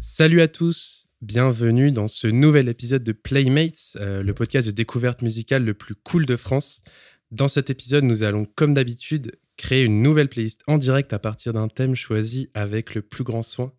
Salut 0.00 0.40
à 0.40 0.48
tous, 0.48 1.06
bienvenue 1.22 1.92
dans 1.92 2.08
ce 2.08 2.26
nouvel 2.26 2.68
épisode 2.68 3.04
de 3.04 3.12
Playmates, 3.12 3.96
euh, 3.96 4.24
le 4.24 4.34
podcast 4.34 4.66
de 4.66 4.72
découverte 4.72 5.22
musicale 5.22 5.64
le 5.64 5.74
plus 5.74 5.94
cool 5.94 6.26
de 6.26 6.36
France. 6.36 6.82
Dans 7.30 7.48
cet 7.48 7.70
épisode, 7.70 8.02
nous 8.02 8.24
allons, 8.24 8.44
comme 8.44 8.74
d'habitude, 8.74 9.38
créer 9.56 9.84
une 9.84 10.02
nouvelle 10.02 10.28
playlist 10.28 10.62
en 10.66 10.76
direct 10.76 11.12
à 11.12 11.20
partir 11.20 11.52
d'un 11.52 11.68
thème 11.68 11.94
choisi 11.94 12.50
avec 12.54 12.96
le 12.96 13.02
plus 13.02 13.22
grand 13.22 13.42
soin. 13.42 13.72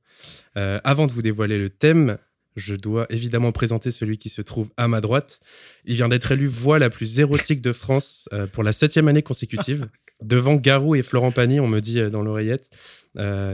Euh, 0.58 0.80
avant 0.86 1.08
de 1.08 1.12
vous 1.12 1.22
dévoiler 1.22 1.58
le 1.58 1.70
thème, 1.70 2.18
je 2.56 2.76
dois 2.76 3.06
évidemment 3.10 3.52
présenter 3.52 3.92
celui 3.92 4.18
qui 4.18 4.30
se 4.30 4.42
trouve 4.42 4.70
à 4.78 4.88
ma 4.88 5.02
droite. 5.02 5.40
Il 5.86 5.96
vient 5.96 6.10
d'être 6.10 6.32
élu 6.32 6.48
voix 6.48 6.80
la 6.80 6.90
plus 6.90 7.20
érotique 7.20 7.62
de 7.62 7.74
France 7.74 8.28
euh, 8.34 8.48
pour 8.48 8.64
la 8.64 8.74
septième 8.74 9.08
année 9.08 9.24
consécutive. 9.24 9.88
Devant 10.22 10.56
Garou 10.56 10.96
et 10.96 11.02
Florent 11.02 11.32
Pagny, 11.32 11.60
on 11.60 11.68
me 11.68 11.80
dit 11.80 12.00
dans 12.12 12.22
l'oreillette. 12.22 12.70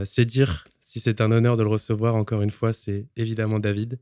C'est 0.04 0.26
dire 0.26 0.66
si 0.88 1.00
c'est 1.00 1.20
un 1.20 1.30
honneur 1.32 1.58
de 1.58 1.62
le 1.62 1.68
recevoir, 1.68 2.14
encore 2.14 2.40
une 2.40 2.50
fois, 2.50 2.72
c'est 2.72 3.06
évidemment 3.16 3.58
David. 3.58 3.98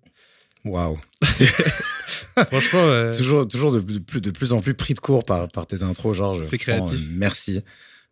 Waouh 0.64 0.98
Franchement. 2.48 2.78
Euh, 2.78 3.14
toujours 3.14 3.48
toujours 3.48 3.72
de, 3.72 3.80
plus, 3.80 4.20
de 4.20 4.30
plus 4.30 4.52
en 4.52 4.60
plus 4.60 4.74
pris 4.74 4.94
de 4.94 5.00
court 5.00 5.24
par, 5.24 5.48
par 5.48 5.66
tes 5.66 5.82
intros, 5.82 6.16
Georges. 6.16 6.44
C'est 6.48 6.58
créatif. 6.58 7.00
merci. 7.10 7.62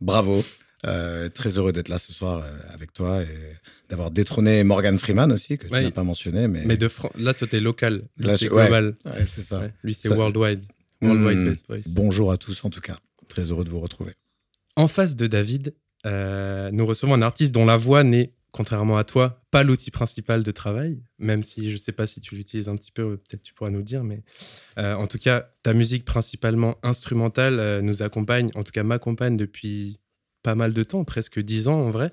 Bravo. 0.01 0.45
Euh, 0.87 1.29
très 1.29 1.57
heureux 1.57 1.73
d'être 1.73 1.89
là 1.89 1.99
ce 1.99 2.13
soir 2.13 2.43
euh, 2.45 2.75
avec 2.75 2.93
toi 2.93 3.23
et 3.23 3.27
d'avoir 3.89 4.11
détrôné 4.11 4.65
Morgan 4.65 4.99
Freeman 4.99 5.33
aussi, 5.33 5.57
que 5.59 5.67
tu 5.67 5.73
n'as 5.73 5.91
pas 5.91 6.03
mentionné. 6.03 6.49
Mais, 6.49 6.63
mais 6.65 6.77
de 6.77 6.89
là, 7.17 7.35
toi, 7.35 7.49
es 7.51 7.61
local. 7.61 8.03
Lui, 8.17 8.31
c'est 8.37 8.49
global. 8.49 8.97
Ouais, 9.05 9.25
c'est 9.27 9.43
ça. 9.43 9.63
Lui, 9.83 9.95
c'est 9.95 10.11
worldwide. 10.11 10.63
Worldwide 11.01 11.39
hmm. 11.39 11.49
Best 11.49 11.67
Voice. 11.69 11.83
Bonjour 11.89 12.33
à 12.33 12.37
tous, 12.37 12.65
en 12.65 12.71
tout 12.71 12.81
cas. 12.81 12.99
Très 13.29 13.51
heureux 13.51 13.65
de 13.65 13.71
vous 13.71 13.81
retrouver. 13.81 14.13
En 14.77 14.89
face 14.89 15.17
de 15.17 15.27
David, 15.27 15.75
nous 16.05 16.87
recevons 16.87 17.15
un 17.15 17.23
artiste 17.23 17.53
dont 17.53 17.65
la 17.65 17.77
voix 17.77 18.05
n'est 18.05 18.33
contrairement 18.55 18.97
à 18.97 19.03
toi, 19.03 19.43
pas 19.51 19.65
l'outil 19.65 19.91
principal 19.91 20.45
de 20.45 20.51
travail, 20.53 21.03
même 21.19 21.43
si 21.43 21.71
je 21.71 21.73
ne 21.73 21.79
sais 21.79 21.91
pas 21.91 22.07
si 22.07 22.21
tu 22.21 22.37
l'utilises 22.37 22.69
un 22.69 22.77
petit 22.77 22.93
peu, 22.93 23.17
peut-être 23.17 23.43
tu 23.43 23.53
pourras 23.53 23.71
nous 23.71 23.79
le 23.79 23.85
dire, 23.85 24.05
mais 24.05 24.23
euh, 24.79 24.95
en 24.95 25.09
tout 25.09 25.19
cas, 25.19 25.51
ta 25.65 25.75
musique 25.75 26.05
principalement 26.05 26.79
instrumentale 26.85 27.59
euh, 27.59 27.83
nous 27.83 28.03
accompagne, 28.03 28.53
en 28.55 28.63
tout 28.63 28.71
cas 28.71 28.85
m'accompagne 28.85 29.37
depuis 29.37 29.99
pas 30.45 30.55
mal 30.55 30.73
de 30.73 30.85
temps, 30.85 31.03
presque 31.03 31.41
dix 31.41 31.67
ans 31.67 31.81
en 31.81 31.91
vrai, 31.91 32.13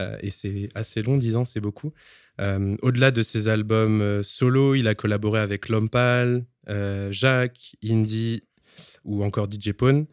euh, 0.00 0.16
et 0.20 0.30
c'est 0.30 0.68
assez 0.74 1.02
long, 1.02 1.16
dix 1.16 1.36
ans, 1.36 1.44
c'est 1.44 1.60
beaucoup. 1.60 1.92
Au-delà 2.38 3.12
de 3.12 3.22
ses 3.22 3.48
albums 3.48 4.22
solo, 4.22 4.74
il 4.74 4.88
a 4.88 4.94
collaboré 4.94 5.40
avec 5.40 5.70
Lompal, 5.70 6.44
Jacques, 7.08 7.76
Indy 7.82 8.42
ou 9.04 9.24
encore 9.24 9.48
DJ 9.50 9.72
Pone. 9.72 10.04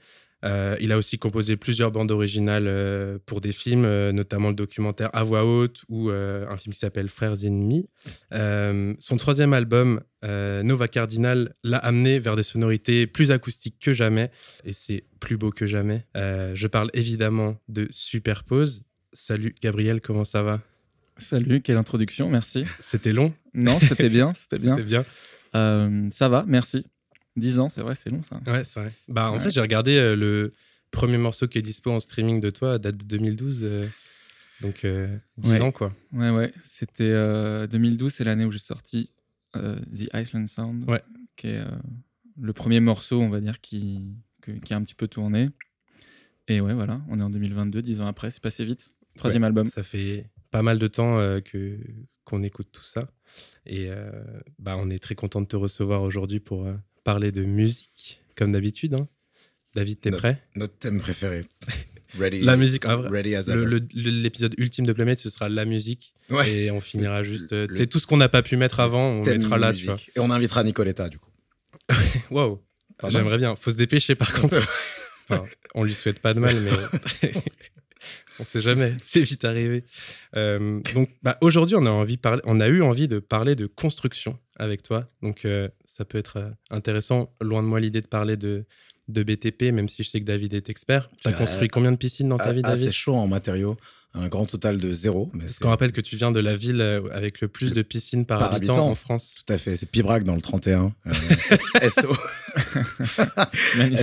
Euh, 0.44 0.76
il 0.80 0.92
a 0.92 0.98
aussi 0.98 1.18
composé 1.18 1.56
plusieurs 1.56 1.92
bandes 1.92 2.12
originales 2.12 2.66
euh, 2.68 3.18
pour 3.26 3.40
des 3.40 3.52
films, 3.52 3.86
euh, 3.86 4.12
notamment 4.12 4.50
le 4.50 4.56
documentaire 4.56 5.10
À 5.14 5.24
voix 5.24 5.46
haute 5.46 5.84
ou 5.88 6.10
un 6.10 6.58
film 6.58 6.74
qui 6.74 6.80
s'appelle 6.80 7.10
Frères 7.10 7.46
ennemis. 7.46 7.88
son 8.32 9.18
troisième 9.18 9.54
album, 9.54 10.02
Nova 10.24 10.88
Cardinal, 10.88 11.54
l'a 11.64 11.78
amené 11.78 12.20
vers 12.20 12.36
des 12.36 12.44
sonorités 12.44 13.08
plus 13.08 13.32
acoustiques 13.32 13.78
que 13.80 13.94
jamais, 13.94 14.32
et 14.66 14.74
c'est 14.74 15.06
plus 15.20 15.38
beau 15.38 15.52
que 15.52 15.68
jamais. 15.68 16.06
je 16.16 16.68
parle 16.68 16.90
évidemment 16.94 17.58
de 17.68 17.88
Superpose. 17.92 18.84
Salut 19.14 19.56
Gabriel, 19.62 20.02
comment 20.02 20.26
ça 20.26 20.44
va? 20.44 20.62
Salut, 21.18 21.62
quelle 21.62 21.78
introduction, 21.78 22.30
merci. 22.30 22.66
C'était 22.80 23.14
long? 23.14 23.34
Non, 23.54 23.80
c'était 23.80 24.10
bien, 24.10 24.34
c'était 24.34 24.58
bien. 24.62 24.76
bien. 24.76 25.06
ça 26.12 26.30
va, 26.30 26.46
merci. 26.48 26.86
10 27.36 27.60
ans, 27.60 27.70
c'est 27.70 27.82
vrai, 27.82 27.96
c'est 27.96 28.10
long 28.10 28.22
ça. 28.22 28.40
Ouais, 28.46 28.64
c'est 28.64 28.80
vrai. 28.80 28.92
Bah, 29.08 29.32
en 29.32 29.40
fait, 29.40 29.52
j'ai 29.52 29.62
regardé 29.62 29.98
euh, 29.98 30.16
le 30.16 30.54
premier 30.92 31.18
morceau 31.18 31.48
qui 31.48 31.58
est 31.58 31.64
dispo 31.64 31.92
en 31.92 32.00
streaming 32.00 32.40
de 32.40 32.50
toi, 32.50 32.78
date 32.78 32.98
de 32.98 33.06
2012. 33.06 33.60
Euh, 33.64 33.88
donc, 34.62 34.86
10 35.38 35.52
euh, 35.52 35.60
ans, 35.62 35.72
quoi. 35.72 35.94
Ouais, 36.12 36.30
ouais. 36.30 36.54
C'était 36.64 37.12
2012, 37.68 38.14
c'est 38.14 38.24
l'année 38.24 38.46
où 38.46 38.52
j'ai 38.52 38.60
sorti 38.60 39.10
The 39.54 40.10
Iceland 40.14 40.48
Sound, 40.48 40.86
qui 41.36 41.48
est 41.48 41.62
le 42.40 42.54
premier 42.54 42.80
morceau, 42.80 43.22
on 43.22 43.30
va 43.30 43.40
dire, 43.40 43.62
qui, 43.62 44.16
qui 44.64 44.74
a 44.74 44.78
un 44.78 44.84
petit 44.84 44.96
peu 44.96 45.08
tourné. 45.08 45.50
Et 46.48 46.62
ouais, 46.62 46.74
voilà, 46.74 47.02
on 47.10 47.20
est 47.20 47.24
en 47.24 47.30
2022, 47.30 47.82
10 47.82 48.02
ans 48.02 48.08
après, 48.08 48.30
c'est 48.30 48.42
passé 48.42 48.66
vite. 48.66 48.92
Troisième 49.16 49.44
album. 49.44 49.68
Ça 49.68 49.84
fait 49.84 50.30
pas 50.52 50.62
mal 50.62 50.78
de 50.78 50.88
temps 50.88 51.18
que 51.42 51.80
qu'on 52.26 52.42
écoute 52.44 52.70
tout 52.72 52.84
ça. 52.84 53.10
Et 53.66 53.90
bah, 54.60 54.76
on 54.78 54.90
est 54.90 55.00
très 55.00 55.16
content 55.16 55.42
de 55.42 55.48
te 55.48 55.56
recevoir 55.56 56.04
aujourd'hui 56.04 56.40
pour 56.40 56.68
parler 57.04 57.32
de 57.32 57.44
musique, 57.44 58.22
comme 58.36 58.52
d'habitude. 58.52 58.94
Hein. 58.94 59.08
David, 59.76 60.00
t'es 60.02 60.12
prêt? 60.12 60.42
Notre 60.56 60.78
thème 60.78 61.02
préféré. 61.02 61.42
Ready, 62.18 62.42
la 62.42 62.58
musique. 62.58 62.84
ready 62.86 63.36
as 63.36 63.50
L'épisode 63.94 64.54
ultime 64.58 64.86
de 64.86 64.94
Playmate, 64.94 65.18
ce 65.18 65.30
sera 65.30 65.50
la 65.50 65.66
musique. 65.66 66.14
Et 66.46 66.70
on 66.72 66.80
finira 66.82 67.24
juste. 67.24 67.54
C'est 67.76 67.88
tout 67.88 68.00
ce 68.00 68.08
qu'on 68.08 68.18
n'a 68.18 68.30
pas 68.30 68.44
pu 68.44 68.56
mettre 68.56 68.80
avant, 68.80 69.04
on 69.04 69.24
mettra 69.24 69.58
là, 69.58 69.74
tu 69.74 69.86
vois. 69.86 69.98
Et 70.16 70.20
on 70.20 70.30
invitera 70.30 70.64
Nicoletta, 70.64 71.10
du 71.10 71.20
coup. 71.20 71.32
Waouh 72.32 72.62
J'aimerais 73.10 73.38
bien. 73.38 73.56
Faut 73.56 73.72
se 73.72 73.78
dépêcher, 73.78 74.16
par 74.16 74.32
contre. 74.34 74.58
enfin, 75.30 75.46
on 75.74 75.84
lui 75.84 75.94
souhaite 75.94 76.20
pas 76.20 76.34
de 76.34 76.40
mal, 76.40 76.56
mais. 76.62 77.32
on 78.40 78.44
sait 78.44 78.62
jamais, 78.62 78.96
c'est 79.04 79.22
vite 79.22 79.44
arrivé. 79.46 79.84
Euh, 80.36 80.80
donc 80.94 81.10
bah, 81.22 81.38
aujourd'hui, 81.42 81.76
on 81.76 81.86
a 81.86 81.90
envie 81.90 82.18
parler, 82.18 82.42
on 82.46 82.60
a 82.60 82.68
eu 82.68 82.82
envie 82.82 83.08
de 83.08 83.20
parler 83.20 83.56
de 83.56 83.66
construction 83.66 84.38
avec 84.56 84.84
toi. 84.84 85.10
Donc 85.22 85.46
euh, 85.46 85.68
ça 85.96 86.06
peut 86.06 86.18
être 86.18 86.38
euh, 86.38 86.50
intéressant. 86.72 87.32
Loin 87.40 87.62
de 87.62 87.68
moi 87.68 87.80
l'idée 87.80 88.02
de 88.02 88.08
parler 88.08 88.36
de, 88.36 88.66
de 89.10 89.24
BTP, 89.24 89.72
même 89.72 89.88
si 89.88 90.04
je 90.04 90.10
sais 90.10 90.20
que 90.20 90.26
David 90.26 90.56
est 90.56 90.70
expert. 90.70 91.10
Tu 91.22 91.28
as 91.28 91.34
construit 91.34 91.68
combien 91.68 91.92
de 91.92 91.98
piscines 91.98 92.28
dans 92.28 92.38
ta 92.38 92.52
vie, 92.52 92.64
David? 92.64 92.86
C'est 92.86 92.92
chaud 92.92 93.14
en 93.14 93.28
matériaux. 93.28 93.78
Un 94.16 94.28
grand 94.28 94.46
total 94.46 94.80
de 94.80 94.94
zéro. 94.94 95.32
Parce 95.40 95.58
qu'on 95.58 95.70
rappelle 95.70 95.92
que 95.92 96.02
tu 96.02 96.16
viens 96.16 96.32
de 96.32 96.40
la 96.40 96.56
ville 96.56 96.82
euh, 96.82 97.02
avec 97.12 97.42
le 97.42 97.48
plus 97.48 97.74
de 97.74 97.82
piscines 97.82 98.26
par, 98.26 98.54
habitant, 98.54 98.88
en 98.88 98.94
France. 98.94 99.44
Tout 99.44 99.52
à 99.52 99.58
fait. 99.58 99.76
C'est 99.76 99.88
Pibrac 99.88 100.24
dans 100.24 100.36
le 100.36 100.42
31. 100.42 100.94
SO. 101.90 102.14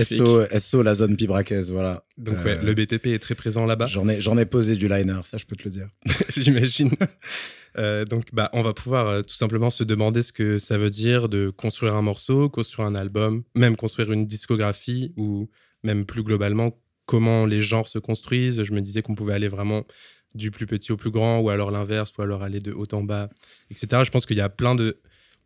SO. 0.03 0.59
SO, 0.59 0.83
la 0.83 0.95
zone 0.95 1.15
pibracaise. 1.15 1.71
Voilà. 1.71 2.03
Donc, 2.17 2.43
ouais, 2.43 2.61
le 2.61 2.73
BTP 2.73 3.07
est 3.07 3.19
très 3.19 3.35
présent 3.35 3.65
là-bas. 3.65 3.85
J'en 3.85 4.09
ai, 4.09 4.19
j'en 4.19 4.37
ai 4.37 4.45
posé 4.45 4.75
du 4.75 4.89
liner, 4.89 5.21
ça, 5.23 5.37
je 5.37 5.45
peux 5.45 5.55
te 5.55 5.63
le 5.63 5.71
dire. 5.71 5.87
J'imagine. 6.35 6.91
Euh, 7.77 8.03
donc, 8.03 8.25
bah, 8.33 8.49
on 8.51 8.63
va 8.63 8.73
pouvoir 8.73 9.07
euh, 9.07 9.21
tout 9.21 9.33
simplement 9.33 9.69
se 9.69 9.85
demander 9.85 10.23
ce 10.23 10.33
que 10.33 10.59
ça 10.59 10.77
veut 10.77 10.89
dire 10.89 11.29
de 11.29 11.49
construire 11.49 11.95
un 11.95 12.01
morceau, 12.01 12.49
construire 12.49 12.87
un 12.87 12.95
album, 12.95 13.43
même 13.55 13.77
construire 13.77 14.11
une 14.11 14.27
discographie 14.27 15.13
ou 15.15 15.49
même 15.83 16.05
plus 16.05 16.23
globalement 16.23 16.77
comment 17.11 17.45
les 17.45 17.61
genres 17.61 17.89
se 17.89 17.99
construisent. 17.99 18.63
Je 18.63 18.71
me 18.71 18.79
disais 18.79 19.01
qu'on 19.01 19.15
pouvait 19.15 19.33
aller 19.33 19.49
vraiment 19.49 19.83
du 20.33 20.49
plus 20.49 20.65
petit 20.65 20.93
au 20.93 20.97
plus 20.97 21.11
grand 21.11 21.41
ou 21.41 21.49
alors 21.49 21.69
l'inverse 21.69 22.13
ou 22.17 22.21
alors 22.21 22.41
aller 22.41 22.61
de 22.61 22.71
haut 22.71 22.87
en 22.93 23.03
bas, 23.03 23.29
etc. 23.69 24.03
Je 24.05 24.11
pense 24.11 24.25
qu'il 24.25 24.37
y 24.37 24.41
a 24.41 24.47
plein 24.47 24.77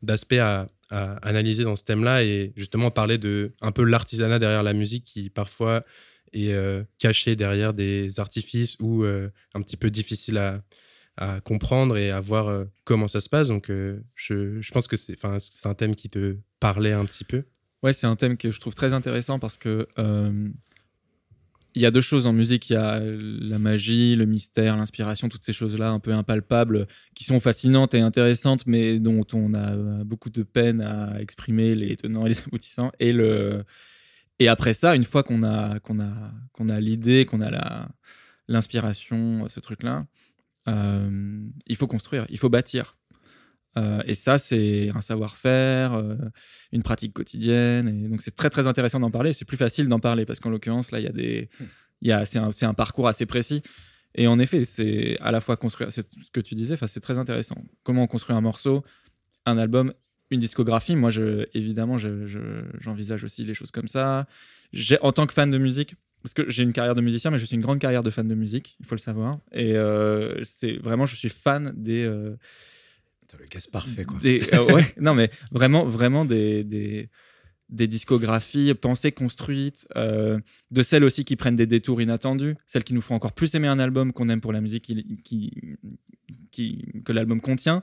d'aspects 0.04 0.34
à, 0.34 0.70
analyser 0.92 1.64
dans 1.64 1.76
ce 1.76 1.84
thème-là 1.84 2.24
et 2.24 2.54
justement 2.56 2.92
parler 2.92 3.18
de 3.18 3.56
un 3.60 3.72
peu 3.72 3.84
l'artisanat 3.84 4.38
derrière 4.38 4.62
la 4.62 4.74
musique 4.74 5.06
qui 5.06 5.32
parfois 5.32 5.84
est 6.34 6.54
euh, 6.54 6.84
caché 7.00 7.36
derrière 7.36 7.74
des 7.74 8.20
artifices 8.20 8.78
ou 8.80 9.04
un 9.04 9.62
petit 9.64 9.78
peu 9.78 9.90
difficile 9.90 10.38
à, 10.38 10.62
comprendre 11.46 11.98
et 11.98 12.12
à 12.12 12.20
voir 12.20 12.50
euh, 12.50 12.66
comment 12.84 13.08
ça 13.08 13.22
se 13.22 13.30
passe. 13.30 13.48
Donc, 13.48 13.72
euh, 13.72 14.02
je, 14.16 14.62
je, 14.62 14.72
pense 14.72 14.86
que 14.86 14.98
c'est 14.98 15.16
un 15.24 15.74
thème 15.74 15.96
qui 15.96 16.10
te 16.10 16.36
parlait 16.60 16.92
un 16.92 17.06
petit 17.06 17.24
peu. 17.24 17.46
Ouais, 17.86 17.94
c'est 17.94 18.08
un 18.08 18.16
thème 18.16 18.36
que 18.36 18.50
je 18.50 18.60
trouve 18.60 18.74
très 18.74 18.94
intéressant 18.94 19.38
parce 19.38 19.58
que 19.58 19.88
euh, 20.00 20.50
il 21.76 21.82
y 21.82 21.86
a 21.86 21.92
deux 21.92 22.02
choses 22.02 22.26
en 22.26 22.34
musique. 22.34 22.70
Il 22.70 22.74
y 22.74 22.78
a 22.78 23.00
la 23.00 23.60
magie, 23.60 24.16
le 24.16 24.26
mystère, 24.26 24.78
l'inspiration, 24.78 25.30
toutes 25.30 25.44
ces 25.44 25.54
choses-là 25.54 25.90
un 25.90 26.00
peu 26.00 26.14
impalpables 26.14 26.88
qui 27.14 27.26
sont 27.26 27.40
fascinantes 27.40 27.94
et 27.94 28.00
intéressantes, 28.00 28.66
mais 28.66 29.00
dont 29.00 29.26
on 29.34 29.54
a 29.54 29.76
beaucoup 30.04 30.30
de 30.30 30.44
peine 30.44 30.82
à 30.82 31.20
exprimer 31.20 31.76
les 31.76 31.96
tenants 31.98 32.26
et 32.26 32.30
les 32.30 32.40
aboutissants. 32.40 32.92
Et, 33.00 34.48
après 34.48 34.74
ça, 34.74 34.96
une 34.96 35.04
fois 35.04 35.24
qu'on 35.24 35.44
a, 35.44 35.80
qu'on 35.80 36.00
a, 36.00 36.12
qu'on 36.54 36.70
a 36.70 36.80
l'idée, 36.80 37.26
qu'on 37.26 37.42
a 37.42 37.90
l'inspiration, 38.48 39.48
ce 39.50 39.60
truc-là, 39.60 40.06
euh, 40.68 41.40
il 41.68 41.76
faut 41.76 41.88
construire, 41.88 42.26
il 42.30 42.38
faut 42.38 42.50
bâtir. 42.50 42.98
Euh, 43.78 44.02
et 44.06 44.16
ça, 44.16 44.38
c'est 44.38 44.90
un 44.96 45.02
savoir-faire, 45.02 45.94
euh, 45.94 46.16
une 46.72 46.84
pratique 46.84 47.14
quotidienne. 47.14 47.88
Et 47.88 48.08
donc, 48.08 48.22
c'est 48.22 48.36
très, 48.36 48.50
très 48.50 48.68
intéressant 48.68 49.00
d'en 49.00 49.12
parler. 49.12 49.34
C'est 49.34 49.46
plus 49.46 49.58
facile 49.58 49.88
d'en 49.88 50.00
parler 50.00 50.26
parce 50.26 50.40
qu'en 50.40 50.50
l'occurrence, 50.50 50.92
là, 50.92 51.00
il 51.00 51.04
y 51.04 51.08
a 51.08 51.12
des. 51.12 51.50
Hmm. 51.60 51.66
Y 52.02 52.12
a, 52.12 52.26
c'est, 52.26 52.40
un, 52.40 52.52
c'est 52.52 52.66
un 52.66 52.74
parcours 52.74 53.08
assez 53.08 53.26
précis. 53.26 53.62
Et 54.16 54.28
en 54.28 54.40
effet, 54.40 54.64
c'est 54.66 55.18
à 55.20 55.32
la 55.32 55.42
fois 55.42 55.58
construire. 55.58 55.92
C'est 55.92 56.10
ce 56.10 56.32
que 56.32 56.40
tu 56.40 56.56
disais, 56.56 56.78
c'est 56.88 57.00
très 57.02 57.18
intéressant. 57.18 57.58
Comment 57.84 58.04
on 58.04 58.08
construit 58.08 58.36
un 58.36 58.42
morceau, 58.42 58.84
un 59.46 59.58
album, 59.58 59.94
une 60.32 60.40
discographie? 60.40 60.96
Moi, 60.96 61.10
je, 61.10 61.46
évidemment, 61.54 61.98
je, 61.98 62.64
j'envisage 62.80 63.24
aussi 63.24 63.44
les 63.44 63.54
choses 63.54 63.72
comme 63.72 63.90
ça. 63.90 64.28
J'ai, 64.72 65.00
en 65.02 65.12
tant 65.12 65.26
que 65.26 65.34
fan 65.34 65.50
de 65.50 65.58
musique, 65.58 65.96
parce 66.24 66.34
que 66.34 66.50
j'ai 66.50 66.64
une 66.64 66.74
carrière 66.74 66.96
de 66.96 67.02
musicien, 67.02 67.30
mais 67.30 67.40
je 67.40 67.46
suis 67.46 67.56
une 67.56 67.62
grande 67.62 67.80
carrière 67.80 68.04
de 68.04 68.10
fan 68.10 68.28
de 68.28 68.36
musique, 68.36 68.78
il 68.80 68.86
faut 68.86 68.96
le 68.96 69.00
savoir. 69.00 69.40
Et 69.52 69.76
euh, 69.76 70.44
c'est 70.44 70.78
vraiment, 70.78 71.06
je 71.06 71.16
suis 71.16 71.30
fan 71.30 71.74
des. 71.76 72.10
Le 73.40 73.46
gaz 73.46 73.68
parfait, 73.68 74.06
quoi. 74.06 74.18
Euh, 74.24 74.82
non, 75.00 75.14
mais 75.14 75.30
vraiment, 75.52 75.86
vraiment 75.86 76.26
des, 76.26 76.64
des, 76.64 77.88
discographies 77.88 78.74
pensées, 78.74 79.12
construites, 79.12 79.88
euh, 79.96 80.40
de 80.72 80.84
celles 80.84 81.04
aussi 81.04 81.26
qui 81.26 81.36
prennent 81.36 81.56
des 81.56 81.68
détours 81.68 82.02
inattendus, 82.02 82.56
celles 82.68 82.84
qui 82.84 82.94
nous 82.94 83.02
font 83.02 83.16
encore 83.16 83.34
plus 83.34 83.54
aimer 83.56 83.68
un 83.68 83.80
album 83.80 84.14
qu'on 84.14 84.30
aime 84.30 84.42
pour 84.42 84.54
la 84.54 84.62
musique 84.62 84.84
qui, 85.24 85.78
qui, 86.52 86.86
que 87.04 87.12
l'album 87.12 87.42
contient, 87.42 87.82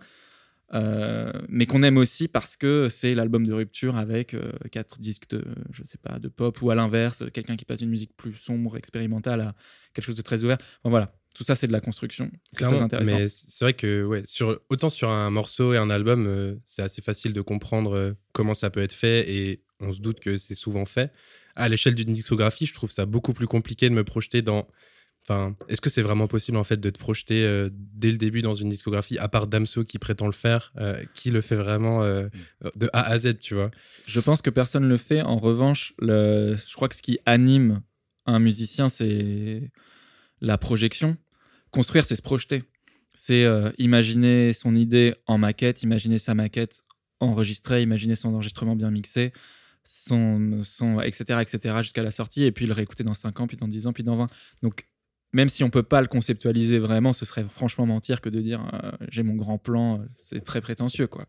euh, 0.74 1.32
mais 1.48 1.66
qu'on 1.66 1.82
aime 1.82 1.98
aussi 1.98 2.28
parce 2.28 2.56
que 2.56 2.88
c'est 2.88 3.14
l'album 3.14 3.46
de 3.46 3.52
rupture 3.52 3.96
avec 3.96 4.34
quatre 4.70 4.98
disques 4.98 5.28
de, 5.30 5.44
je 5.72 5.82
sais 5.84 5.98
pas, 5.98 6.18
de 6.18 6.28
pop 6.28 6.60
ou 6.62 6.70
à 6.70 6.74
l'inverse, 6.74 7.24
quelqu'un 7.32 7.56
qui 7.56 7.64
passe 7.64 7.78
d'une 7.78 7.90
musique 7.90 8.16
plus 8.16 8.34
sombre, 8.34 8.76
expérimentale 8.76 9.40
à 9.40 9.54
quelque 9.92 10.06
chose 10.06 10.16
de 10.16 10.22
très 10.22 10.44
ouvert. 10.44 10.58
voilà, 10.84 11.14
tout 11.34 11.44
ça, 11.44 11.56
c'est 11.56 11.66
de 11.66 11.72
la 11.72 11.80
construction. 11.80 12.30
C'est 12.52 12.64
très 12.64 12.80
intéressant. 12.80 13.16
Mais 13.16 13.28
c'est 13.28 13.64
vrai 13.64 13.74
que, 13.74 14.04
ouais, 14.04 14.22
sur, 14.24 14.60
autant 14.68 14.90
sur 14.90 15.10
un 15.10 15.30
morceau 15.30 15.72
et 15.72 15.78
un 15.78 15.90
album, 15.90 16.26
euh, 16.26 16.56
c'est 16.64 16.82
assez 16.82 17.00
facile 17.00 17.32
de 17.32 17.40
comprendre 17.40 17.96
euh, 17.96 18.12
comment 18.32 18.54
ça 18.54 18.70
peut 18.70 18.82
être 18.82 18.92
fait 18.92 19.28
et 19.30 19.62
on 19.80 19.92
se 19.92 20.00
doute 20.00 20.20
que 20.20 20.38
c'est 20.38 20.54
souvent 20.54 20.84
fait. 20.84 21.12
À 21.56 21.68
l'échelle 21.68 21.94
d'une 21.94 22.12
discographie, 22.12 22.66
je 22.66 22.74
trouve 22.74 22.90
ça 22.90 23.06
beaucoup 23.06 23.32
plus 23.32 23.46
compliqué 23.46 23.88
de 23.88 23.94
me 23.94 24.04
projeter 24.04 24.42
dans. 24.42 24.68
Enfin, 25.24 25.56
est-ce 25.68 25.80
que 25.80 25.88
c'est 25.88 26.02
vraiment 26.02 26.26
possible 26.26 26.56
en 26.56 26.64
fait 26.64 26.78
de 26.78 26.90
te 26.90 26.98
projeter 26.98 27.44
euh, 27.44 27.70
dès 27.72 28.10
le 28.10 28.18
début 28.18 28.42
dans 28.42 28.54
une 28.54 28.68
discographie, 28.68 29.18
à 29.18 29.28
part 29.28 29.46
Damso 29.46 29.84
qui 29.84 29.98
prétend 29.98 30.26
le 30.26 30.32
faire, 30.32 30.72
qui 31.14 31.30
le 31.30 31.40
fait 31.40 31.54
vraiment 31.54 32.02
mm. 32.02 32.30
de 32.74 32.90
A 32.92 33.02
à 33.02 33.18
Z, 33.18 33.38
tu 33.38 33.54
vois? 33.54 33.70
Je 34.06 34.18
pense 34.18 34.42
que 34.42 34.50
personne 34.50 34.82
ne 34.82 34.88
le 34.88 34.96
fait. 34.96 35.22
En 35.22 35.38
revanche, 35.38 35.94
le... 35.98 36.56
je 36.56 36.74
crois 36.74 36.88
que 36.88 36.96
ce 36.96 37.02
qui 37.02 37.20
anime 37.24 37.82
un 38.26 38.40
musicien, 38.40 38.88
c'est 38.88 39.70
la 40.42 40.58
projection. 40.58 41.16
Construire, 41.70 42.04
c'est 42.04 42.16
se 42.16 42.22
projeter. 42.22 42.64
C'est 43.14 43.44
euh, 43.44 43.70
imaginer 43.78 44.52
son 44.52 44.76
idée 44.76 45.14
en 45.26 45.38
maquette, 45.38 45.82
imaginer 45.82 46.18
sa 46.18 46.34
maquette 46.34 46.82
enregistrée, 47.20 47.82
imaginer 47.82 48.16
son 48.16 48.30
enregistrement 48.30 48.74
bien 48.74 48.90
mixé, 48.90 49.32
son, 49.84 50.62
son 50.62 51.00
etc., 51.00 51.40
etc., 51.40 51.76
jusqu'à 51.78 52.02
la 52.02 52.10
sortie, 52.10 52.42
et 52.42 52.52
puis 52.52 52.66
le 52.66 52.72
réécouter 52.72 53.04
dans 53.04 53.14
5 53.14 53.40
ans, 53.40 53.46
puis 53.46 53.56
dans 53.56 53.68
10 53.68 53.86
ans, 53.86 53.92
puis 53.92 54.02
dans 54.02 54.16
20. 54.16 54.28
Donc, 54.62 54.88
même 55.32 55.48
si 55.48 55.62
on 55.62 55.70
peut 55.70 55.84
pas 55.84 56.00
le 56.00 56.08
conceptualiser 56.08 56.78
vraiment, 56.78 57.12
ce 57.12 57.24
serait 57.24 57.44
franchement 57.44 57.86
mentir 57.86 58.20
que 58.20 58.28
de 58.28 58.40
dire 58.40 58.68
euh, 58.74 58.90
j'ai 59.08 59.22
mon 59.22 59.34
grand 59.34 59.58
plan, 59.58 60.04
c'est 60.16 60.40
très 60.40 60.60
prétentieux, 60.60 61.06
quoi. 61.06 61.26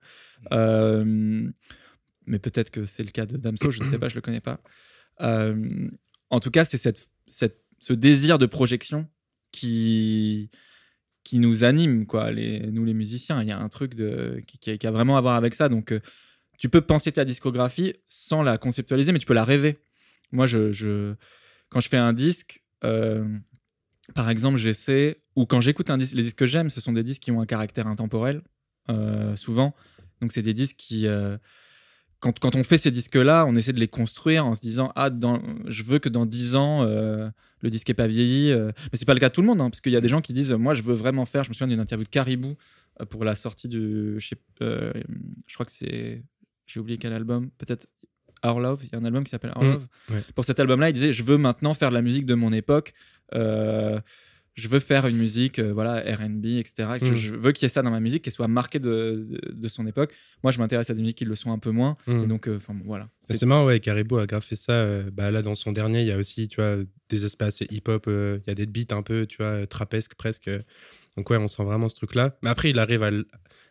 Euh, 0.52 1.48
mais 2.26 2.40
peut-être 2.40 2.72
que 2.72 2.86
c'est 2.86 3.04
le 3.04 3.12
cas 3.12 3.26
de 3.26 3.38
Damso, 3.38 3.70
je 3.70 3.84
ne 3.84 3.88
sais 3.88 4.00
pas, 4.00 4.10
je 4.10 4.16
le 4.16 4.22
connais 4.22 4.42
pas. 4.42 4.60
en 5.20 6.40
tout 6.40 6.52
cas, 6.52 6.66
c'est 6.66 6.78
cette, 6.78 7.10
cette, 7.28 7.63
ce 7.84 7.92
désir 7.92 8.38
de 8.38 8.46
projection 8.46 9.10
qui 9.52 10.50
qui 11.26 11.40
nous 11.40 11.66
anime 11.66 12.06
quoi 12.06 12.32
les 12.32 12.72
nous 12.72 12.86
les 12.86 12.94
musiciens. 12.94 13.42
Il 13.42 13.50
y 13.50 13.52
a 13.52 13.60
un 13.60 13.68
truc 13.68 13.94
de 13.94 14.42
qui, 14.48 14.88
a 14.88 14.92
vraiment 14.92 15.18
à 15.18 15.22
voir 15.22 15.36
avec 15.36 15.54
ça. 15.54 15.68
Donc 15.68 15.92
euh, 15.92 16.00
tu 16.58 16.70
peux 16.70 16.80
penser 16.80 17.12
ta 17.12 17.26
discographie 17.26 17.94
sans 18.08 18.42
la 18.42 18.58
conceptualiser 18.58 19.12
mais 19.12 19.20
tu 19.20 19.26
peux 19.26 19.34
la 19.34 19.44
rêver. 19.44 19.80
Moi 20.32 20.48
je, 20.48 21.14
quand 21.68 21.82
je 21.82 21.90
fais 21.90 21.98
un 21.98 22.14
disque 22.14 22.64
euh, 22.86 23.28
par 24.16 24.30
exemple 24.30 24.58
j'essaie 24.58 25.22
ou 25.36 25.46
quand 25.46 25.60
j'écoute 25.60 25.90
un 25.90 25.98
disque 25.98 26.14
les 26.14 26.24
disques 26.24 26.38
que 26.38 26.46
j'aime 26.46 26.70
ce 26.70 26.80
sont 26.80 26.94
des 26.94 27.04
disques 27.04 27.24
qui 27.24 27.32
ont 27.32 27.42
un 27.42 27.46
caractère 27.46 27.88
intemporel 27.88 28.44
euh, 28.90 29.36
souvent. 29.36 29.76
Donc 30.22 30.32
c'est 30.32 30.42
des 30.42 30.54
disques 30.54 30.78
qui 30.78 31.06
quand, 32.24 32.40
quand, 32.40 32.56
on 32.56 32.64
fait 32.64 32.78
ces 32.78 32.90
disques-là, 32.90 33.46
on 33.46 33.54
essaie 33.54 33.74
de 33.74 33.80
les 33.82 33.90
construire 33.90 34.46
en 34.46 34.56
se 34.56 34.62
disant 34.62 34.94
Ah, 34.96 35.10
dans, 35.10 35.42
je 35.68 35.84
veux 35.84 36.00
que 36.00 36.08
dans 36.08 36.26
10 36.26 36.56
ans, 36.56 36.84
euh, 36.84 37.30
le 37.60 37.70
disque 37.70 37.90
n'est 37.90 37.94
pas 37.94 38.08
vieilli. 38.08 38.50
Euh. 38.50 38.72
Mais 38.92 38.98
c'est 38.98 39.06
pas 39.06 39.14
le 39.14 39.20
cas 39.20 39.28
de 39.28 39.34
tout 39.34 39.42
le 39.42 39.48
monde, 39.48 39.60
hein, 39.60 39.70
parce 39.70 39.82
qu'il 39.82 39.92
y 39.92 39.98
a 39.98 40.02
des 40.02 40.08
gens 40.08 40.22
qui 40.22 40.32
disent 40.32 40.54
Moi, 40.54 40.74
je 40.74 40.84
veux 40.84 40.94
vraiment 40.94 41.26
faire. 41.26 41.44
Je 41.44 41.50
me 41.50 41.54
souviens 41.54 41.68
d'une 41.68 41.82
interview 41.82 42.06
de 42.06 42.10
Caribou 42.10 42.56
euh, 43.02 43.06
pour 43.06 43.26
la 43.26 43.36
sortie 43.36 43.68
du. 43.68 44.16
Je, 44.20 44.36
je 44.62 45.54
crois 45.54 45.66
que 45.66 45.72
c'est. 45.74 46.24
J'ai 46.66 46.80
oublié 46.80 46.98
quel 46.98 47.12
album. 47.12 47.50
Peut-être 47.58 47.88
Our 48.46 48.62
Love. 48.62 48.86
Il 48.86 48.90
y 48.94 48.96
a 48.96 49.00
un 49.00 49.06
album 49.06 49.26
qui 49.26 49.32
s'appelle 49.32 49.52
Our 49.58 49.64
mmh, 49.66 49.72
Love. 49.74 49.88
Pour 50.34 50.46
cet 50.46 50.62
album-là, 50.62 50.92
il 50.92 50.94
disait 50.94 51.12
Je 51.12 51.24
veux 51.24 51.38
maintenant 51.38 51.74
faire 51.74 51.90
de 51.90 51.96
la 51.96 52.02
musique 52.02 52.26
de 52.26 52.36
mon 52.36 52.54
époque 52.54 52.94
je 54.56 54.68
veux 54.68 54.80
faire 54.80 55.08
une 55.08 55.18
musique, 55.18 55.58
euh, 55.58 55.74
voilà, 55.74 56.00
R&B, 56.00 56.46
etc. 56.46 56.88
Hmm. 57.02 57.14
Je 57.14 57.36
veux 57.36 57.52
qu'il 57.52 57.64
y 57.64 57.66
ait 57.66 57.70
ça 57.70 57.82
dans 57.82 57.90
ma 57.90 58.00
musique, 58.00 58.24
qu'elle 58.24 58.34
soit 58.34 58.48
marquée 58.48 58.80
de, 58.80 59.40
de, 59.52 59.68
son 59.68 59.88
époque. 59.88 60.14
Moi, 60.44 60.52
je 60.52 60.60
m'intéresse 60.60 60.90
à 60.92 60.94
des 60.94 61.02
musiques 61.02 61.18
qui 61.18 61.26
le 61.26 61.36
sont 61.36 61.52
un 61.52 61.58
peu 61.58 61.72
moins. 61.72 61.98
Hmm. 62.06 62.28
donc, 62.28 62.48
euh, 62.48 62.60
voilà. 62.86 63.10
C'est 63.24 63.46
marrant, 63.46 63.66
ouais, 63.66 63.80
Caribou 63.80 64.18
a 64.18 64.28
grave 64.28 64.44
fait 64.44 64.56
ça. 64.56 64.74
Euh, 64.74 65.10
bah, 65.12 65.32
là, 65.32 65.42
dans 65.42 65.56
son 65.56 65.72
dernier, 65.72 66.02
il 66.02 66.08
y 66.08 66.12
a 66.12 66.18
aussi, 66.18 66.48
tu 66.48 66.62
vois, 66.62 66.78
des 67.10 67.26
espaces 67.26 67.62
hip-hop, 67.62 68.06
il 68.08 68.44
y 68.46 68.52
a 68.52 68.56
des 68.56 68.68
beats 68.68 68.96
un 68.96 69.02
peu, 69.02 69.26
tu 69.26 69.38
vois, 69.38 69.66
trapesques 69.66 70.14
presque. 70.16 70.50
Donc, 71.18 71.30
ouais, 71.30 71.38
on 71.38 71.48
sent 71.48 71.64
vraiment 71.64 71.90
ce 71.90 71.96
truc-là. 71.96 72.38
Mais 72.44 72.50
après, 72.50 72.70
il 72.70 72.80
arrive 72.80 73.02
à, 73.02 73.10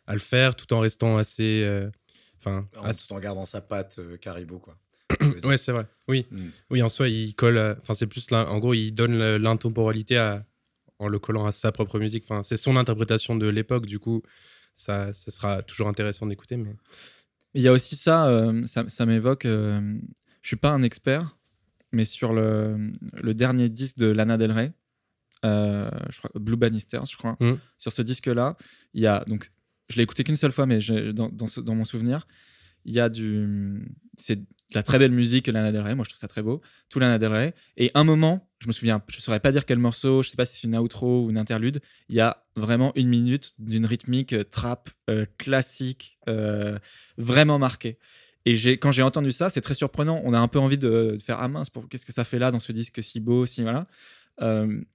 à, 0.07 0.15
le 0.15 0.21
faire 0.21 0.57
tout 0.57 0.73
en 0.75 0.81
restant 0.81 1.17
assez... 1.17 1.65
Enfin, 2.39 2.67
en, 2.77 3.21
gardant 3.21 3.47
sa 3.47 3.61
patte 3.61 4.01
Caribou, 4.21 4.59
quoi. 4.59 4.77
ouais, 5.45 5.59
c'est 5.59 5.71
vrai. 5.71 5.87
Oui. 6.09 6.27
Hmm. 6.33 6.49
oui, 6.71 6.83
en 6.83 6.89
soi, 6.89 7.09
il 7.09 7.35
colle. 7.35 7.77
Enfin, 7.83 7.95
c'est 7.95 8.09
plus 8.09 8.33
là. 8.33 8.49
En 8.49 8.59
gros, 8.59 8.75
il 8.75 8.91
donne 8.93 9.37
l'intemporalité 9.37 10.17
à, 10.17 10.45
en 11.03 11.09
le 11.09 11.19
collant 11.19 11.45
à 11.45 11.53
sa 11.53 11.73
propre 11.73 11.99
musique. 11.99 12.25
Enfin, 12.25 12.43
c'est 12.43 12.57
son 12.57 12.77
interprétation 12.77 13.37
de 13.37 13.49
l'époque, 13.49 13.87
du 13.87 13.99
coup, 13.99 14.23
ça, 14.75 15.13
ça 15.13 15.31
sera 15.31 15.63
toujours 15.63 15.89
intéressant 15.89 16.27
d'écouter. 16.27 16.57
Mais 16.57 16.75
il 17.55 17.63
y 17.63 17.69
a 17.69 17.73
aussi 17.73 17.97
ça, 17.97 18.29
euh, 18.29 18.67
ça, 18.67 19.07
m'évoque. 19.07 19.45
Euh, 19.45 19.99
je 20.41 20.47
suis 20.47 20.57
pas 20.57 20.71
un 20.71 20.83
expert, 20.83 21.37
mais 21.93 22.05
sur 22.05 22.33
le, 22.33 22.93
le 23.21 23.35
dernier 23.35 23.69
disque 23.69 23.99
de 23.99 24.07
Lana 24.07 24.39
Del 24.39 24.53
Rey, 24.53 24.73
euh, 25.45 25.91
je 26.11 26.19
crois, 26.19 26.31
Blue 26.35 26.57
Bannisters, 26.57 27.05
je 27.07 27.17
crois. 27.17 27.37
Mm. 27.41 27.55
Sur 27.79 27.93
ce 27.93 28.03
disque-là, 28.03 28.57
il 28.95 29.03
y 29.03 29.07
a 29.07 29.25
donc 29.27 29.51
je 29.89 29.97
l'ai 29.97 30.05
écouté 30.05 30.25
qu'une 30.25 30.37
seule 30.37 30.53
fois, 30.53 30.65
mais 30.65 30.79
dans, 31.13 31.29
dans, 31.29 31.47
dans, 31.59 31.75
mon 31.75 31.85
souvenir, 31.85 32.27
il 32.85 32.95
y 32.95 33.01
a 33.01 33.09
du. 33.09 33.83
C'est 34.19 34.45
de 34.73 34.77
la 34.77 34.83
très 34.83 34.99
belle 34.99 35.13
musique, 35.13 35.47
Lana 35.47 35.71
Del 35.71 35.83
Rey. 35.83 35.95
Moi, 35.95 36.05
je 36.05 36.11
trouve 36.11 36.21
ça 36.21 36.29
très 36.29 36.43
beau. 36.43 36.61
Tout 36.89 36.99
Lana 36.99 37.19
Del 37.19 37.33
Rey. 37.33 37.55
Et 37.77 37.91
un 37.95 38.05
moment, 38.05 38.49
je 38.59 38.67
me 38.67 38.73
souviens, 38.73 39.03
je 39.09 39.21
saurais 39.21 39.41
pas 39.41 39.53
dire 39.53 39.67
quel 39.67 39.79
morceau, 39.79 40.23
je 40.23 40.31
sais 40.31 40.37
pas 40.37 40.47
si 40.47 40.61
c'est 40.61 40.67
une 40.67 40.77
outro 40.77 41.25
ou 41.25 41.31
une 41.31 41.39
interlude. 41.39 41.81
Il 42.09 42.17
y 42.17 42.21
a 42.21 42.45
vraiment 42.57 42.93
une 42.95 43.09
minute 43.09 43.55
d'une 43.59 43.87
rythmique 43.87 44.33
euh, 44.33 44.45
trap 44.45 44.91
euh, 45.11 45.27
classique, 45.39 46.19
euh, 46.29 46.79
vraiment 47.19 47.59
marquée. 47.59 47.99
Et 48.45 48.57
quand 48.79 48.91
j'ai 48.91 49.03
entendu 49.03 49.31
ça, 49.31 49.51
c'est 49.51 49.61
très 49.61 49.75
surprenant. 49.75 50.21
On 50.25 50.35
a 50.35 50.39
un 50.39 50.49
peu 50.49 50.59
envie 50.59 50.79
de, 50.79 51.17
faire 51.25 51.39
ah 51.41 51.47
mince, 51.47 51.69
qu'est-ce 51.89 52.05
que 52.05 52.13
ça 52.13 52.25
fait 52.25 52.41
là 52.41 52.51
dans 52.51 52.59
ce 52.59 52.73
disque 52.73 53.01
si 53.03 53.21
beau, 53.21 53.47
si 53.47 53.63
voilà. 53.63 53.87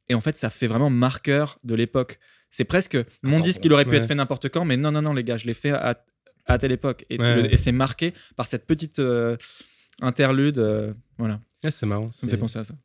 et 0.10 0.14
en 0.14 0.20
fait, 0.20 0.36
ça 0.36 0.50
fait 0.50 0.68
vraiment 0.68 0.90
marqueur 0.90 1.58
de 1.64 1.74
l'époque. 1.74 2.20
C'est 2.52 2.66
presque 2.66 2.98
mon 3.24 3.40
disque, 3.40 3.64
il 3.64 3.72
aurait 3.72 3.86
pu 3.86 3.96
être 3.96 4.06
fait 4.06 4.16
n'importe 4.16 4.50
quand, 4.50 4.66
mais 4.66 4.76
non, 4.76 4.92
non, 4.92 5.02
non, 5.02 5.14
les 5.14 5.24
gars, 5.24 5.38
je 5.38 5.46
l'ai 5.46 5.54
fait 5.54 5.72
à, 5.72 6.04
à 6.48 6.58
telle 6.58 6.72
époque. 6.72 7.06
Et, 7.10 7.58
c'est 7.58 7.72
marqué 7.72 8.14
par 8.36 8.48
cette 8.48 8.66
petite 8.66 9.00
euh, 9.00 9.38
interlude. 10.02 10.60
Euh, 10.60 10.94
voilà. 11.18 11.40
c'est 11.70 11.86
marrant. 11.86 12.12
Ça 12.12 12.26
me 12.26 12.32
fait 12.32 12.38
penser 12.38 12.60
à 12.60 12.64
ça. 12.64 12.76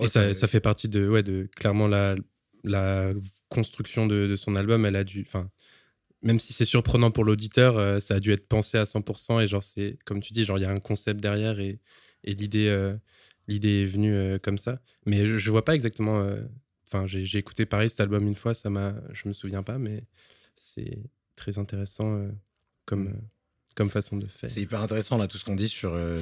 et 0.00 0.08
ça, 0.08 0.34
ça, 0.34 0.46
fait 0.46 0.60
partie 0.60 0.88
de, 0.88 1.08
ouais, 1.08 1.22
de 1.22 1.48
clairement 1.56 1.88
la, 1.88 2.16
la 2.64 3.12
construction 3.48 4.06
de, 4.06 4.34
son 4.36 4.56
album. 4.56 4.84
Elle 4.86 4.96
a 4.96 5.04
dû. 5.04 5.24
Enfin, 5.26 5.48
même 6.22 6.38
si 6.38 6.52
c'est 6.52 6.64
surprenant 6.64 7.10
pour 7.10 7.24
l'auditeur, 7.24 7.76
euh, 7.78 8.00
ça 8.00 8.14
a 8.14 8.20
dû 8.20 8.32
être 8.32 8.48
pensé 8.48 8.78
à 8.78 8.84
100%. 8.84 9.42
Et 9.42 9.46
genre, 9.46 9.62
c'est 9.62 9.98
comme 10.04 10.20
tu 10.20 10.32
dis, 10.32 10.44
genre, 10.44 10.58
il 10.58 10.62
y 10.62 10.66
a 10.66 10.70
un 10.70 10.80
concept 10.80 11.20
derrière 11.20 11.60
et, 11.60 11.80
et 12.24 12.34
l'idée. 12.34 12.94
L'idée 13.46 13.82
est 13.82 13.84
venue 13.84 14.40
comme 14.40 14.56
ça, 14.56 14.80
mais 15.04 15.26
je, 15.26 15.36
je 15.36 15.50
vois 15.50 15.66
pas 15.66 15.74
exactement. 15.74 16.26
Enfin, 16.86 17.06
j'ai 17.06 17.38
écouté 17.38 17.66
pareil 17.66 17.90
cet 17.90 18.00
album 18.00 18.26
une 18.26 18.34
fois, 18.34 18.54
ça 18.54 18.70
m'a, 18.70 18.94
je 19.12 19.28
me 19.28 19.34
souviens 19.34 19.62
pas, 19.62 19.76
mais 19.76 20.06
c'est 20.56 21.02
très 21.36 21.58
intéressant 21.58 22.16
euh, 22.16 22.28
comme 22.86 23.90
façon 23.90 24.16
de 24.16 24.26
faire. 24.26 24.48
C'est 24.48 24.60
hyper 24.60 24.80
intéressant 24.80 25.18
là 25.18 25.26
tout 25.26 25.38
ce 25.38 25.44
qu'on 25.44 25.56
dit 25.56 25.68
sur 25.68 25.92
euh, 25.94 26.20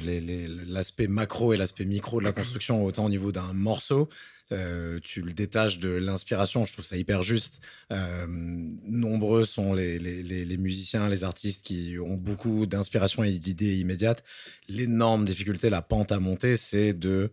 l'aspect 0.67 1.07
macro 1.07 1.53
et 1.53 1.57
l'aspect 1.57 1.85
micro 1.85 2.19
de 2.19 2.25
la 2.25 2.31
construction, 2.31 2.83
autant 2.83 3.05
au 3.05 3.09
niveau 3.09 3.31
d'un 3.31 3.53
morceau. 3.53 4.09
Euh, 4.51 4.99
tu 5.03 5.21
le 5.21 5.33
détaches 5.33 5.79
de 5.79 5.89
l'inspiration, 5.89 6.65
je 6.65 6.73
trouve 6.73 6.85
ça 6.85 6.97
hyper 6.97 7.21
juste. 7.21 7.61
nombreux 7.89 9.45
sont 9.45 9.73
les, 9.73 9.99
les, 9.99 10.57
musiciens, 10.57 11.09
les 11.09 11.23
artistes 11.23 11.63
qui 11.63 11.97
ont 11.99 12.15
beaucoup 12.15 12.65
d'inspiration 12.65 13.23
et 13.23 13.31
d'idées 13.37 13.77
immédiates. 13.77 14.23
L'énorme 14.67 15.25
difficulté, 15.25 15.69
la 15.69 15.81
pente 15.81 16.11
à 16.11 16.19
monter, 16.19 16.57
c'est 16.57 16.93
de 16.93 17.31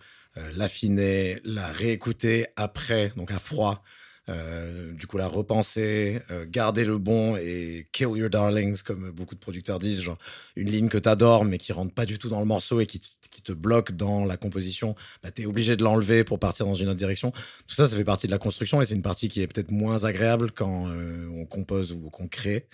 l'affiner, 0.54 1.40
la 1.44 1.72
réécouter 1.72 2.46
après, 2.56 3.12
donc 3.16 3.32
à 3.32 3.38
froid, 3.38 3.82
euh, 4.30 4.92
du 4.92 5.06
coup, 5.06 5.16
la 5.16 5.26
repenser, 5.26 6.20
euh, 6.30 6.46
garder 6.48 6.84
le 6.84 6.98
bon 6.98 7.36
et 7.36 7.88
kill 7.92 8.10
your 8.14 8.30
darlings, 8.30 8.80
comme 8.82 9.10
beaucoup 9.10 9.34
de 9.34 9.40
producteurs 9.40 9.78
disent, 9.78 10.02
genre 10.02 10.18
une 10.54 10.70
ligne 10.70 10.88
que 10.88 10.98
tu 10.98 11.08
adores 11.08 11.44
mais 11.44 11.58
qui 11.58 11.72
rentre 11.72 11.92
pas 11.92 12.06
du 12.06 12.18
tout 12.18 12.28
dans 12.28 12.38
le 12.38 12.46
morceau 12.46 12.80
et 12.80 12.86
qui, 12.86 13.00
te 13.42 13.52
bloque 13.52 13.92
dans 13.92 14.26
la 14.26 14.36
composition, 14.36 14.94
bah, 15.22 15.30
tu 15.30 15.40
es 15.40 15.46
obligé 15.46 15.74
de 15.74 15.82
l'enlever 15.82 16.24
pour 16.24 16.38
partir 16.38 16.66
dans 16.66 16.74
une 16.74 16.88
autre 16.88 16.98
direction. 16.98 17.32
Tout 17.66 17.74
ça, 17.74 17.86
ça 17.86 17.96
fait 17.96 18.04
partie 18.04 18.26
de 18.26 18.32
la 18.32 18.38
construction 18.38 18.82
et 18.82 18.84
c'est 18.84 18.94
une 18.94 19.00
partie 19.00 19.30
qui 19.30 19.40
est 19.40 19.46
peut-être 19.46 19.70
moins 19.70 20.04
agréable 20.04 20.50
quand 20.52 20.88
euh, 20.88 21.26
on 21.32 21.46
compose 21.46 21.92
ou 21.92 22.10
qu'on 22.10 22.28
crée, 22.28 22.66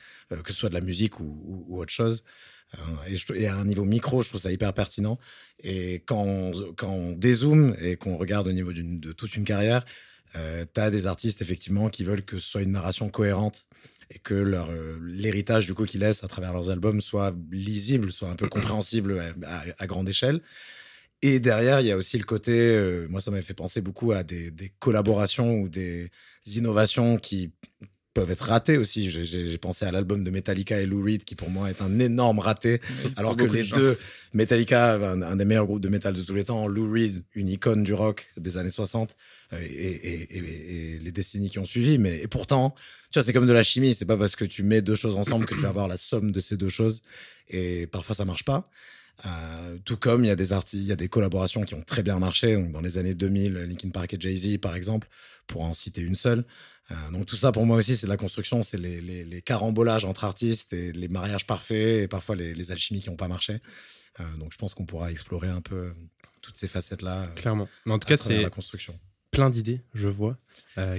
que 0.42 0.52
ce 0.52 0.58
soit 0.58 0.68
de 0.68 0.75
la 0.75 0.80
musique 0.80 1.20
ou, 1.20 1.78
autre 1.78 1.92
chose. 1.92 2.25
Et, 3.36 3.46
à 3.46 3.54
un 3.54 3.64
niveau 3.64 3.84
micro, 3.84 4.25
je 4.25 4.28
trouve 4.28 4.40
ça 4.40 4.50
hyper 4.50 4.72
pertinent. 4.75 5.20
Et 5.62 6.02
quand 6.04 6.50
on 6.82 7.12
dézoome 7.12 7.76
et 7.80 7.94
qu'on 7.96 8.16
regarde 8.16 8.48
au 8.48 8.52
niveau 8.52 8.72
de 8.72 9.12
toute 9.12 9.36
une 9.36 9.44
carrière, 9.44 9.84
euh, 10.35 10.64
tu 10.73 10.80
as 10.80 10.90
des 10.90 11.06
artistes 11.06 11.42
effectivement 11.42 11.88
qui 11.88 12.04
veulent 12.04 12.25
que 12.25 12.38
ce 12.38 12.49
soit 12.49 12.62
une 12.62 12.73
narration 12.73 13.09
cohérente 13.09 13.66
et 14.11 14.18
que 14.18 14.35
leur 14.35 14.71
euh, 14.71 14.99
l'héritage 15.02 15.66
du 15.66 15.75
coup 15.75 15.85
qu'ils 15.85 16.00
laissent 16.00 16.25
à 16.25 16.28
travers 16.28 16.52
leurs 16.52 16.71
albums 16.71 17.00
soit 17.00 17.35
lisible, 17.50 18.12
soit 18.12 18.28
un 18.28 18.37
peu 18.37 18.49
compréhensible 18.49 19.35
à, 19.45 19.64
à 19.78 19.87
grande 19.87 20.09
échelle. 20.09 20.42
Et 21.23 21.40
derrière, 21.40 21.80
il 21.80 21.87
y 21.87 21.90
a 21.90 21.97
aussi 21.97 22.18
le 22.18 22.25
côté, 22.25 22.52
euh, 22.52 23.06
moi 23.09 23.21
ça 23.21 23.30
m'a 23.30 23.40
fait 23.40 23.54
penser 23.54 23.80
beaucoup 23.80 24.12
à 24.12 24.23
des, 24.23 24.50
des, 24.50 24.73
collaborations 24.78 25.61
ou 25.61 25.68
des 25.68 26.11
innovations 26.45 27.16
qui 27.16 27.52
peuvent 28.16 28.30
être 28.30 28.46
ratées 28.46 28.78
aussi. 28.78 29.11
J'ai 29.11 29.58
pensé 29.58 29.85
à 29.85 29.92
l'album 29.92 30.25
de 30.25 30.30
Metallica 30.30 30.80
et 30.80 30.87
Lou 30.87 31.02
Reed 31.02 31.25
qui 31.25 31.35
pour 31.35 31.50
moi 31.50 31.68
est 31.68 31.82
un 31.82 31.99
énorme 31.99 32.38
raté, 32.38 32.80
alors 33.16 33.37
que 33.37 33.44
les 33.44 33.64
deux, 33.64 33.99
Metallica, 34.32 34.94
un, 34.94 35.37
des 35.37 35.44
meilleurs 35.44 35.66
groupes 35.66 35.82
de 35.82 35.90
métal 35.90 36.14
de 36.14 36.23
tous 36.23 36.35
les 36.35 36.44
temps, 36.44 36.66
Lou 36.66 36.90
Reed, 36.90 37.23
une 37.35 37.50
icône 37.50 37.85
du 37.85 37.92
rock 37.92 38.26
des 38.38 38.56
années 38.56 38.70
60 38.70 39.14
euh, 39.52 39.58
et, 39.61 40.38
et, 40.38 40.99
les 40.99 41.12
décennies 41.12 41.50
qui 41.50 41.58
ont 41.58 41.66
suivi. 41.66 41.99
Mais 41.99 42.23
et 42.23 42.26
pourtant, 42.26 42.75
tu 43.11 43.18
vois, 43.18 43.23
c'est 43.23 43.35
comme 43.35 43.46
de 43.46 43.52
la 43.52 43.62
chimie. 43.62 43.94
C'est 43.94 44.06
pas 44.06 44.16
parce 44.16 44.35
que 44.35 44.46
tu 44.46 44.62
mets 44.62 44.80
deux 44.80 44.96
choses 44.96 45.16
ensemble 45.16 45.44
que 45.44 45.54
tu 45.54 45.61
vas 45.61 45.68
avoir 45.68 45.87
la 45.87 45.99
somme 45.99 46.32
de 46.32 46.40
ces 46.40 46.56
deux 46.56 46.70
choses. 46.70 47.02
Et 47.50 47.87
parfois 47.87 48.14
ça 48.14 48.25
marche 48.25 48.44
pas. 48.44 48.70
Euh, 49.26 49.76
tout 49.85 49.99
comme 49.99 50.25
il 50.25 50.28
y 50.28 50.30
a 50.30 50.37
des 50.37 50.52
il 50.73 50.85
y 50.85 50.92
a 50.92 50.96
des 50.96 51.08
collaborations 51.08 51.64
qui 51.64 51.75
ont 51.75 51.82
très 51.82 52.02
bien 52.02 52.18
marché. 52.18 52.54
Donc 52.54 52.73
dans 52.73 52.80
les 52.80 52.96
années 52.96 53.14
2000, 53.14 53.52
Linkin 53.52 53.90
Park 53.90 54.14
et 54.14 54.16
Jay-Z, 54.18 54.56
par 54.56 54.75
exemple, 54.75 55.06
pour 55.46 55.64
en 55.64 55.75
citer 55.75 56.00
une 56.00 56.16
seule. 56.16 56.46
Euh, 56.90 57.10
donc 57.10 57.26
tout 57.26 57.36
ça, 57.36 57.52
pour 57.52 57.66
moi 57.66 57.76
aussi, 57.76 57.96
c'est 57.96 58.06
de 58.06 58.10
la 58.10 58.16
construction, 58.16 58.62
c'est 58.62 58.76
les, 58.78 59.00
les, 59.00 59.42
carambolages 59.42 60.04
entre 60.04 60.24
artistes 60.24 60.72
et 60.72 60.92
les 60.92 61.08
mariages 61.08 61.46
parfaits 61.46 62.02
et 62.02 62.08
parfois 62.08 62.36
les, 62.36 62.70
alchimies 62.70 63.02
qui 63.02 63.10
n'ont 63.10 63.16
pas 63.16 63.28
marché. 63.28 63.60
Euh, 64.20 64.36
donc 64.38 64.52
je 64.52 64.58
pense 64.58 64.74
qu'on 64.74 64.86
pourra 64.86 65.10
explorer 65.10 65.48
un 65.48 65.60
peu 65.60 65.92
toutes 66.42 66.56
ces 66.56 66.68
facettes-là. 66.68 67.28
Clairement. 67.36 67.68
Mais 67.86 67.92
en 67.92 67.98
tout 67.98 68.08
cas, 68.08 68.16
c'est 68.16 68.42
la 68.42 68.50
construction 68.50 68.98
plein 69.32 69.50
d'idées, 69.50 69.82
je 69.92 70.08
vois, 70.08 70.38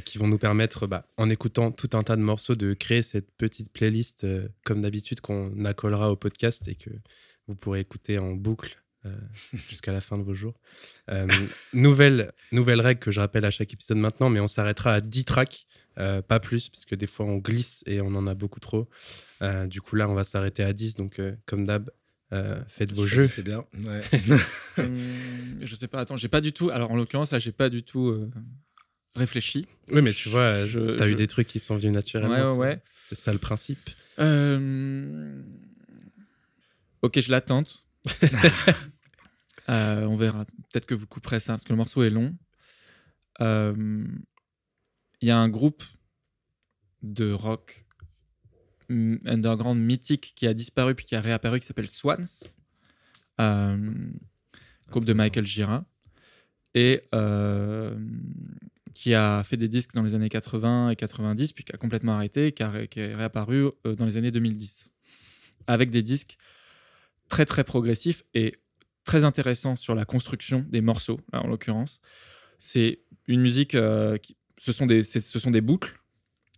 qui 0.06 0.20
vont 0.20 0.28
nous 0.28 0.38
permettre, 0.38 0.86
bah, 0.86 1.08
en 1.18 1.28
écoutant 1.28 1.72
tout 1.72 1.90
un 1.94 2.04
tas 2.04 2.16
de 2.16 2.22
morceaux, 2.22 2.54
de 2.54 2.76
créer 2.76 3.02
cette 3.02 3.32
petite 3.32 3.74
playlist, 3.74 4.28
comme 4.64 4.84
d'habitude, 4.84 5.22
qu'on 5.22 5.66
accolera 5.66 6.12
au 6.12 6.16
podcast 6.16 6.68
et 6.68 6.76
que 6.76 6.92
vous 7.48 7.56
pourrez 7.56 7.80
écouter 7.80 8.20
en 8.20 8.34
boucle 8.34 8.78
euh, 9.06 9.12
jusqu'à 9.70 9.92
la 9.92 10.02
fin 10.02 10.18
de 10.18 10.24
vos 10.24 10.34
jours. 10.34 10.60
Euh, 11.10 11.28
nouvelle, 11.74 12.32
nouvelle 12.52 12.82
règle 12.82 13.00
que 13.00 13.12
je 13.12 13.20
rappelle 13.20 13.46
à 13.46 13.52
chaque 13.52 13.74
épisode 13.74 13.98
maintenant, 13.98 14.30
mais 14.30 14.40
on 14.40 14.48
s'arrêtera 14.48 14.94
à 14.94 15.02
10 15.02 15.26
tracks, 15.26 15.68
euh, 15.98 16.22
pas 16.22 16.40
plus, 16.40 16.70
parce 16.70 16.86
que 16.86 16.96
des 16.96 17.08
fois 17.08 17.26
on 17.26 17.38
glisse 17.38 17.84
et 17.86 18.02
on 18.02 18.08
en 18.08 18.28
a 18.28 18.34
beaucoup 18.34 18.60
trop. 18.60 18.88
du 19.68 19.82
coup, 19.82 19.96
là, 19.96 20.10
on 20.10 20.14
va 20.14 20.24
s'arrêter 20.24 20.64
à 20.64 20.74
10. 20.74 20.96
Donc, 20.96 21.22
comme 21.46 21.66
d'hab, 21.66 21.90
faites 22.68 22.92
vos 22.92 23.06
jeux. 23.06 23.28
C'est 23.28 23.44
bien. 23.44 23.66
Ouais. 23.78 24.02
Hum, 24.80 25.02
je 25.64 25.74
sais 25.74 25.88
pas, 25.88 26.02
attends, 26.02 26.18
j'ai 26.18 26.28
pas 26.28 26.40
du 26.40 26.54
tout. 26.54 26.70
Alors, 26.70 26.92
en 26.92 26.96
l'occurrence, 26.96 27.32
là, 27.32 27.40
j'ai 27.40 27.52
pas 27.52 27.70
du 27.70 27.82
tout 27.82 28.30
réfléchi. 29.16 29.66
Oui, 29.92 30.04
mais 30.04 30.14
tu 30.14 30.30
vois, 30.30 30.68
tu 30.68 31.02
as 31.02 31.08
eu 31.08 31.16
des 31.16 31.26
trucs 31.26 31.48
qui 31.48 31.60
sont 31.60 31.78
venus 31.78 31.94
naturellement. 31.94 32.54
Ouais, 32.54 32.68
ouais. 32.68 32.80
C'est 33.10 33.18
ça 33.18 33.34
le 33.34 33.40
principe. 33.40 33.90
Ok, 37.02 37.20
je 37.20 37.32
l'attente. 37.32 37.87
Euh, 39.70 40.06
on 40.06 40.16
verra. 40.16 40.46
Peut-être 40.72 40.86
que 40.86 40.96
vous 40.96 41.08
couperez 41.08 41.40
ça, 41.40 41.54
parce 41.54 41.66
que 41.66 41.74
le 41.74 41.76
morceau 41.76 42.04
est 42.04 42.10
long. 42.10 42.34
Euh, 43.42 44.08
il 45.22 45.28
y 45.28 45.32
a 45.32 45.38
un 45.38 45.50
groupe 45.50 45.84
de 47.04 47.32
rock 47.32 47.86
underground 48.90 49.78
mythique 49.78 50.34
qui 50.36 50.48
a 50.48 50.54
disparu 50.54 50.96
puis 50.96 51.06
qui 51.06 51.16
a 51.16 51.22
réapparu 51.22 51.60
qui 51.60 51.66
s'appelle 51.66 51.90
Swans. 51.90 52.48
Euh, 53.42 53.92
groupe 54.90 55.04
de 55.04 55.14
Michael 55.14 55.46
Gira. 55.46 55.84
Et 56.74 57.02
qui 58.94 59.14
a 59.14 59.44
fait 59.44 59.58
des 59.58 59.68
disques 59.68 59.94
dans 59.96 60.04
les 60.04 60.16
années 60.16 60.30
80 60.30 60.92
et 60.92 60.96
90, 60.96 61.52
puis 61.52 61.66
qui 61.66 61.74
a 61.74 61.78
complètement 61.78 62.14
arrêté, 62.14 62.52
qui, 62.54 62.64
a, 62.64 62.88
qui 62.88 63.02
est 63.02 63.14
réapparu 63.14 63.70
dans 63.84 64.06
les 64.06 64.16
années 64.16 64.32
2010. 64.32 64.92
Avec 65.68 65.90
des 65.90 66.04
disques 66.04 66.38
très 67.30 67.46
très 67.46 67.64
progressif 67.64 68.24
et 68.34 68.56
très 69.04 69.24
intéressant 69.24 69.76
sur 69.76 69.96
la 69.96 70.06
construction 70.06 70.66
des 70.70 70.82
morceaux, 70.82 71.20
en 71.34 71.48
l'occurrence. 71.48 72.02
C'est 72.60 73.00
une 73.28 73.42
musique, 73.42 73.76
euh, 73.76 74.18
qui, 74.18 74.36
ce, 74.58 74.72
sont 74.72 74.86
des, 74.86 75.04
ce 75.04 75.40
sont 75.40 75.52
des 75.52 75.62
boucles, 75.62 76.00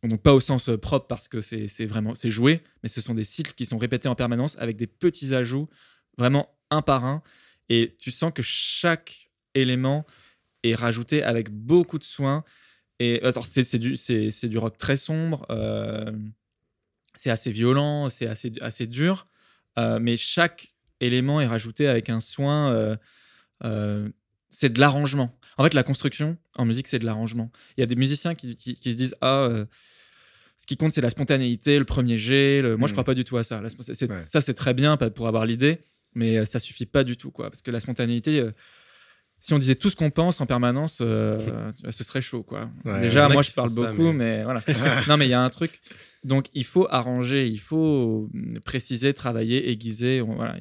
donc 0.03 0.21
pas 0.21 0.33
au 0.33 0.39
sens 0.39 0.69
euh, 0.69 0.77
propre 0.77 1.07
parce 1.07 1.27
que 1.27 1.41
c'est 1.41 1.85
vraiment 1.85 2.15
c'est 2.15 2.31
joué, 2.31 2.61
mais 2.83 2.89
ce 2.89 3.01
sont 3.01 3.13
des 3.13 3.23
cycles 3.23 3.53
qui 3.53 3.65
sont 3.65 3.77
répétés 3.77 4.07
en 4.07 4.15
permanence 4.15 4.55
avec 4.57 4.77
des 4.77 4.87
petits 4.87 5.35
ajouts, 5.35 5.67
vraiment 6.17 6.49
un 6.69 6.81
par 6.81 7.05
un. 7.05 7.21
Et 7.69 7.95
tu 7.99 8.11
sens 8.11 8.31
que 8.33 8.41
chaque 8.41 9.29
élément 9.53 10.05
est 10.63 10.75
rajouté 10.75 11.23
avec 11.23 11.49
beaucoup 11.49 11.99
de 11.99 12.03
soin. 12.03 12.43
Et 12.99 13.21
c'est 13.43 13.79
du, 13.79 13.95
du 14.43 14.57
rock 14.57 14.77
très 14.77 14.97
sombre, 14.97 15.45
euh, 15.49 16.11
c'est 17.15 17.29
assez 17.29 17.51
violent, 17.51 18.09
c'est 18.09 18.27
assez, 18.27 18.51
assez 18.61 18.87
dur. 18.87 19.27
Euh, 19.77 19.99
mais 20.01 20.17
chaque 20.17 20.73
élément 20.99 21.41
est 21.41 21.47
rajouté 21.47 21.87
avec 21.87 22.09
un 22.09 22.19
soin. 22.19 22.71
Euh, 22.71 22.95
euh, 23.63 24.09
c'est 24.49 24.71
de 24.71 24.79
l'arrangement. 24.79 25.37
En 25.57 25.63
fait, 25.63 25.73
la 25.73 25.83
construction 25.83 26.37
en 26.55 26.65
musique, 26.65 26.87
c'est 26.87 26.99
de 26.99 27.05
l'arrangement. 27.05 27.51
Il 27.77 27.81
y 27.81 27.83
a 27.83 27.85
des 27.85 27.95
musiciens 27.95 28.35
qui, 28.35 28.57
se 28.83 28.89
disent 28.89 29.15
Ah, 29.21 29.49
ce 30.57 30.65
qui 30.65 30.77
compte, 30.77 30.91
c'est 30.91 31.01
la 31.01 31.09
spontanéité, 31.09 31.77
le 31.77 31.85
premier 31.85 32.17
jet. 32.17 32.61
Moi, 32.77 32.87
je 32.87 32.93
mm. 32.93 32.95
crois 32.95 33.03
pas 33.03 33.13
du 33.13 33.25
tout 33.25 33.37
à 33.37 33.43
ça. 33.43 33.61
Ça, 34.13 34.41
c'est 34.41 34.53
très 34.53 34.73
bien 34.73 34.97
pour 34.97 35.27
avoir 35.27 35.45
l'idée, 35.45 35.83
mais 36.15 36.45
ça 36.45 36.59
suffit 36.59 36.85
pas 36.85 37.03
du 37.03 37.17
tout. 37.17 37.31
Quoi, 37.31 37.49
parce 37.49 37.61
que 37.61 37.71
la 37.71 37.79
spontanéité 37.79 38.47
si 39.41 39.53
on 39.53 39.57
disait 39.57 39.75
tout 39.75 39.89
ce 39.89 39.95
qu'on 39.95 40.11
pense 40.11 40.41
en 40.41 40.45
permanence, 40.45 40.95
ce 40.97 42.03
serait 42.03 42.21
chaud, 42.21 42.43
quoi. 42.43 42.69
Déjà, 43.01 43.29
moi, 43.29 43.41
je 43.41 43.51
parle 43.51 43.73
beaucoup, 43.73 44.11
mais... 44.11 44.43
voilà. 44.43 44.61
non, 45.07 45.17
mais 45.17 45.27
il 45.27 45.31
y 45.31 45.33
a 45.33 45.41
un 45.41 45.49
truc. 45.49 45.81
Donc, 46.23 46.47
il 46.53 46.65
faut 46.65 46.87
arranger, 46.89 47.47
il 47.47 47.59
faut 47.59 48.29
euh, 48.35 48.59
préciser, 48.61 49.13
travailler, 49.13 49.69
aiguiser. 49.69 50.21
Voilà. 50.21 50.57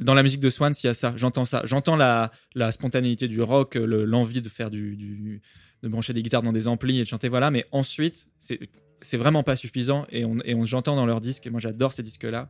Dans 0.00 0.14
la 0.14 0.22
musique 0.22 0.40
de 0.40 0.50
Swans, 0.50 0.72
il 0.82 0.86
y 0.86 0.90
a 0.90 0.94
ça. 0.94 1.14
J'entends 1.16 1.44
ça. 1.44 1.62
J'entends 1.64 1.96
la, 1.96 2.32
spontanéité 2.72 3.28
du 3.28 3.40
rock, 3.42 3.76
l'envie 3.76 4.42
de 4.42 4.48
faire 4.48 4.70
du, 4.70 5.40
de 5.82 5.88
brancher 5.88 6.12
des 6.12 6.22
guitares 6.22 6.42
dans 6.42 6.52
des 6.52 6.66
amplis 6.66 6.98
et 6.98 7.02
de 7.02 7.08
chanter. 7.08 7.28
Voilà. 7.28 7.50
Mais 7.50 7.64
ensuite, 7.70 8.28
c'est 8.38 9.16
vraiment 9.16 9.42
pas 9.42 9.56
suffisant. 9.56 10.06
Et, 10.10 10.24
on, 10.24 10.38
et 10.44 10.54
on, 10.54 10.64
j'entends 10.64 10.96
dans 10.96 11.06
leurs 11.06 11.20
disques, 11.20 11.46
et 11.46 11.50
moi 11.50 11.60
j'adore 11.60 11.92
ces 11.92 12.02
disques-là, 12.02 12.48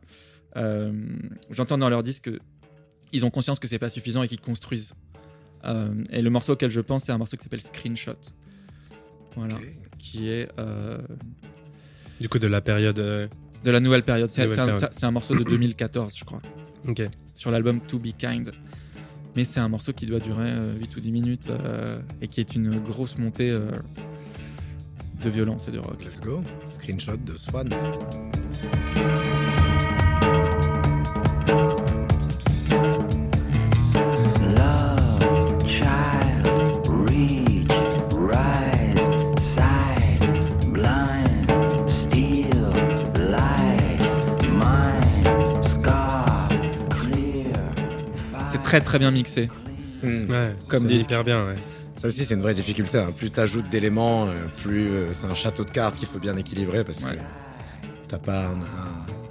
euh, 0.55 0.91
j'entends 1.49 1.77
dans 1.77 1.89
leurs 1.89 2.03
disques 2.03 2.29
qu'ils 3.11 3.25
ont 3.25 3.29
conscience 3.29 3.59
que 3.59 3.67
c'est 3.67 3.79
pas 3.79 3.89
suffisant 3.89 4.23
et 4.23 4.27
qu'ils 4.27 4.41
construisent. 4.41 4.93
Euh, 5.65 5.93
et 6.09 6.21
le 6.21 6.29
morceau 6.29 6.53
auquel 6.53 6.69
je 6.69 6.81
pense, 6.81 7.05
c'est 7.05 7.11
un 7.11 7.17
morceau 7.17 7.37
qui 7.37 7.43
s'appelle 7.43 7.61
Screenshot. 7.61 8.17
Voilà 9.35 9.57
qui 10.03 10.29
est. 10.29 10.49
Euh, 10.59 10.97
du 12.19 12.29
coup, 12.29 12.39
de 12.39 12.47
la 12.47 12.61
période. 12.61 12.99
Euh, 12.99 13.27
de 13.63 13.71
la 13.71 13.79
nouvelle 13.79 14.03
période. 14.03 14.29
C'est 14.29 14.43
un, 15.03 15.11
morceau 15.11 15.35
de 15.35 15.43
2014, 15.43 16.13
je 16.15 16.25
crois. 16.25 16.41
Ok. 16.87 17.01
Sur 17.33 17.49
l'album 17.49 17.79
To 17.79 17.97
Be 17.97 18.11
Kind. 18.17 18.51
Mais 19.35 19.45
c'est 19.45 19.61
un 19.61 19.69
morceau 19.69 19.93
qui 19.93 20.05
doit 20.05 20.19
durer 20.19 20.51
8 20.51 20.57
euh, 20.61 20.97
ou 20.97 20.99
10 20.99 21.11
minutes 21.11 21.51
et 22.21 22.27
qui 22.27 22.39
est 22.39 22.55
une 22.55 22.77
grosse 22.77 23.17
montée 23.17 23.51
de 23.51 25.29
violence 25.29 25.67
et 25.69 25.71
de 25.71 25.79
rock. 25.79 26.03
Let's 26.03 26.19
go. 26.19 26.41
Screenshot 26.67 27.17
de 27.17 27.35
Swans. 27.37 27.69
Très 48.79 48.81
très 48.81 48.99
bien 48.99 49.11
mixé. 49.11 49.49
Ouais, 50.03 50.55
comme 50.67 50.87
dit 50.87 50.95
hyper 50.95 51.23
bien. 51.23 51.45
Ouais. 51.45 51.55
Ça 51.95 52.07
aussi, 52.07 52.25
c'est 52.25 52.33
une 52.33 52.41
vraie 52.41 52.55
difficulté. 52.55 52.97
Hein. 52.97 53.11
Plus 53.15 53.29
tu 53.29 53.39
ajoutes 53.39 53.69
d'éléments, 53.69 54.25
euh, 54.25 54.45
plus 54.63 54.89
euh, 54.89 55.13
c'est 55.13 55.27
un 55.27 55.35
château 55.35 55.63
de 55.63 55.69
cartes 55.69 55.97
qu'il 55.97 56.07
faut 56.07 56.17
bien 56.17 56.35
équilibrer 56.37 56.83
parce 56.83 57.03
que 57.03 57.15
t'as 58.07 58.17
pas 58.17 58.47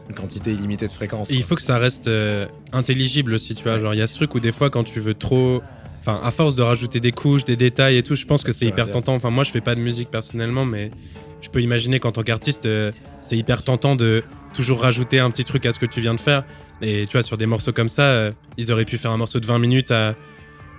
une 0.09 0.15
quantité 0.15 0.53
illimitée 0.53 0.87
de 0.87 0.93
fréquences. 0.93 1.29
il 1.31 1.43
faut 1.43 1.57
que 1.57 1.63
ça 1.63 1.79
reste 1.79 2.07
euh, 2.07 2.47
intelligible 2.73 3.35
aussi, 3.35 3.57
tu 3.57 3.65
vois. 3.65 3.81
Genre, 3.81 3.95
il 3.95 3.99
y 3.99 4.03
a 4.03 4.07
ce 4.07 4.15
truc 4.15 4.33
où 4.37 4.41
des 4.41 4.53
fois, 4.53 4.71
quand 4.71 4.85
tu 4.85 5.01
veux 5.01 5.15
trop. 5.15 5.61
Enfin, 6.01 6.21
à 6.23 6.31
force 6.31 6.55
de 6.55 6.63
rajouter 6.63 7.01
des 7.01 7.13
couches, 7.13 7.45
des 7.45 7.57
détails 7.57 7.97
et 7.97 8.03
tout, 8.03 8.17
je 8.17 8.25
pense 8.25 8.43
que 8.43 8.53
c'est 8.53 8.67
hyper 8.67 8.91
tentant. 8.91 9.15
Enfin, 9.15 9.31
moi, 9.31 9.45
je 9.45 9.51
fais 9.51 9.61
pas 9.61 9.75
de 9.75 9.81
musique 9.81 10.11
personnellement, 10.11 10.65
mais 10.65 10.91
je 11.43 11.49
peux 11.49 11.61
imaginer 11.61 12.01
qu'en 12.01 12.11
tant 12.11 12.23
qu'artiste, 12.23 12.69
c'est 13.21 13.37
hyper 13.37 13.63
tentant 13.63 13.95
de 13.95 14.25
toujours 14.53 14.83
rajouter 14.83 15.21
un 15.21 15.31
petit 15.31 15.45
truc 15.45 15.65
à 15.65 15.73
ce 15.73 15.79
que 15.79 15.87
tu 15.87 16.01
viens 16.01 16.15
de 16.15 16.21
faire. 16.21 16.45
Et 16.83 17.07
tu 17.07 17.13
vois, 17.13 17.23
sur 17.23 17.39
des 17.39 17.47
morceaux 17.47 17.73
comme 17.73 17.89
ça, 17.89 18.11
euh, 18.11 18.33
ils 18.57 18.73
auraient 18.73 18.85
pu 18.85 18.99
faire 18.99 19.13
un 19.13 19.17
morceau 19.17 19.39
de 19.39 19.47
20 19.47 19.61
minutes. 19.61 19.93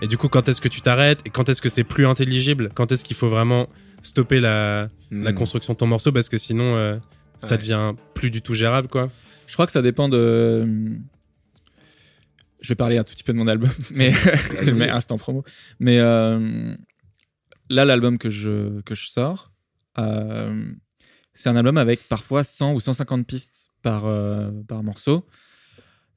Et 0.01 0.07
du 0.07 0.17
coup, 0.17 0.27
quand 0.27 0.49
est-ce 0.49 0.59
que 0.59 0.67
tu 0.67 0.81
t'arrêtes 0.81 1.21
Et 1.25 1.29
quand 1.29 1.47
est-ce 1.47 1.61
que 1.61 1.69
c'est 1.69 1.85
plus 1.85 2.05
intelligible? 2.05 2.69
Quand 2.75 2.91
est-ce 2.91 3.05
qu'il 3.05 3.15
faut 3.15 3.29
vraiment 3.29 3.69
stopper 4.01 4.41
la, 4.41 4.89
la, 5.11 5.31
hmm. 5.31 5.35
construction 5.35 5.73
de 5.73 5.77
ton 5.77 5.87
morceau? 5.87 6.11
Parce 6.11 6.27
que 6.27 6.37
sinon, 6.37 6.75
euh, 6.75 6.97
ça 7.39 7.55
devient 7.55 7.93
plus 8.13 8.29
du 8.29 8.41
tout 8.41 8.53
gérable, 8.53 8.89
quoi. 8.89 9.09
Je 9.47 9.53
crois 9.53 9.65
que 9.65 9.71
ça 9.71 9.81
dépend 9.81 10.09
de. 10.09 10.67
Je 12.59 12.69
vais 12.69 12.75
parler 12.75 12.97
un 12.97 13.03
tout 13.03 13.13
petit 13.13 13.23
peu 13.23 13.31
de 13.33 13.37
mon 13.37 13.47
album, 13.47 13.71
mais, 13.91 14.13
mais 14.75 14.89
instant 14.89 15.17
promo. 15.17 15.45
Mais 15.79 15.99
euh, 15.99 16.75
là, 17.69 17.85
l'album 17.85 18.17
que 18.17 18.29
je, 18.29 18.81
que 18.81 18.93
je 18.93 19.07
sors, 19.07 19.53
C'est 19.95 21.49
un 21.49 21.55
album 21.55 21.77
avec 21.77 22.09
parfois 22.09 22.43
100 22.43 22.73
ou 22.73 22.79
150 22.81 23.25
pistes 23.25 23.69
par, 23.81 24.03
par 24.67 24.83
morceau, 24.83 25.25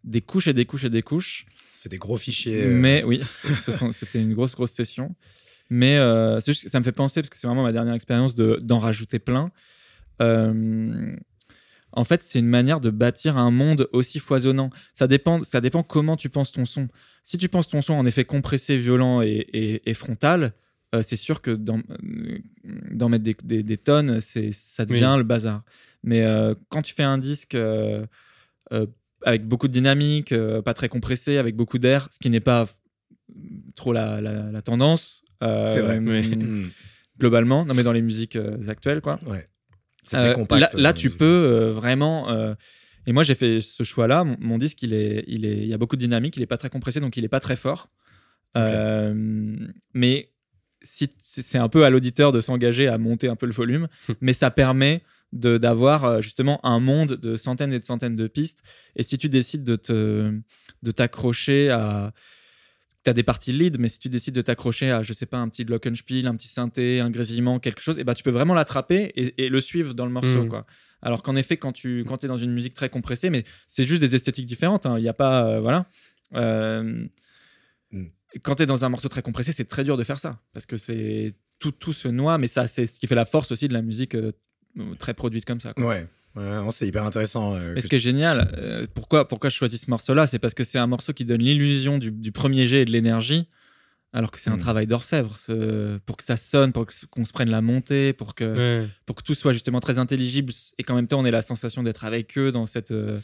des 0.07 0.23
couches 0.23 0.47
et 0.49 0.53
des 0.55 0.65
couches 0.65 0.85
et 0.85 0.91
des 0.91 1.03
couches. 1.03 1.45
Ça 1.77 1.83
fait 1.83 1.89
des 1.91 1.99
gros 1.99 2.17
fichiers. 2.17 2.63
euh, 2.65 2.75
Mais 2.81 3.03
oui, 3.05 3.21
c'était 3.93 4.21
une 4.23 4.33
grosse, 4.35 4.55
grosse 4.55 4.73
session. 4.73 5.15
Mais 5.69 5.97
euh, 5.99 6.39
c'est 6.41 6.53
juste 6.53 6.69
ça 6.69 6.79
me 6.79 6.85
fait 6.85 6.93
penser, 6.93 7.21
parce 7.21 7.29
que 7.31 7.37
c'est 7.37 7.47
vraiment 7.47 7.65
ma 7.65 7.73
dernière 7.73 7.95
expérience 7.95 8.35
de- 8.35 8.57
d'en 8.63 8.79
rajouter 8.79 9.19
plein. 9.19 9.51
Euh, 10.23 11.15
en 11.93 12.05
fait, 12.05 12.23
c'est 12.23 12.39
une 12.39 12.47
manière 12.49 12.81
de 12.81 12.91
bâtir 12.91 13.37
un 13.37 13.51
monde 13.51 13.89
aussi 13.93 14.19
foisonnant. 14.21 14.71
Ça 14.95 15.07
dépend, 15.07 15.43
ça 15.45 15.61
dépend 15.61 15.83
comment 15.83 16.17
tu 16.17 16.29
penses 16.29 16.53
ton 16.53 16.65
son. 16.65 16.89
Si 17.25 17.37
tu 17.39 17.49
penses 17.49 17.69
ton 17.69 17.83
son 17.83 17.95
en 17.95 18.07
effet 18.07 18.25
compressé, 18.25 18.79
violent 18.79 19.23
et, 19.23 19.47
et- 19.53 19.91
et 19.91 19.95
frontal, 19.95 20.53
euh, 20.95 21.03
c'est 21.03 21.17
sûr 21.17 21.43
que 21.43 21.51
d'en 21.51 23.09
mettre 23.09 23.25
des, 23.25 23.37
des- 23.43 23.63
des 23.63 23.77
tonnes, 23.77 24.21
c'est- 24.21 24.53
ça 24.53 24.85
devient 24.85 25.15
le 25.19 25.25
bazar. 25.25 25.63
Mais 26.05 26.25
quand 26.69 26.83
tu 26.83 26.95
fais 26.95 27.03
un 27.03 27.19
disque 27.19 27.57
avec 29.27 29.45
beaucoup 29.47 29.69
de 29.69 29.73
dynamique, 29.75 30.33
euh, 30.33 30.63
pas 30.63 30.73
très 30.73 30.89
compressé, 30.89 31.37
avec 31.37 31.55
beaucoup 31.57 31.79
d'air, 31.79 32.09
ce 32.11 32.19
qui 32.19 32.31
n'est 32.31 32.41
pas 32.41 32.65
trop 33.75 33.93
la, 33.93 34.21
la- 34.23 34.51
la 34.51 34.63
tendance. 34.63 35.23
euh, 35.43 35.73
C'est 35.73 35.81
vrai. 35.83 36.01
mm, 36.01 36.35
hmm, 36.65 36.71
Globalement, 37.19 37.65
non 37.67 37.75
mais 37.75 37.83
dans 37.83 37.93
les 37.93 38.03
musiques 38.03 38.37
euh, 38.37 38.57
actuelles, 38.69 39.01
quoi. 39.03 39.19
ouais. 39.27 39.47
Très 40.07 40.33
compact. 40.33 40.75
là, 40.75 40.93
tu 40.93 41.11
peux 41.11 41.73
vraiment. 41.75 42.29
et 43.09 43.13
moi, 43.13 43.25
j'ai 43.25 43.35
fait 43.35 43.61
ce 43.61 43.83
choix-là. 43.83 44.23
Mon, 44.25 44.37
mon 44.39 44.57
disque, 44.59 44.81
il 44.85 44.95
est, 44.95 45.25
il 45.27 45.45
est, 45.45 45.57
il 45.59 45.67
y 45.67 45.75
a 45.75 45.79
beaucoup 45.79 45.97
de 45.97 46.01
dynamique. 46.01 46.37
Il 46.37 46.43
est 46.45 46.47
pas 46.47 46.57
très 46.59 46.71
compressé, 46.71 47.01
donc 47.01 47.17
il 47.17 47.25
est 47.25 47.29
pas 47.29 47.41
très 47.41 47.57
fort. 47.57 47.91
Euh, 48.57 49.57
mais 49.95 50.31
si 50.83 51.11
c'est 51.21 51.59
un 51.59 51.69
peu 51.69 51.85
à 51.85 51.91
l'auditeur 51.91 52.31
de 52.31 52.41
s'engager 52.41 52.87
à 52.87 52.99
monter 52.99 53.29
un 53.29 53.35
peu 53.37 53.47
le 53.47 53.53
volume, 53.53 53.89
mais 54.21 54.33
ça 54.33 54.51
permet 54.53 55.03
d'avoir 55.33 56.05
euh, 56.05 56.21
justement 56.21 56.65
un 56.65 56.81
monde 56.81 57.15
de 57.15 57.37
centaines 57.37 57.73
et 57.73 57.79
de 57.79 57.85
centaines 57.85 58.17
de 58.17 58.27
pistes. 58.27 58.63
Et 58.95 59.03
si 59.03 59.19
tu 59.19 59.29
décides 59.29 59.65
de 59.65 59.77
te 59.77 60.33
de 60.83 60.91
t'accrocher 60.91 61.71
à 61.71 62.13
tu 63.05 63.11
as 63.11 63.13
des 63.13 63.23
parties 63.23 63.53
lead, 63.53 63.79
mais 63.79 63.89
si 63.89 63.99
tu 64.01 64.09
décides 64.09 64.35
de 64.35 64.43
t'accrocher 64.43 64.91
à, 64.91 65.03
je 65.05 65.13
sais 65.13 65.27
pas, 65.27 65.39
un 65.39 65.49
petit 65.49 65.65
glockenspiel, 65.65 66.27
un 66.27 66.35
petit 66.35 66.49
synthé, 66.49 66.99
un 67.01 67.11
grésillement, 67.11 67.61
quelque 67.61 67.81
chose, 67.81 67.99
et 68.01 68.05
ben 68.05 68.15
tu 68.15 68.25
peux 68.25 68.31
vraiment 68.33 68.55
l'attraper 68.55 69.13
et, 69.15 69.45
et 69.45 69.49
le 69.49 69.61
suivre 69.61 69.95
dans 69.95 70.07
le 70.07 70.13
morceau. 70.13 70.43
Mhm. 70.43 70.49
Quoi. 70.49 70.67
Alors 71.03 71.23
qu'en 71.23 71.37
effet, 71.37 71.57
quand 71.57 71.73
tu 71.73 72.05
quand 72.05 72.25
es 72.25 72.29
dans 72.29 72.37
une 72.37 72.53
musique 72.53 72.75
très 72.75 72.89
compressée, 72.89 73.31
mais 73.31 73.45
c'est 73.69 73.85
juste 73.85 74.01
des 74.01 74.15
esthétiques 74.17 74.47
différentes, 74.47 74.87
hein, 74.87 74.99
il 74.99 75.03
n'y 75.03 75.09
a 75.09 75.15
pas. 75.15 75.47
euh, 75.47 75.61
voilà. 75.61 75.87
Euh, 76.35 77.07
Mhm. 77.93 78.11
Quand 78.43 78.57
tu 78.57 78.65
es 78.65 78.67
dans 78.67 78.85
un 78.85 78.89
morceau 78.89 79.09
très 79.09 79.23
compressé, 79.23 79.53
c'est 79.53 79.65
très 79.67 79.85
dur 79.85 79.97
de 79.97 80.05
faire 80.05 80.19
ça, 80.19 80.41
parce 80.53 80.67
que 80.67 80.77
c'est 80.77 81.35
tout, 81.61 81.71
tout 81.71 81.93
se 81.93 82.09
noie, 82.09 82.37
mais 82.39 82.49
ça, 82.49 82.67
c'est 82.67 82.85
ce 82.87 82.99
qui 82.99 83.07
fait 83.07 83.15
la 83.15 83.25
force 83.25 83.53
aussi 83.53 83.69
de 83.69 83.73
la 83.73 83.83
musique 83.83 84.15
euh, 84.17 84.33
très 84.99 85.15
produite 85.15 85.45
comme 85.45 85.61
ça. 85.61 85.73
quoi. 85.75 85.87
Ouais, 85.87 86.07
c'est 86.71 86.87
hyper 86.87 87.05
intéressant. 87.05 87.55
euh, 87.57 87.73
Mais 87.75 87.81
ce 87.81 87.89
qui 87.89 87.97
est 87.97 88.01
génial, 88.01 88.53
euh, 88.59 88.87
pourquoi, 88.95 89.27
pourquoi 89.29 89.49
je 89.51 89.57
choisis 89.57 89.81
ce 89.83 89.91
morceau-là 89.91 90.27
C'est 90.27 90.39
parce 90.39 90.55
que 90.55 90.65
c'est 90.65 90.79
un 90.79 90.87
morceau 90.87 91.13
qui 91.13 91.25
donne 91.25 91.41
l'illusion 91.43 91.99
du, 91.99 92.11
du 92.11 92.33
premier 92.33 92.67
jet 92.67 92.83
et 92.83 92.85
de 92.85 92.91
l'énergie, 92.93 93.49
alors 94.13 94.31
que 94.31 94.39
c'est 94.39 94.51
un 94.51 94.57
Mm. 94.57 94.61
travail 94.61 94.87
d'orfèvre. 94.87 95.39
Pour 96.05 96.17
que 96.17 96.25
ça 96.25 96.37
sonne, 96.37 96.73
pour 96.73 96.87
que- 96.87 96.93
qu'on 97.11 97.25
se 97.25 97.33
prenne 97.33 97.51
la 97.51 97.61
montée, 97.63 98.13
pour 98.13 98.35
que, 98.35 98.83
Ouais. 98.83 98.89
pour 99.07 99.17
que 99.17 99.23
tout 99.23 99.35
soit 99.35 99.53
justement 99.55 99.81
très 99.81 99.99
intelligible 99.99 100.53
et 100.79 100.83
qu'en 100.83 100.95
même 100.95 101.07
temps 101.07 101.21
on 101.21 101.25
ait 101.25 101.31
la 101.31 101.43
sensation 101.43 101.83
d'être 101.83 102.05
avec 102.05 102.37
eux 102.39 102.53
dans 102.53 102.67
cette. 102.67 102.91
euh, 102.91 103.19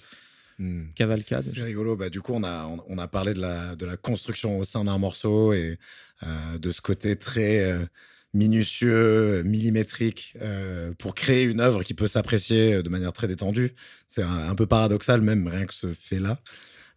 Hmm. 0.59 0.85
Cavalcade. 0.95 1.43
C'est 1.43 1.55
c'est 1.55 1.63
rigolo. 1.63 1.97
Bah, 1.97 2.11
du 2.11 2.21
coup, 2.21 2.33
on 2.35 2.45
a, 2.45 2.67
on, 2.67 2.85
on 2.87 2.99
a 2.99 3.09
parlé 3.09 3.33
de 3.33 3.41
la, 3.41 3.75
de 3.75 3.87
la 3.87 3.97
construction 3.97 4.59
au 4.59 4.65
sein 4.65 4.85
d'un 4.85 4.99
morceau 4.99 5.55
et 5.55 5.79
euh, 6.25 6.59
de 6.59 6.71
ce 6.71 6.83
côté 6.83 7.17
très 7.17 7.59
euh, 7.61 7.87
minutieux, 8.35 9.43
millimétrique, 9.45 10.35
euh, 10.41 10.93
pour 10.99 11.15
créer 11.15 11.45
une 11.45 11.61
œuvre 11.61 11.83
qui 11.83 11.95
peut 11.95 12.07
s'apprécier 12.07 12.83
de 12.83 12.89
manière 12.89 13.13
très 13.13 13.29
détendue. 13.29 13.75
C'est 14.09 14.23
un, 14.23 14.55
peu 14.55 14.67
paradoxal, 14.67 15.21
même 15.21 15.47
rien 15.49 15.67
que 15.67 15.75
ce 15.75 15.93
fait-là. 15.93 16.41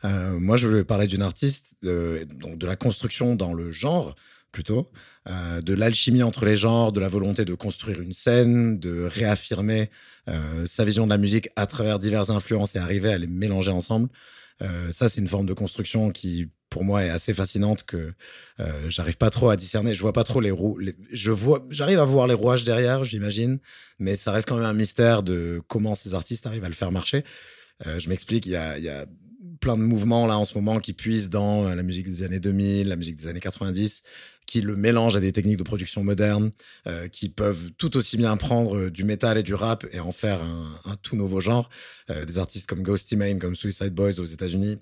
Euh, 0.03 0.39
moi, 0.39 0.57
je 0.57 0.67
voulais 0.67 0.83
parler 0.83 1.07
d'une 1.07 1.21
artiste, 1.21 1.75
euh, 1.85 2.25
donc 2.25 2.57
de 2.57 2.65
la 2.65 2.75
construction 2.75 3.35
dans 3.35 3.53
le 3.53 3.71
genre, 3.71 4.15
plutôt, 4.51 4.91
euh, 5.27 5.61
de 5.61 5.73
l'alchimie 5.73 6.23
entre 6.23 6.45
les 6.45 6.55
genres, 6.55 6.91
de 6.91 6.99
la 6.99 7.07
volonté 7.09 7.45
de 7.45 7.53
construire 7.55 7.99
une 7.99 8.13
scène, 8.13 8.79
de 8.79 9.03
réaffirmer 9.03 9.89
euh, 10.29 10.65
sa 10.67 10.85
vision 10.85 11.05
de 11.05 11.09
la 11.09 11.17
musique 11.17 11.49
à 11.55 11.65
travers 11.65 11.99
diverses 11.99 12.29
influences 12.29 12.75
et 12.75 12.79
arriver 12.79 13.09
à 13.11 13.17
les 13.17 13.27
mélanger 13.27 13.71
ensemble. 13.71 14.09
Euh, 14.61 14.91
ça, 14.91 15.09
c'est 15.09 15.19
une 15.19 15.27
forme 15.27 15.47
de 15.47 15.53
construction 15.53 16.11
qui, 16.11 16.49
pour 16.75 16.83
moi, 16.83 17.05
est 17.05 17.09
assez 17.09 17.33
fascinante 17.33 17.85
que 17.85 18.11
euh, 18.59 18.89
j'arrive 18.89 19.15
pas 19.15 19.29
trop 19.29 19.49
à 19.49 19.55
discerner. 19.55 19.95
Je 19.95 20.01
vois 20.01 20.11
pas 20.11 20.25
trop 20.25 20.41
les 20.41 20.51
roues. 20.51 20.77
les- 20.77 20.93
Je 21.09 21.31
vois, 21.31 21.65
j'arrive 21.69 21.99
à 21.99 22.03
voir 22.03 22.27
les 22.27 22.33
rouages 22.33 22.65
derrière, 22.65 23.05
j'imagine, 23.05 23.59
mais 23.97 24.17
ça 24.17 24.33
reste 24.33 24.45
quand 24.49 24.57
même 24.57 24.65
un 24.65 24.73
mystère 24.73 25.23
de 25.23 25.61
comment 25.67 25.95
ces 25.95 26.13
artistes 26.15 26.45
arrivent 26.45 26.65
à 26.65 26.67
le 26.67 26.73
faire 26.75 26.91
marcher. 26.91 27.23
Euh, 27.87 27.97
je 27.97 28.09
m'explique. 28.09 28.45
Il 28.45 28.51
y 28.51 28.55
a, 28.57 28.77
y 28.77 28.89
a 28.89 29.05
plein 29.61 29.77
de 29.77 29.83
mouvements 29.83 30.27
là 30.27 30.37
en 30.37 30.43
ce 30.43 30.53
moment 30.55 30.79
qui 30.81 30.91
puisent 30.91 31.29
dans 31.29 31.65
euh, 31.65 31.75
la 31.75 31.81
musique 31.83 32.11
des 32.11 32.23
années 32.23 32.41
2000, 32.41 32.89
la 32.89 32.97
musique 32.97 33.15
des 33.15 33.27
années 33.27 33.39
90, 33.39 34.03
qui 34.45 34.59
le 34.59 34.75
mélangent 34.75 35.15
à 35.15 35.21
des 35.21 35.31
techniques 35.31 35.57
de 35.57 35.63
production 35.63 36.03
modernes, 36.03 36.51
euh, 36.87 37.07
qui 37.07 37.29
peuvent 37.29 37.71
tout 37.77 37.95
aussi 37.95 38.17
bien 38.17 38.35
prendre 38.35 38.89
du 38.89 39.05
métal 39.05 39.37
et 39.37 39.43
du 39.43 39.53
rap 39.53 39.85
et 39.93 40.01
en 40.01 40.11
faire 40.11 40.41
un, 40.43 40.97
tout 41.01 41.15
nouveau 41.15 41.39
genre. 41.39 41.69
Des 42.09 42.37
artistes 42.37 42.67
comme 42.67 42.83
Ghosty 42.83 43.15
Mane, 43.15 43.39
comme 43.39 43.55
Suicide 43.55 43.93
Boys 43.93 44.19
aux 44.19 44.25
États-Unis, 44.25 44.77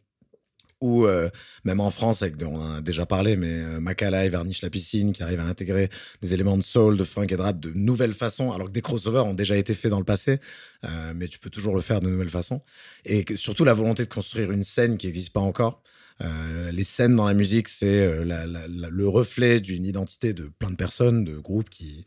ou 0.84 1.06
euh, 1.06 1.30
même 1.64 1.80
en 1.80 1.90
France, 1.90 2.24
avec, 2.24 2.36
on 2.44 2.76
a 2.76 2.82
déjà 2.82 3.06
parlé, 3.06 3.38
mais 3.38 3.48
euh, 3.48 4.30
Varnish 4.30 4.62
la 4.62 4.70
piscine, 4.70 5.14
qui 5.14 5.24
arrive 5.24 5.40
à 5.40 5.46
intégrer 5.46 5.90
des 6.22 6.34
éléments 6.34 6.58
de 6.58 6.62
soul, 6.62 6.98
de 6.98 7.06
funk 7.06 7.28
et 7.30 7.38
de 7.38 7.42
rap 7.42 7.58
de 7.58 7.72
nouvelles 7.74 8.14
façons, 8.14 8.52
alors 8.52 8.68
que 8.68 8.74
des 8.74 8.82
crossovers 8.82 9.26
ont 9.26 9.34
déjà 9.34 9.56
été 9.56 9.74
faits 9.76 9.92
dans 9.92 10.00
le 10.00 10.04
passé, 10.04 10.42
euh, 10.84 11.14
mais 11.16 11.30
tu 11.30 11.40
peux 11.40 11.50
toujours 11.50 11.74
le 11.74 11.80
faire 11.80 12.02
de 12.02 12.10
nouvelles 12.10 12.30
façons. 12.30 12.62
Et 13.06 13.24
surtout 13.38 13.64
la 13.64 13.74
volonté 13.74 14.04
de 14.04 14.10
construire 14.10 14.52
une 14.52 14.64
scène 14.64 14.98
qui 14.98 15.08
n'existe 15.08 15.32
pas 15.32 15.40
encore. 15.40 15.82
Euh, 16.20 16.70
les 16.74 16.84
scènes 16.84 17.16
dans 17.16 17.28
la 17.28 17.34
musique, 17.34 17.70
c'est 17.70 18.06
le 18.26 19.08
reflet 19.08 19.62
d'une 19.62 19.86
identité 19.86 20.34
de 20.34 20.52
plein 20.60 20.70
de 20.70 20.76
personnes, 20.76 21.24
de 21.24 21.38
groupes 21.38 21.70
qui, 21.70 22.04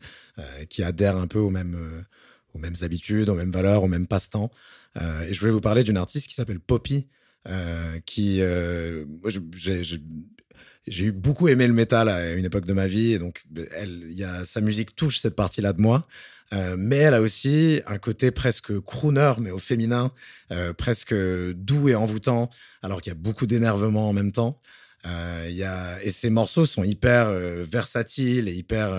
qui 0.69 0.83
adhèrent 0.83 1.17
un 1.17 1.25
peu 1.25 1.39
aux 1.39 1.49
mêmes, 1.49 2.05
aux 2.53 2.59
mêmes 2.59 2.75
habitudes, 2.81 3.29
aux 3.29 3.35
mêmes 3.35 3.51
valeurs, 3.51 3.81
aux 3.81 3.87
mêmes 3.87 4.05
passe-temps. 4.05 4.51
Et 4.97 5.33
je 5.33 5.39
voulais 5.39 5.51
vous 5.51 5.61
parler 5.61 5.83
d'une 5.83 5.97
artiste 5.97 6.27
qui 6.27 6.35
s'appelle 6.35 6.59
Poppy, 6.59 7.07
euh, 7.47 7.99
qui, 8.05 8.41
euh, 8.41 9.05
moi, 9.21 9.29
j'ai, 9.55 9.83
j'ai- 9.83 11.11
beaucoup 11.11 11.47
aimé 11.49 11.67
le 11.67 11.73
métal 11.73 12.09
à 12.09 12.33
une 12.33 12.45
époque 12.45 12.65
de 12.65 12.73
ma 12.73 12.87
vie, 12.87 13.13
et 13.13 13.19
donc 13.19 13.43
elle, 13.75 14.05
il 14.09 14.17
y 14.17 14.23
a, 14.23 14.45
sa 14.45 14.61
musique 14.61 14.95
touche 14.95 15.17
cette 15.19 15.35
partie-là 15.35 15.73
de 15.73 15.81
moi. 15.81 16.05
Euh, 16.53 16.75
mais 16.77 16.95
elle 16.97 17.13
a 17.13 17.21
aussi 17.21 17.81
un 17.87 17.97
côté 17.97 18.31
presque 18.31 18.79
crooner, 18.79 19.33
mais 19.39 19.51
au 19.51 19.59
féminin, 19.59 20.13
euh, 20.51 20.71
presque 20.73 21.13
doux 21.13 21.89
et 21.89 21.95
envoûtant, 21.95 22.49
alors 22.81 23.01
qu'il 23.01 23.11
y 23.11 23.15
a 23.15 23.19
beaucoup 23.19 23.47
d'énervement 23.47 24.09
en 24.09 24.13
même 24.13 24.31
temps. 24.31 24.61
Euh, 25.05 25.47
y 25.49 25.63
a, 25.63 26.01
et 26.03 26.11
ces 26.11 26.29
morceaux 26.29 26.65
sont 26.65 26.83
hyper 26.85 27.27
euh, 27.27 27.63
versatiles 27.69 28.47
et 28.47 28.53
hyper 28.53 28.93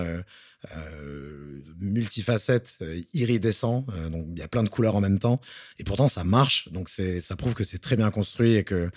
euh, 0.75 1.61
multifacettes, 1.79 2.75
euh, 2.81 3.01
iridescents. 3.13 3.85
euh, 3.95 4.09
donc 4.09 4.25
il 4.33 4.39
y 4.39 4.41
a 4.41 4.47
plein 4.49 4.63
de 4.63 4.67
couleurs 4.69 4.95
en 4.95 5.01
même 5.01 5.17
temps. 5.17 5.39
Et 5.77 5.85
pourtant 5.85 6.09
ça 6.09 6.25
marche. 6.25 6.69
Donc 6.71 6.89
c'est, 6.89 7.21
ça 7.21 7.37
prouve 7.37 7.53
que 7.53 7.63
c'est 7.63 7.77
très 7.79 7.95
bien 7.95 8.11
construit 8.11 8.55
et 8.55 8.63
que 8.63 8.89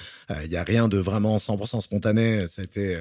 il 0.44 0.50
y 0.50 0.56
a 0.56 0.64
rien 0.64 0.88
de 0.88 0.98
vraiment 0.98 1.36
100% 1.36 1.80
spontané. 1.80 2.46
Ça 2.48 2.62
a 2.62 2.64
été 2.64 3.00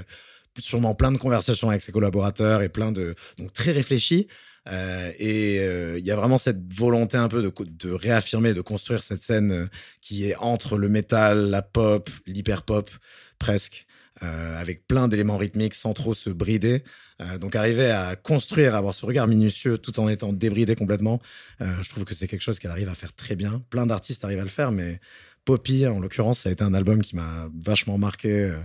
sûrement 0.59 0.93
plein 0.93 1.11
de 1.11 1.17
conversations 1.17 1.69
avec 1.69 1.81
ses 1.81 1.91
collaborateurs 1.91 2.61
et 2.61 2.69
plein 2.69 2.91
de 2.91 3.15
donc 3.37 3.51
très 3.53 3.71
réfléchi. 3.71 4.27
Et 4.69 5.55
il 5.55 6.05
y 6.05 6.11
a 6.11 6.15
vraiment 6.15 6.37
cette 6.37 6.71
volonté 6.71 7.17
un 7.17 7.29
peu 7.29 7.41
de, 7.41 7.51
de 7.65 7.91
réaffirmer, 7.91 8.53
de 8.53 8.61
construire 8.61 9.01
cette 9.01 9.23
scène 9.23 9.69
qui 10.01 10.29
est 10.29 10.35
entre 10.35 10.77
le 10.77 10.87
métal, 10.87 11.49
la 11.49 11.63
pop, 11.63 12.09
l'hyper 12.27 12.63
pop 12.63 12.91
presque, 13.39 13.87
avec 14.21 14.87
plein 14.87 15.07
d'éléments 15.07 15.37
rythmiques 15.37 15.73
sans 15.73 15.93
trop 15.93 16.13
se 16.13 16.29
brider. 16.29 16.83
Euh, 17.21 17.37
donc 17.37 17.55
arriver 17.55 17.91
à 17.91 18.15
construire, 18.15 18.75
avoir 18.75 18.93
ce 18.93 19.05
regard 19.05 19.27
minutieux 19.27 19.77
tout 19.77 19.99
en 19.99 20.07
étant 20.09 20.33
débridé 20.33 20.75
complètement, 20.75 21.21
euh, 21.61 21.81
je 21.81 21.89
trouve 21.89 22.03
que 22.05 22.15
c'est 22.15 22.27
quelque 22.27 22.41
chose 22.41 22.59
qu'elle 22.59 22.71
arrive 22.71 22.89
à 22.89 22.95
faire 22.95 23.13
très 23.13 23.35
bien. 23.35 23.63
Plein 23.69 23.85
d'artistes 23.85 24.23
arrivent 24.23 24.39
à 24.39 24.43
le 24.43 24.49
faire, 24.49 24.71
mais 24.71 24.99
Poppy, 25.45 25.87
en 25.87 25.99
l'occurrence, 25.99 26.39
ça 26.39 26.49
a 26.49 26.51
été 26.51 26.63
un 26.63 26.73
album 26.73 27.01
qui 27.01 27.15
m'a 27.15 27.49
vachement 27.59 27.97
marqué. 27.97 28.31
euh, 28.31 28.57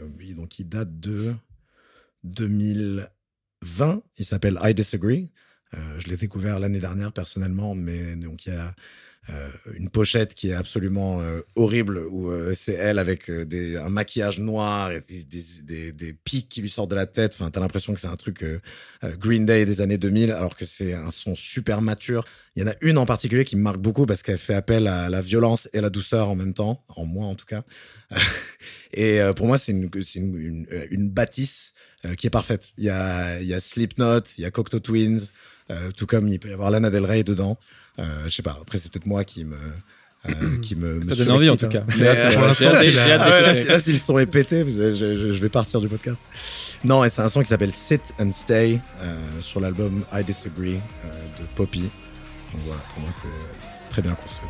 euh, 0.00 0.34
donc 0.34 0.58
il 0.58 0.68
date 0.68 1.00
de 1.00 1.34
2020. 2.24 4.02
Il 4.18 4.24
s'appelle 4.24 4.58
I 4.62 4.74
Disagree. 4.74 5.30
Euh, 5.74 5.98
je 5.98 6.08
l'ai 6.08 6.16
découvert 6.16 6.58
l'année 6.58 6.80
dernière 6.80 7.12
personnellement, 7.12 7.74
mais 7.74 8.16
donc 8.16 8.46
il 8.46 8.54
y 8.54 8.56
a 8.56 8.66
euh, 8.66 8.70
une 9.74 9.90
pochette 9.90 10.34
qui 10.34 10.50
est 10.50 10.54
absolument 10.54 11.20
euh, 11.20 11.42
horrible 11.54 11.98
où 12.10 12.30
euh, 12.30 12.52
c'est 12.54 12.72
elle 12.72 12.98
avec 12.98 13.28
euh, 13.28 13.82
un 13.84 13.88
maquillage 13.88 14.40
noir 14.40 14.90
et 14.92 15.02
des, 15.02 16.12
pics 16.12 16.48
qui 16.48 16.60
lui 16.60 16.70
sortent 16.70 16.90
de 16.90 16.96
la 16.96 17.06
tête. 17.06 17.32
Enfin, 17.34 17.50
t'as 17.50 17.60
l'impression 17.60 17.94
que 17.94 18.00
c'est 18.00 18.08
un 18.08 18.16
truc 18.16 18.42
euh, 18.42 18.60
euh, 19.04 19.16
Green 19.16 19.44
Day 19.44 19.64
des 19.66 19.80
années 19.80 19.98
2000, 19.98 20.32
alors 20.32 20.56
que 20.56 20.64
c'est 20.64 20.94
un 20.94 21.10
son 21.10 21.36
super 21.36 21.82
mature. 21.82 22.24
Il 22.56 22.62
y 22.62 22.64
en 22.64 22.68
a 22.68 22.74
une 22.80 22.98
en 22.98 23.06
particulier 23.06 23.44
qui 23.44 23.56
me 23.56 23.62
marque 23.62 23.78
beaucoup 23.78 24.06
parce 24.06 24.22
qu'elle 24.22 24.38
fait 24.38 24.54
appel 24.54 24.86
à 24.86 25.08
la 25.08 25.20
violence 25.20 25.68
et 25.72 25.80
la 25.80 25.90
douceur 25.90 26.28
en 26.28 26.34
même 26.34 26.54
temps, 26.54 26.82
en 26.88 27.04
moi 27.04 27.26
en 27.26 27.34
tout 27.34 27.46
cas. 27.46 27.62
et 28.92 29.20
euh, 29.20 29.32
pour 29.32 29.46
moi, 29.46 29.58
c'est 29.58 29.72
une, 29.72 29.88
une, 30.16 30.66
une, 30.90 31.08
bâtisse 31.10 31.74
euh, 32.04 32.14
qui 32.14 32.26
est 32.26 32.30
parfaite. 32.30 32.70
Il 32.78 32.84
y 32.84 32.90
a, 32.90 33.40
il 33.40 33.46
y 33.46 33.54
a 33.54 33.60
Slipknot, 33.60 34.22
il 34.38 34.42
y 34.42 34.44
a 34.44 34.50
Cocteau 34.50 34.80
Twins, 34.80 35.30
euh, 35.70 35.90
tout 35.90 36.06
comme 36.06 36.28
il 36.28 36.40
peut 36.40 36.48
y 36.48 36.52
avoir 36.52 36.70
Lana 36.70 36.90
Del 36.90 37.04
Rey 37.04 37.22
dedans. 37.22 37.58
Euh, 37.98 38.24
je 38.24 38.28
sais 38.30 38.42
pas. 38.42 38.58
Après, 38.60 38.78
c'est 38.78 38.90
peut-être 38.92 39.06
moi 39.06 39.24
qui 39.24 39.44
me. 39.44 39.56
euh, 40.28 40.58
qui 40.62 40.74
me, 40.76 40.98
me 41.00 41.04
Ça 41.04 41.14
donne 41.16 41.30
envie 41.32 41.48
en 41.48 41.56
tout 41.56 41.68
cas. 41.68 41.84
Là, 41.98 42.14
si- 42.54 43.96
répétés, 44.14 44.62
vous- 44.62 44.72
je, 44.72 44.94
je- 44.94 45.32
je 45.32 45.38
vais 45.40 45.48
partir 45.48 45.80
du 45.80 45.88
podcast. 45.88 46.22
Non, 46.84 47.04
et 47.04 47.08
c'est 47.08 47.22
un 47.22 47.28
son 47.28 47.40
qui 47.42 47.48
s'appelle 47.48 47.72
Sit 47.72 48.02
and 48.20 48.30
Stay 48.32 48.78
euh, 49.02 49.16
sur 49.42 49.60
l'album 49.60 50.02
I 50.12 50.22
Disagree 50.24 50.74
euh, 50.76 51.40
de 51.40 51.44
Poppy. 51.56 51.80
Donc 51.82 52.62
voilà, 52.66 52.80
pour 52.94 53.02
moi, 53.02 53.10
c'est 53.12 53.90
très 53.90 54.02
bien 54.02 54.12
construit. 54.14 54.48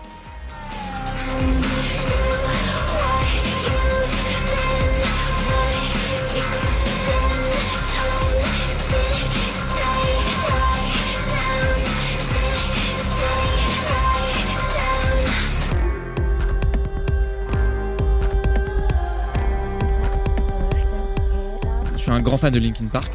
Grand 22.28 22.36
fan 22.36 22.52
de 22.52 22.58
Linkin 22.58 22.86
Park. 22.92 23.10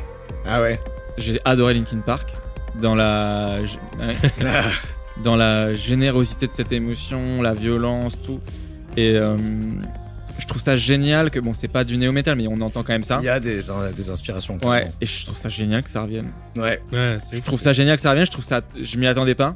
Ah 0.47 0.59
ouais 0.59 0.79
J'ai 1.17 1.39
adoré 1.45 1.75
Linkin 1.75 1.99
Park 1.99 2.33
dans 2.81 2.95
la 2.95 3.59
ouais. 3.99 4.15
dans 5.23 5.35
la 5.35 5.75
générosité 5.75 6.47
de 6.47 6.51
cette 6.51 6.71
émotion, 6.71 7.41
la 7.43 7.53
violence, 7.53 8.19
tout. 8.23 8.39
Et 8.97 9.11
euh, 9.11 9.37
je 10.39 10.47
trouve 10.47 10.61
ça 10.63 10.75
génial 10.77 11.29
que 11.29 11.39
bon, 11.39 11.53
c'est 11.53 11.67
pas 11.67 11.83
du 11.83 11.95
néo 11.97 12.11
metal, 12.11 12.35
mais 12.35 12.47
on 12.47 12.59
entend 12.61 12.81
quand 12.81 12.93
même 12.93 13.03
ça. 13.03 13.19
Il 13.21 13.25
y 13.25 13.29
a 13.29 13.39
des, 13.39 13.61
des 13.95 14.09
inspirations. 14.09 14.57
Ouais. 14.63 14.89
Et 14.99 15.05
je 15.05 15.25
trouve 15.27 15.37
ça 15.37 15.49
génial 15.49 15.83
que 15.83 15.91
ça 15.91 16.01
revienne. 16.01 16.31
Ouais. 16.55 16.81
Ouais, 16.91 17.19
Je 17.31 17.41
trouve 17.41 17.61
ça 17.61 17.71
génial 17.71 17.97
que 17.97 18.01
ça 18.01 18.09
revienne. 18.09 18.25
Je 18.25 18.31
trouve 18.31 18.45
ça, 18.45 18.61
je 18.81 18.97
m'y 18.97 19.05
attendais 19.05 19.35
pas. 19.35 19.55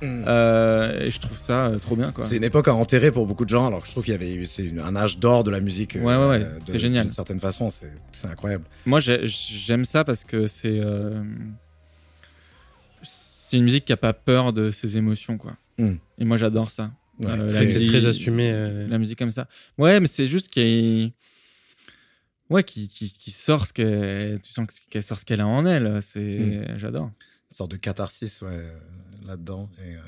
Mm. 0.00 0.24
Euh, 0.28 1.00
et 1.00 1.10
je 1.10 1.18
trouve 1.18 1.36
ça 1.38 1.66
euh, 1.66 1.78
trop 1.78 1.96
bien 1.96 2.12
quoi. 2.12 2.22
C'est 2.24 2.36
une 2.36 2.44
époque 2.44 2.68
à 2.68 2.74
enterrer 2.74 3.10
pour 3.10 3.26
beaucoup 3.26 3.44
de 3.44 3.50
gens, 3.50 3.66
alors 3.66 3.80
que 3.82 3.86
je 3.88 3.92
trouve 3.92 4.04
qu'il 4.04 4.12
y 4.12 4.14
avait 4.14 4.32
eu 4.32 4.46
c'est 4.46 4.64
une- 4.64 4.78
un 4.80 4.94
âge 4.94 5.18
d'or 5.18 5.42
de 5.44 5.50
la 5.50 5.60
musique. 5.60 5.96
euh, 5.96 6.00
Ouais, 6.02 6.28
ouais, 6.38 6.46
c'est 6.66 6.78
génial. 6.78 7.06
D'une 7.06 7.12
certaine 7.14 7.40
façon, 7.40 7.68
c'est 7.68 7.92
c'est 8.12 8.28
incroyable. 8.28 8.64
Moi, 8.86 9.00
j'ai- 9.00 9.26
j'aime 9.26 9.84
ça 9.84 10.04
parce 10.04 10.22
que 10.24 10.46
c'est 10.46 10.78
euh, 10.80 11.22
c'est 13.02 13.56
une 13.56 13.64
musique 13.64 13.84
qui 13.86 13.92
a 13.92 13.96
pas 13.96 14.12
peur 14.12 14.52
de 14.52 14.70
ses 14.70 14.96
émotions, 14.98 15.38
quoi. 15.38 15.56
Mm. 15.78 15.94
Et 16.18 16.24
moi, 16.24 16.36
j'adore 16.36 16.70
ça. 16.70 16.90
Ouais, 17.20 17.26
Euh, 17.30 17.50
la 17.50 17.62
musique- 17.62 17.88
très 17.88 18.06
assumé. 18.06 18.50
euh, 18.52 18.86
La 18.88 18.98
musique 18.98 19.18
comme 19.18 19.30
ça. 19.30 19.48
Ouais, 19.78 19.98
mais 20.00 20.06
c'est 20.06 20.26
juste 20.26 20.48
qu'il 20.48 21.12
ouais, 22.50 22.62
qui, 22.62 22.88
qui, 22.88 23.10
qui 23.12 23.30
sort 23.30 23.66
ce 23.66 23.72
qu'elle, 23.72 24.40
tu 24.42 24.52
sens 24.52 24.66
qu'elle 24.90 25.02
sort 25.02 25.18
ce 25.18 25.24
qu'elle 25.24 25.40
a 25.40 25.46
en 25.46 25.66
elle. 25.66 26.00
C'est, 26.02 26.20
Mm. 26.20 26.78
j'adore. 26.78 27.10
une 27.50 27.54
sorte 27.56 27.70
de 27.70 27.76
catharsis 27.78 28.42
ouais, 28.42 28.66
là-dedans. 29.26 29.70
Et 29.78 29.96
euh, 29.96 30.00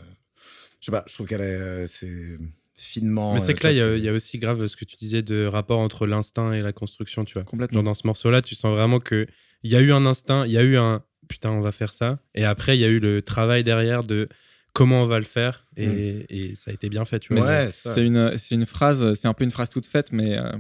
je 0.80 0.86
sais 0.86 0.92
pas, 0.92 1.04
je 1.06 1.14
trouve 1.14 1.26
qu'elle 1.26 1.40
est 1.40 1.44
euh, 1.60 1.86
c'est 1.86 2.38
finement. 2.76 3.34
Mais 3.34 3.40
c'est 3.40 3.52
euh, 3.52 3.54
que 3.54 3.66
là, 3.66 3.72
il 3.72 3.76
y 3.76 4.08
a- 4.08 4.12
y, 4.12 4.14
aussi 4.14 4.38
grave 4.38 4.66
ce 4.66 4.76
que 4.76 4.84
tu 4.84 4.96
disais 4.96 5.22
de 5.22 5.44
rapport 5.46 5.78
entre 5.78 6.06
l'instinct 6.06 6.52
et 6.52 6.62
la 6.62 6.72
construction, 6.72 7.24
tu 7.24 7.34
vois. 7.34 7.44
Complètement. 7.44 7.78
Genre 7.78 7.84
dans 7.84 7.94
ce 7.94 8.06
morceau-là, 8.06 8.42
tu 8.42 8.54
sens 8.54 8.74
vraiment 8.74 8.98
que 8.98 9.26
il 9.62 9.70
y 9.70 9.76
a 9.76 9.80
eu 9.80 9.92
un 9.92 10.06
instinct, 10.06 10.46
il 10.46 10.52
y 10.52 10.58
a 10.58 10.62
eu 10.62 10.76
un 10.76 11.02
putain, 11.28 11.50
on 11.50 11.60
va 11.60 11.70
faire 11.72 11.92
ça. 11.92 12.18
Et 12.34 12.44
après, 12.44 12.76
il 12.76 12.80
y 12.80 12.84
a 12.84 12.88
eu 12.88 12.98
le 12.98 13.22
travail 13.22 13.62
derrière 13.62 14.02
de 14.02 14.28
comment 14.72 15.02
on 15.04 15.06
va 15.06 15.18
le 15.18 15.24
faire. 15.24 15.66
Et, 15.76 16.26
et 16.28 16.54
ça 16.56 16.70
a 16.70 16.74
été 16.74 16.88
bien 16.88 17.04
fait, 17.04 17.20
tu 17.20 17.32
Mais 17.32 17.40
vois. 17.40 17.48
Ouais, 17.48 17.68
c'est, 17.70 18.04
une, 18.04 18.36
c'est 18.36 18.54
une 18.56 18.66
phrase, 18.66 19.14
c'est 19.14 19.28
un 19.28 19.34
peu 19.34 19.44
une 19.44 19.50
phrase 19.50 19.70
toute 19.70 19.86
faite, 19.86 20.10
mais 20.12 20.36
euh, 20.36 20.52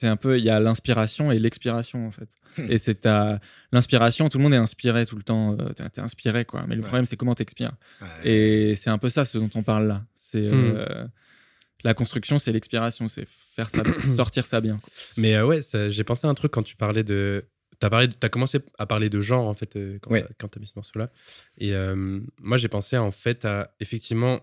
c'est 0.00 0.06
un 0.08 0.16
peu, 0.16 0.38
il 0.38 0.44
y 0.44 0.48
a 0.50 0.58
l'inspiration 0.60 1.30
et 1.30 1.38
l'expiration 1.38 2.06
en 2.06 2.10
fait. 2.10 2.28
Hmm. 2.56 2.66
Et 2.70 2.78
c'est 2.78 2.94
ta, 3.02 3.38
l'inspiration, 3.70 4.28
tout 4.30 4.38
le 4.38 4.44
monde 4.44 4.54
est 4.54 4.56
inspiré 4.56 5.04
tout 5.04 5.16
le 5.16 5.22
temps. 5.22 5.56
euh, 5.60 5.72
T'es, 5.74 5.88
t'es 5.90 6.00
inspiré 6.00 6.44
quoi. 6.46 6.64
Mais 6.66 6.74
le 6.74 6.80
Ouais. 6.80 6.86
problème, 6.88 7.04
c'est 7.06 7.16
comment 7.16 7.34
t'expires. 7.34 7.72
Ouais. 8.00 8.30
Et 8.30 8.76
c'est 8.76 8.88
un 8.90 8.98
peu 8.98 9.10
ça 9.10 9.24
ce 9.26 9.36
dont 9.38 9.50
on 9.54 9.62
parle 9.62 9.86
là. 9.88 10.04
C'est 10.14 10.46
euh, 10.46 11.06
la 11.84 11.92
construction, 11.94 12.38
c'est 12.38 12.52
l'expiration, 12.52 13.08
c'est 13.08 13.26
faire 13.28 13.68
ça, 13.68 13.82
sortir 14.16 14.46
ça 14.46 14.60
bien. 14.62 14.78
quoi. 14.78 14.90
Mais 15.18 15.34
euh, 15.36 15.44
ouais, 15.46 15.60
ça- 15.62 15.90
j'ai 15.90 16.04
pensé 16.04 16.26
à 16.26 16.30
un 16.30 16.34
truc 16.34 16.50
quand 16.52 16.62
tu 16.62 16.76
parlais 16.76 17.04
de. 17.04 17.44
T'as 17.78 17.90
parlé, 17.90 18.08
as 18.22 18.28
commencé 18.30 18.58
à 18.78 18.86
parler 18.86 19.08
de 19.10 19.20
genre 19.22 19.46
en 19.46 19.54
fait 19.54 19.76
euh, 19.76 19.98
quand 20.00 20.10
Ouais. 20.12 20.22
t'as- 20.22 20.34
quand 20.38 20.48
t'as 20.48 20.60
mis 20.60 20.66
ce 20.66 20.72
morceau-là. 20.76 21.10
Et 21.58 21.74
euh, 21.74 22.20
moi 22.40 22.56
j'ai 22.58 22.68
pensé 22.68 22.96
en 22.96 23.12
fait 23.12 23.44
à 23.44 23.74
effectivement 23.80 24.40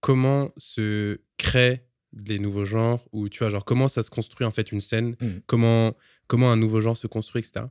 comment 0.00 0.52
se 0.56 1.18
créent 1.38 1.84
les 2.12 2.38
nouveaux 2.38 2.64
genres 2.64 3.04
ou 3.12 3.28
tu 3.28 3.40
vois 3.40 3.50
genre 3.50 3.64
comment 3.64 3.88
ça 3.88 4.02
se 4.02 4.10
construit 4.10 4.46
en 4.46 4.50
fait 4.52 4.72
une 4.72 4.80
scène, 4.80 5.16
Mhm. 5.20 5.40
comment 5.46 5.96
comment 6.28 6.50
un 6.52 6.56
nouveau 6.56 6.80
genre 6.80 6.96
se 6.96 7.06
construit 7.06 7.40
etc. 7.40 7.66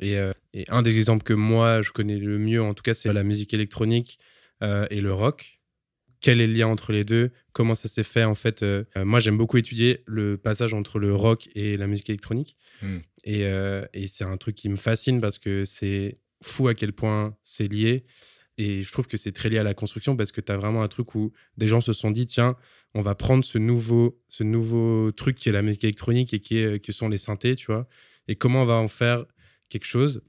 Et, 0.00 0.18
euh, 0.18 0.32
et 0.52 0.64
un 0.68 0.82
des 0.82 0.98
exemples 0.98 1.22
que 1.22 1.32
moi 1.34 1.80
je 1.82 1.92
connais 1.92 2.18
le 2.18 2.38
mieux 2.38 2.60
en 2.62 2.74
tout 2.74 2.82
cas 2.82 2.94
c'est 2.94 3.12
la 3.12 3.22
musique 3.22 3.54
électronique 3.54 4.18
euh, 4.62 4.86
et 4.90 5.00
le 5.00 5.12
rock. 5.12 5.60
Quel 6.20 6.40
est 6.40 6.46
le 6.46 6.54
lien 6.54 6.66
entre 6.68 6.92
les 6.92 7.04
deux? 7.04 7.30
Comment 7.52 7.74
ça 7.74 7.86
s'est 7.88 8.02
fait 8.02 8.24
en 8.24 8.34
fait 8.34 8.62
euh, 8.62 8.84
Moi 8.96 9.20
j'aime 9.20 9.36
beaucoup 9.36 9.58
étudier 9.58 10.02
le 10.06 10.36
passage 10.38 10.72
entre 10.74 10.98
le 10.98 11.14
rock 11.14 11.48
et 11.54 11.76
la 11.76 11.86
musique 11.86 12.08
électronique. 12.08 12.56
Mhm. 12.82 13.02
Et, 13.24 13.40
et 13.94 14.08
c'est 14.08 14.24
un 14.24 14.36
truc 14.36 14.54
qui 14.54 14.68
me 14.68 14.76
fascine 14.76 15.20
parce 15.20 15.38
que 15.38 15.64
c'est 15.64 16.18
fou 16.42 16.68
à 16.68 16.74
quel 16.74 16.92
point 16.92 17.36
c'est 17.42 17.68
lié. 17.68 18.04
Et 18.56 18.82
je 18.82 18.92
trouve 18.92 19.06
que 19.06 19.16
c'est 19.16 19.32
très 19.32 19.48
lié 19.48 19.58
à 19.58 19.62
la 19.64 19.74
construction 19.74 20.16
parce 20.16 20.30
que 20.32 20.40
tu 20.40 20.52
as 20.52 20.56
vraiment 20.56 20.82
un 20.82 20.88
truc 20.88 21.14
où 21.14 21.32
des 21.56 21.66
gens 21.66 21.80
se 21.80 21.92
sont 21.92 22.10
dit 22.10 22.26
tiens, 22.26 22.56
on 22.94 23.02
va 23.02 23.14
prendre 23.14 23.44
ce 23.44 23.58
nouveau, 23.58 24.20
ce 24.28 24.44
nouveau 24.44 25.10
truc 25.12 25.36
qui 25.36 25.48
est 25.48 25.52
la 25.52 25.62
musique 25.62 25.84
électronique 25.84 26.32
et 26.32 26.40
qui, 26.40 26.58
est, 26.58 26.80
qui 26.80 26.92
sont 26.92 27.08
les 27.08 27.18
synthés, 27.18 27.56
tu 27.56 27.66
vois, 27.66 27.88
et 28.28 28.36
comment 28.36 28.62
on 28.62 28.66
va 28.66 28.74
en 28.74 28.88
faire 28.88 29.24
quelque 29.68 29.86
chose. 29.86 30.22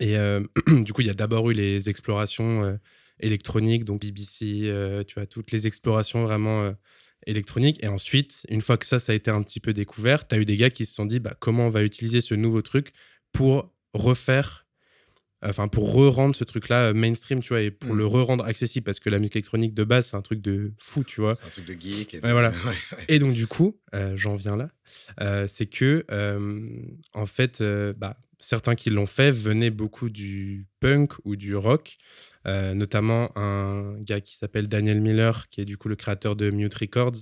Et 0.00 0.16
euh, 0.16 0.42
du 0.68 0.92
coup, 0.92 1.00
il 1.00 1.08
y 1.08 1.10
a 1.10 1.14
d'abord 1.14 1.50
eu 1.50 1.54
les 1.54 1.90
explorations 1.90 2.64
euh, 2.64 2.76
électroniques, 3.20 3.84
donc 3.84 4.00
BBC, 4.00 4.62
euh, 4.64 5.04
tu 5.04 5.14
vois, 5.14 5.26
toutes 5.26 5.50
les 5.50 5.66
explorations 5.66 6.24
vraiment 6.24 6.62
euh, 6.62 6.72
électroniques. 7.26 7.82
Et 7.82 7.88
ensuite, 7.88 8.46
une 8.48 8.60
fois 8.60 8.76
que 8.76 8.86
ça, 8.86 9.00
ça 9.00 9.12
a 9.12 9.14
été 9.14 9.30
un 9.30 9.42
petit 9.42 9.60
peu 9.60 9.72
découvert, 9.72 10.26
tu 10.26 10.34
as 10.34 10.38
eu 10.38 10.44
des 10.44 10.56
gars 10.56 10.70
qui 10.70 10.86
se 10.86 10.94
sont 10.94 11.06
dit 11.06 11.20
bah, 11.20 11.34
comment 11.38 11.66
on 11.66 11.70
va 11.70 11.82
utiliser 11.82 12.20
ce 12.20 12.34
nouveau 12.34 12.62
truc 12.62 12.92
pour 13.32 13.72
refaire 13.92 14.63
enfin 15.44 15.68
pour 15.68 15.92
re-rendre 15.92 16.34
ce 16.34 16.44
truc-là 16.44 16.86
euh, 16.88 16.94
mainstream, 16.94 17.40
tu 17.42 17.48
vois, 17.50 17.60
et 17.62 17.70
pour 17.70 17.94
Mm. 17.94 17.98
le 17.98 18.06
re-rendre 18.06 18.44
accessible, 18.44 18.84
parce 18.84 19.00
que 19.00 19.10
la 19.10 19.18
musique 19.18 19.36
électronique 19.36 19.74
de 19.74 19.84
base, 19.84 20.08
c'est 20.08 20.16
un 20.16 20.22
truc 20.22 20.40
de 20.40 20.72
fou, 20.78 21.04
tu 21.04 21.20
vois. 21.20 21.36
C'est 21.36 21.44
un 21.46 21.50
truc 21.50 21.64
de 21.66 21.74
geek. 21.74 22.14
Et 22.14 22.20
de- 22.20 22.26
Ouais, 22.26 22.32
voilà. 22.32 22.50
ouais, 22.66 22.76
ouais. 22.96 23.04
Et 23.08 23.18
donc, 23.18 23.34
du 23.34 23.46
coup, 23.46 23.78
euh, 23.94 24.14
j'en 24.16 24.34
viens 24.34 24.56
là, 24.56 24.68
euh, 25.20 25.46
c'est 25.46 25.66
que, 25.66 26.04
euh, 26.10 26.68
en 27.12 27.26
fait, 27.26 27.62
bah, 27.96 28.16
certains 28.40 28.74
qui 28.74 28.90
l'ont 28.90 29.06
fait 29.06 29.30
venaient 29.32 29.70
beaucoup 29.70 30.10
du 30.10 30.66
punk 30.80 31.12
ou 31.24 31.34
du 31.36 31.54
rock, 31.56 31.96
notamment 32.46 33.30
un 33.38 33.94
gars 34.00 34.20
qui 34.20 34.36
s'appelle 34.36 34.68
Daniel 34.68 35.00
Miller, 35.00 35.48
qui 35.48 35.62
est 35.62 35.64
du 35.64 35.78
coup 35.78 35.88
le 35.88 35.96
créateur 35.96 36.36
de 36.36 36.50
Mute 36.50 36.74
Records, 36.74 37.16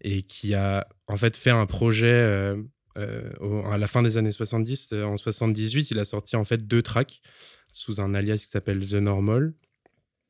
et 0.00 0.22
qui 0.22 0.54
a 0.54 0.88
en 1.06 1.16
fait 1.16 1.36
fait 1.36 1.50
un 1.50 1.66
projet 1.66 2.56
euh, 2.96 3.62
à 3.70 3.78
la 3.78 3.86
fin 3.86 4.02
des 4.02 4.16
années 4.16 4.32
70. 4.32 4.90
euh, 4.92 5.04
en 5.04 5.16
78, 5.16 5.90
il 5.90 5.98
a 5.98 6.04
sorti 6.04 6.36
en 6.36 6.44
fait 6.44 6.66
deux 6.66 6.82
tracks 6.82 7.20
sous 7.72 8.00
un 8.00 8.14
alias 8.14 8.38
qui 8.38 8.48
s'appelle 8.48 8.86
The 8.86 8.94
Normal. 8.94 9.54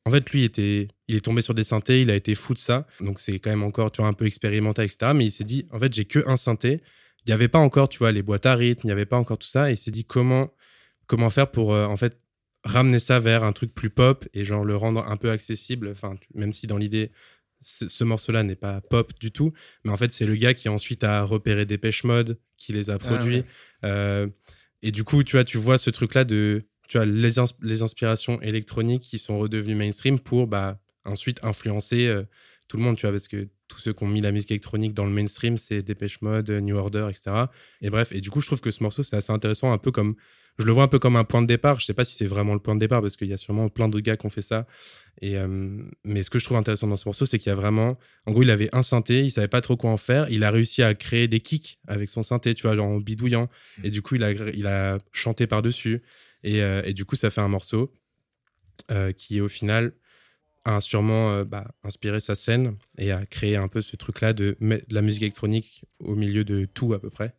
En 0.05 0.11
fait, 0.11 0.29
lui, 0.29 0.45
était, 0.45 0.87
il 1.09 1.15
est 1.15 1.21
tombé 1.25 1.41
sur 1.41 1.53
des 1.53 1.65
synthés, 1.65 1.99
il 2.01 2.09
a 2.09 2.15
été 2.15 2.33
fou 2.33 2.53
de 2.53 2.59
ça. 2.59 2.87
Donc, 3.01 3.19
c'est 3.19 3.39
quand 3.39 3.49
même 3.49 3.63
encore, 3.63 3.91
tu 3.91 4.01
vois, 4.01 4.09
un 4.09 4.13
peu 4.13 4.25
expérimental, 4.25 4.85
etc. 4.85 5.11
Mais 5.13 5.25
il 5.25 5.31
s'est 5.31 5.43
dit, 5.43 5.67
en 5.71 5.79
fait, 5.79 5.93
j'ai 5.93 6.05
que 6.05 6.23
un 6.27 6.37
synthé. 6.37 6.81
Il 7.25 7.29
n'y 7.29 7.33
avait 7.33 7.49
pas 7.49 7.59
encore, 7.59 7.89
tu 7.89 7.99
vois, 7.99 8.13
les 8.13 8.21
boîtes 8.21 8.45
à 8.45 8.55
rythme, 8.55 8.81
il 8.85 8.87
n'y 8.87 8.93
avait 8.93 9.05
pas 9.05 9.17
encore 9.17 9.37
tout 9.37 9.47
ça. 9.47 9.69
Et 9.69 9.73
il 9.73 9.77
s'est 9.77 9.91
dit, 9.91 10.05
comment, 10.05 10.49
comment 11.07 11.29
faire 11.29 11.51
pour, 11.51 11.73
euh, 11.73 11.85
en 11.85 11.97
fait, 11.97 12.21
ramener 12.63 12.99
ça 12.99 13.19
vers 13.19 13.43
un 13.43 13.51
truc 13.51 13.73
plus 13.73 13.89
pop 13.89 14.25
et 14.33 14.45
genre 14.45 14.63
le 14.63 14.77
rendre 14.77 15.05
un 15.05 15.17
peu 15.17 15.29
accessible? 15.29 15.89
Enfin, 15.89 16.15
même 16.33 16.53
si 16.53 16.67
dans 16.67 16.77
l'idée, 16.77 17.11
ce 17.61 17.87
ce 17.87 18.03
morceau-là 18.03 18.43
n'est 18.43 18.55
pas 18.55 18.81
pop 18.81 19.11
du 19.19 19.31
tout. 19.31 19.53
Mais 19.83 19.91
en 19.91 19.97
fait, 19.97 20.11
c'est 20.11 20.25
le 20.25 20.35
gars 20.35 20.53
qui 20.53 20.69
ensuite 20.69 21.03
a 21.03 21.23
repéré 21.23 21.65
Dépêche 21.65 22.03
Mode, 22.03 22.39
qui 22.57 22.73
les 22.73 22.89
a 22.89 22.97
produits. 22.97 23.37
ouais. 23.37 23.45
Euh, 23.85 24.27
et 24.83 24.91
du 24.91 25.03
coup, 25.03 25.23
tu 25.23 25.35
vois, 25.35 25.43
tu 25.43 25.57
vois 25.57 25.77
ce 25.77 25.89
truc-là 25.89 26.23
de 26.23 26.63
tu 26.87 26.97
vois, 26.97 27.05
les, 27.05 27.37
ins- 27.39 27.45
les 27.61 27.81
inspirations 27.81 28.41
électroniques 28.41 29.03
qui 29.03 29.17
sont 29.17 29.37
redevenues 29.39 29.75
mainstream 29.75 30.19
pour 30.19 30.47
bah, 30.47 30.79
ensuite 31.03 31.43
influencer 31.43 32.07
euh, 32.07 32.23
tout 32.69 32.77
le 32.77 32.83
monde, 32.83 32.95
tu 32.95 33.01
vois, 33.01 33.11
parce 33.11 33.27
que 33.27 33.49
tous 33.67 33.79
ceux 33.79 33.91
qui 33.93 34.03
ont 34.03 34.07
mis 34.07 34.21
la 34.21 34.31
musique 34.31 34.51
électronique 34.51 34.93
dans 34.93 35.05
le 35.05 35.11
mainstream, 35.11 35.57
c'est 35.57 35.81
Dépêche 35.81 36.21
Mode, 36.21 36.49
New 36.49 36.77
Order, 36.77 37.07
etc. 37.09 37.47
Et 37.81 37.89
bref, 37.89 38.13
et 38.13 38.21
du 38.21 38.29
coup, 38.29 38.39
je 38.39 38.45
trouve 38.45 38.61
que 38.61 38.71
ce 38.71 38.81
morceau, 38.83 39.03
c'est 39.03 39.17
assez 39.17 39.33
intéressant, 39.33 39.73
un 39.73 39.77
peu 39.77 39.91
comme, 39.91 40.15
je 40.59 40.65
le 40.65 40.71
vois 40.71 40.83
un 40.83 40.87
peu 40.87 40.99
comme 40.99 41.15
un 41.15 41.23
point 41.23 41.41
de 41.41 41.47
départ. 41.47 41.79
Je 41.79 41.85
sais 41.85 41.93
pas 41.93 42.03
si 42.03 42.15
c'est 42.15 42.25
vraiment 42.25 42.53
le 42.53 42.59
point 42.59 42.73
de 42.73 42.79
départ, 42.79 43.01
parce 43.01 43.15
qu'il 43.15 43.27
y 43.27 43.33
a 43.33 43.37
sûrement 43.37 43.69
plein 43.69 43.87
de 43.87 43.99
gars 43.99 44.17
qui 44.17 44.25
ont 44.25 44.31
fait 44.31 44.41
ça. 44.41 44.65
Et, 45.21 45.37
euh, 45.37 45.47
mais 46.03 46.23
ce 46.23 46.29
que 46.29 46.39
je 46.39 46.45
trouve 46.45 46.57
intéressant 46.57 46.87
dans 46.87 46.97
ce 46.97 47.07
morceau, 47.07 47.25
c'est 47.25 47.37
qu'il 47.37 47.49
y 47.49 47.53
a 47.53 47.55
vraiment, 47.55 47.97
en 48.25 48.31
gros, 48.31 48.41
il 48.41 48.49
avait 48.49 48.69
un 48.73 48.83
synthé, 48.83 49.23
il 49.23 49.31
savait 49.31 49.47
pas 49.47 49.61
trop 49.61 49.77
quoi 49.77 49.91
en 49.91 49.97
faire. 49.97 50.27
Il 50.29 50.43
a 50.43 50.51
réussi 50.51 50.81
à 50.81 50.95
créer 50.95 51.27
des 51.27 51.39
kicks 51.39 51.79
avec 51.87 52.09
son 52.09 52.23
synthé, 52.23 52.55
tu 52.55 52.63
vois, 52.63 52.75
genre 52.75 52.87
en 52.87 52.97
bidouillant. 52.97 53.49
Et 53.83 53.91
du 53.91 54.01
coup, 54.01 54.15
il 54.15 54.23
a, 54.23 54.31
il 54.31 54.65
a 54.65 54.97
chanté 55.11 55.45
par-dessus. 55.45 56.01
Et, 56.43 56.63
euh, 56.63 56.81
et 56.85 56.93
du 56.93 57.05
coup, 57.05 57.15
ça 57.15 57.29
fait 57.29 57.41
un 57.41 57.47
morceau 57.47 57.93
euh, 58.89 59.11
qui, 59.11 59.41
au 59.41 59.47
final, 59.49 59.93
a 60.65 60.81
sûrement 60.81 61.43
bah, 61.43 61.65
inspiré 61.83 62.19
sa 62.19 62.35
scène 62.35 62.75
et 62.97 63.11
a 63.11 63.25
créé 63.25 63.55
un 63.55 63.69
peu 63.69 63.81
ce 63.81 63.95
truc-là 63.95 64.33
de 64.33 64.57
mettre 64.59 64.87
de 64.89 64.95
la 64.95 65.01
musique 65.01 65.21
électronique 65.21 65.85
au 65.99 66.15
milieu 66.15 66.43
de 66.43 66.65
tout 66.65 66.93
à 66.93 66.99
peu 66.99 67.09
près. 67.09 67.33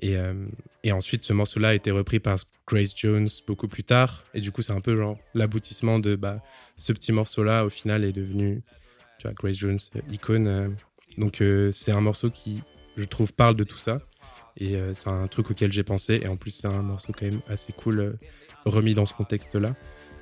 Et, 0.00 0.16
euh, 0.16 0.34
et 0.82 0.92
ensuite, 0.92 1.24
ce 1.24 1.32
morceau-là 1.32 1.68
a 1.68 1.74
été 1.74 1.90
repris 1.90 2.20
par 2.20 2.38
Grace 2.66 2.92
Jones 2.94 3.28
beaucoup 3.46 3.68
plus 3.68 3.84
tard. 3.84 4.24
Et 4.34 4.40
du 4.40 4.52
coup, 4.52 4.62
c'est 4.62 4.72
un 4.72 4.80
peu 4.80 4.96
genre 4.96 5.18
l'aboutissement 5.34 5.98
de 5.98 6.16
bah, 6.16 6.42
ce 6.76 6.92
petit 6.92 7.12
morceau-là, 7.12 7.64
au 7.64 7.70
final, 7.70 8.04
est 8.04 8.12
devenu 8.12 8.62
Grace 9.24 9.56
Jones, 9.56 9.78
euh, 9.96 10.00
icône. 10.10 10.46
euh. 10.46 10.68
donc, 11.18 11.42
c'est 11.72 11.92
un 11.92 12.00
morceau 12.00 12.30
qui, 12.30 12.62
je 12.96 13.04
trouve, 13.04 13.32
parle 13.32 13.56
de 13.56 13.64
tout 13.64 13.78
ça. 13.78 14.00
Et 14.58 14.74
c'est 14.94 15.08
un 15.08 15.26
truc 15.26 15.50
auquel 15.50 15.70
j'ai 15.70 15.82
pensé. 15.82 16.20
Et 16.22 16.28
en 16.28 16.36
plus, 16.36 16.50
c'est 16.50 16.66
un 16.66 16.80
morceau 16.80 17.12
quand 17.12 17.26
même 17.26 17.42
assez 17.46 17.74
cool, 17.74 18.18
remis 18.64 18.94
dans 18.94 19.04
ce 19.04 19.12
contexte-là. 19.12 19.74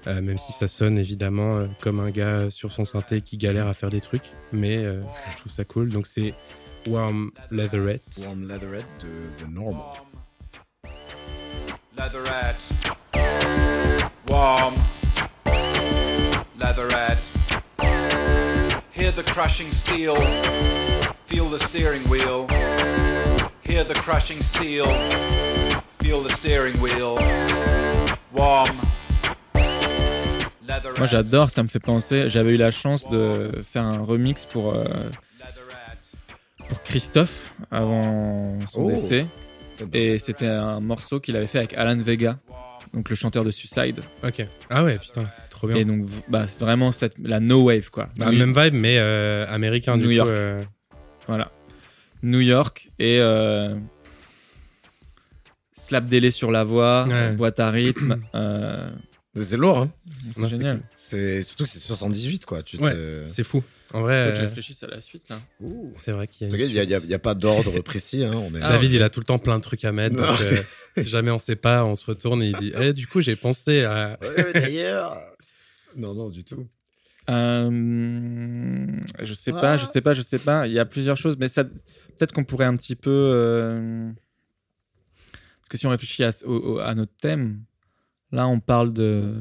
Même 0.07 0.39
si 0.39 0.53
ça 0.53 0.67
sonne 0.67 0.99
évidemment 0.99 1.69
comme 1.81 2.01
un 2.01 2.11
gars 2.11 2.51
sur 2.51 2.73
son 2.73 2.85
synthé 2.85 3.21
qui 3.21 3.37
galère 3.37 3.69
à 3.69 3.75
faire 3.75 3.91
des 3.91 4.01
trucs. 4.01 4.33
Mais 4.53 4.83
je 4.83 5.37
trouve 5.39 5.53
ça 5.53 5.65
cool. 5.65 5.89
Donc, 5.89 6.09
c'est 6.09 6.35
Warm 6.87 7.33
Leatherette. 7.51 8.03
Warm 8.19 8.47
Leatherette 8.47 8.85
de 9.01 9.31
The 9.39 9.49
Normal. 9.49 9.97
Leatherette. 11.97 12.97
Warm. 14.29 14.75
Leatherette. 16.59 17.31
Hear 18.93 19.11
the 19.13 19.23
crushing 19.23 19.71
steel. 19.71 20.17
Feel 21.27 21.47
the 21.47 21.59
steering 21.59 22.03
wheel. 22.09 22.47
Hear 23.63 23.85
the 23.85 23.95
crushing 23.95 24.43
steel. 24.43 24.87
Feel 26.01 26.21
the 26.21 26.31
steering 26.31 26.79
wheel. 26.81 27.19
Warm. 28.33 28.69
Leatherette. 30.67 30.99
Moi 30.99 31.07
j'adore, 31.07 31.51
ça 31.51 31.63
me 31.63 31.69
fait 31.69 31.81
penser. 31.81 32.29
J'avais 32.29 32.53
eu 32.53 32.59
la 32.59 32.71
chance 32.71 33.09
de 33.09 33.63
faire 33.65 33.85
un 33.85 34.05
remix 34.05 34.45
pour, 34.45 34.75
euh. 34.75 34.85
Pour 36.69 36.83
Christophe 36.83 37.55
avant 37.71 38.59
son 38.71 38.83
Oh. 38.85 38.91
décès. 38.91 39.27
Et 39.93 40.19
c'était 40.19 40.47
un 40.47 40.79
morceau 40.81 41.19
qu'il 41.21 41.35
avait 41.37 41.49
fait 41.49 41.59
avec 41.59 41.75
Alan 41.75 41.97
Vega, 41.97 42.39
donc 42.93 43.11
le 43.11 43.17
chanteur 43.17 43.43
de 43.45 43.51
Suicide. 43.51 44.01
Ok. 44.23 44.47
Ah 44.71 44.85
ouais, 44.85 44.99
putain, 44.99 45.29
trop 45.51 45.67
bien. 45.67 45.77
Et 45.77 45.85
donc 45.85 46.05
bah, 46.29 46.47
vraiment 46.61 46.93
cette, 46.93 47.15
la 47.21 47.41
no 47.41 47.65
wave 47.65 47.91
quoi. 47.91 48.09
Bah, 48.17 48.31
New- 48.31 48.39
même 48.39 48.55
vibe, 48.57 48.75
mais 48.75 48.99
euh, 48.99 49.45
américain 49.49 49.97
du 49.97 50.05
New 50.05 50.11
coup. 50.11 50.15
York. 50.17 50.31
euh, 50.33 50.61
Voilà. 51.27 51.51
New 52.23 52.41
York 52.41 52.89
et 53.01 53.19
euh, 53.21 53.75
slap 55.77 56.05
délai 56.07 56.31
sur 56.31 56.51
la 56.51 56.65
voix, 56.65 57.05
Ouais. 57.09 57.33
boîte 57.33 57.61
à 57.61 57.71
rythme. 57.71 58.21
euh, 58.35 58.91
C'est 59.41 59.57
lourd, 59.57 59.79
hein 59.79 59.91
c'est 60.37 60.49
génial. 60.49 60.83
cool. 61.11 61.43
Surtout 61.43 61.65
que 61.65 61.71
c'est 61.71 61.79
78, 61.81 62.45
quoi. 62.47 62.63
Tu 62.63 62.77
Ouais. 62.79 62.93
te... 62.93 63.25
C'est 63.27 63.45
fou. 63.45 63.63
En 63.95 63.99
Faut 63.99 64.03
vrai, 64.07 64.31
que 64.31 64.35
je 64.37 64.41
euh, 64.41 64.45
réfléchisse 64.49 64.83
à 64.83 64.89
la 64.89 65.01
suite 65.01 65.29
là. 65.31 65.39
Ouh. 65.61 65.93
c'est 65.95 66.11
vrai 66.13 66.27
qu'il 66.27 66.49
y 66.49 66.79
a. 66.81 66.83
Il 66.85 67.07
n'y 67.07 67.15
a, 67.15 67.19
pas 67.21 67.35
d'ordre 67.35 67.81
précis. 67.81 68.25
Hein. 68.25 68.33
On 68.35 68.53
est... 68.55 68.61
Ah, 68.61 68.71
David, 68.71 68.93
il 68.93 69.03
a 69.05 69.09
tout 69.09 69.21
le 69.21 69.25
temps 69.25 69.39
plein 69.39 69.57
de 69.57 69.63
trucs 69.63 69.85
à 69.85 69.93
mettre. 69.93 70.17
Non, 70.17 70.27
donc, 70.27 70.41
euh, 70.41 70.63
si 70.99 71.09
jamais 71.09 71.31
on 71.31 71.39
sait 71.39 71.55
pas, 71.57 71.85
on 71.85 71.95
se 71.95 72.05
retourne 72.05 72.43
et 72.43 72.47
il 72.47 72.57
dit 72.57 72.73
Eh, 72.79 72.93
Du 72.93 73.07
coup, 73.07 73.21
j'ai 73.21 73.37
pensé 73.37 73.85
à. 73.85 74.19
Ouais, 74.21 74.53
D'ailleurs. 74.53 75.17
non, 75.97 76.13
non, 76.13 76.29
du 76.29 76.43
tout. 76.45 76.67
Euh, 77.31 79.01
je 79.23 79.33
sais 79.33 79.53
Ah. 79.55 79.61
pas, 79.61 79.77
je 79.77 79.87
sais 79.87 80.01
pas, 80.01 80.13
je 80.13 80.23
sais 80.23 80.39
pas. 80.41 80.67
Il 80.67 80.73
y 80.73 80.79
a 80.79 80.85
plusieurs 80.85 81.17
choses, 81.17 81.37
mais 81.39 81.49
ça, 81.49 81.65
peut-être 81.65 82.33
qu'on 82.33 82.45
pourrait 82.45 82.67
un 82.67 82.77
petit 82.77 82.97
peu. 82.97 83.11
euh, 83.33 84.11
Parce 85.61 85.69
que 85.71 85.79
si 85.79 85.87
on 85.87 85.91
réfléchit 85.91 86.25
à, 86.25 86.31
au- 86.45 86.75
au- 86.75 86.79
à 86.81 86.95
notre 86.95 87.17
thème, 87.21 87.63
là, 88.33 88.47
on 88.49 88.59
parle 88.61 88.93
de. 88.93 89.35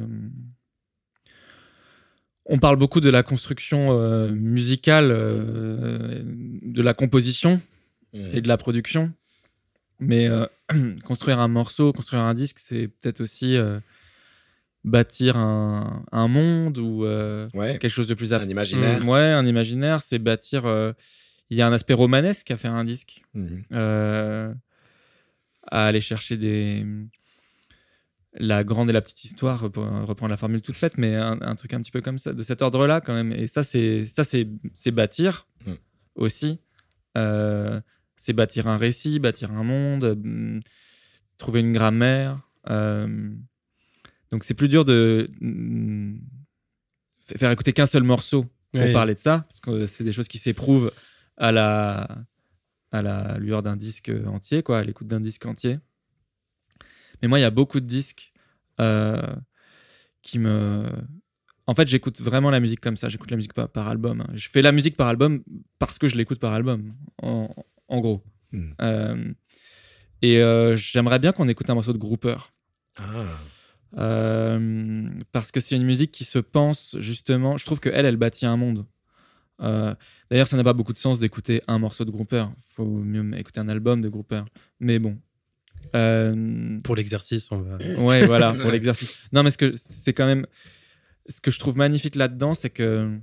On 2.45 2.59
parle 2.59 2.75
beaucoup 2.77 2.99
de 2.99 3.09
la 3.09 3.23
construction 3.23 3.87
euh, 3.99 4.29
musicale, 4.31 5.11
euh, 5.11 6.21
de 6.25 6.81
la 6.81 6.93
composition 6.93 7.61
et 8.33 8.41
de 8.41 8.47
la 8.47 8.57
production. 8.57 9.11
Mais 9.99 10.27
euh, 10.27 10.45
construire 11.05 11.39
un 11.39 11.47
morceau, 11.47 11.93
construire 11.93 12.21
un 12.23 12.33
disque, 12.33 12.59
c'est 12.59 12.87
peut-être 12.89 13.21
aussi 13.21 13.57
bâtir 14.83 15.37
un, 15.37 16.03
un 16.11 16.27
monde 16.27 16.77
ou 16.77 17.05
Ouais. 17.05 17.77
quelque 17.79 17.89
chose 17.89 18.07
de 18.07 18.13
plus 18.13 18.33
abstrait. 18.33 18.51
imaginaire. 18.51 19.03
Mm, 19.03 19.09
ouais, 19.09 19.19
un 19.31 19.45
imaginaire, 19.45 20.01
c'est 20.01 20.19
bâtir. 20.19 20.63
Il 21.49 21.57
y 21.57 21.61
a 21.61 21.67
un 21.67 21.73
aspect 21.73 21.93
romanesque 21.93 22.51
à 22.51 22.57
faire 22.57 22.73
un 22.73 22.83
disque, 22.83 23.21
euh, 23.71 24.53
à 25.71 25.85
aller 25.85 26.01
chercher 26.01 26.35
des 26.37 26.85
la 28.35 28.63
grande 28.63 28.89
et 28.89 28.93
la 28.93 29.01
petite 29.01 29.23
histoire 29.25 29.69
pour 29.71 29.83
reprendre 29.85 30.29
la 30.31 30.37
formule 30.37 30.61
toute 30.61 30.75
faite, 30.77 30.97
mais 30.97 31.15
un, 31.15 31.39
un 31.41 31.55
truc 31.55 31.73
un 31.73 31.81
petit 31.81 31.91
peu 31.91 32.01
comme 32.01 32.17
ça, 32.17 32.33
de 32.33 32.41
cet 32.43 32.61
ordre-là 32.61 32.99
quand 33.01 33.13
même. 33.13 33.31
Et 33.31 33.47
ça, 33.47 33.63
c'est 33.63 34.05
ça, 34.05 34.23
c'est 34.23 34.47
c'est 34.73 34.91
bâtir 34.91 35.47
Mm. 35.65 35.73
aussi. 36.15 36.59
Euh, 37.17 37.79
c'est 38.17 38.33
bâtir 38.33 38.67
un 38.67 38.77
récit, 38.77 39.19
bâtir 39.19 39.51
un 39.51 39.63
monde, 39.63 40.17
mm, 40.23 40.59
trouver 41.37 41.59
une 41.61 41.73
grammaire. 41.73 42.39
euh, 42.69 43.29
donc 44.31 44.43
c'est 44.45 44.55
plus 44.55 44.67
dur 44.69 44.83
de 44.83 45.29
mm, 45.41 46.17
faire 47.37 47.51
écouter 47.51 47.71
qu'un 47.73 47.85
seul 47.85 48.03
morceau 48.03 48.45
pour 48.71 48.81
Oui. 48.81 48.91
parler 48.93 49.13
de 49.13 49.19
ça, 49.19 49.45
parce 49.47 49.59
que 49.59 49.85
c'est 49.85 50.03
des 50.03 50.11
choses 50.11 50.27
qui 50.27 50.39
s'éprouvent 50.39 50.91
à 51.37 51.51
la, 51.51 52.07
à 52.91 53.01
la 53.03 53.37
lueur 53.37 53.61
d'un 53.63 53.75
disque 53.75 54.11
entier, 54.25 54.63
quoi, 54.63 54.79
à 54.79 54.83
l'écoute 54.83 55.07
d'un 55.07 55.19
disque 55.21 55.45
entier. 55.45 55.77
Mais 57.23 57.29
moi, 57.29 57.39
il 57.39 57.41
y 57.41 57.45
a 57.45 57.49
beaucoup 57.51 57.79
de 57.79 57.85
disques 57.87 58.33
euh, 58.79 59.35
qui 60.21 60.37
me. 60.39 60.85
En 61.65 61.73
fait, 61.73 61.87
j'écoute 61.87 62.19
vraiment 62.21 62.49
la 62.51 62.59
musique 62.59 62.81
comme 62.81 62.97
ça. 62.97 63.07
J'écoute 63.07 63.31
la 63.31 63.37
musique 63.37 63.53
par, 63.53 63.69
par 63.69 63.87
album. 63.87 64.21
hein. 64.21 64.27
Je 64.33 64.49
fais 64.49 64.61
la 64.61 64.73
musique 64.73 64.97
par 64.97 65.07
album 65.07 65.41
parce 65.79 65.97
que 65.97 66.09
je 66.09 66.17
l'écoute 66.17 66.39
par 66.39 66.51
album, 66.53 66.93
en, 67.21 67.49
en 67.87 67.99
gros. 68.01 68.21
Hmm. 68.51 68.71
Euh, 68.81 69.33
et 70.21 70.41
euh, 70.41 70.75
j'aimerais 70.75 71.19
bien 71.19 71.31
qu'on 71.31 71.47
écoute 71.47 71.69
un 71.69 71.75
morceau 71.75 71.93
de 71.93 71.97
Grouper. 71.97 72.35
Ah. 72.97 73.25
Parce 75.31 75.51
que 75.51 75.61
c'est 75.61 75.75
une 75.77 75.85
musique 75.85 76.11
qui 76.11 76.25
se 76.25 76.39
pense 76.39 76.97
justement. 76.99 77.57
Je 77.57 77.65
trouve 77.65 77.79
que 77.79 77.89
elle, 77.89 78.05
elle 78.05 78.17
bâtit 78.17 78.45
un 78.45 78.57
monde. 78.57 78.85
Euh, 79.61 79.95
D'ailleurs, 80.29 80.47
ça 80.47 80.57
n'a 80.57 80.63
pas 80.63 80.73
beaucoup 80.73 80.93
de 80.93 80.97
sens 80.97 81.19
d'écouter 81.19 81.61
un 81.67 81.79
morceau 81.79 82.03
de 82.03 82.11
Grouper. 82.11 82.45
Faut 82.75 82.85
mieux 82.85 83.37
écouter 83.37 83.61
un 83.61 83.69
album 83.69 84.01
de 84.01 84.09
Grouper. 84.09 84.41
Mais 84.81 84.99
bon. 84.99 85.17
Euh, 85.95 86.77
Pour 86.83 86.95
l'exercice, 86.95 87.51
on 87.51 87.59
va. 87.59 87.77
Ouais, 88.01 88.25
voilà, 88.25 88.53
pour 88.53 88.71
l'exercice. 88.71 89.17
Non, 89.31 89.43
mais 89.43 89.51
ce 89.51 89.57
que 89.57 89.71
c'est 89.75 90.13
quand 90.13 90.25
même. 90.25 90.45
Ce 91.29 91.39
que 91.39 91.51
je 91.51 91.59
trouve 91.59 91.77
magnifique 91.77 92.15
là-dedans, 92.15 92.53
c'est 92.53 92.69
que 92.69 93.17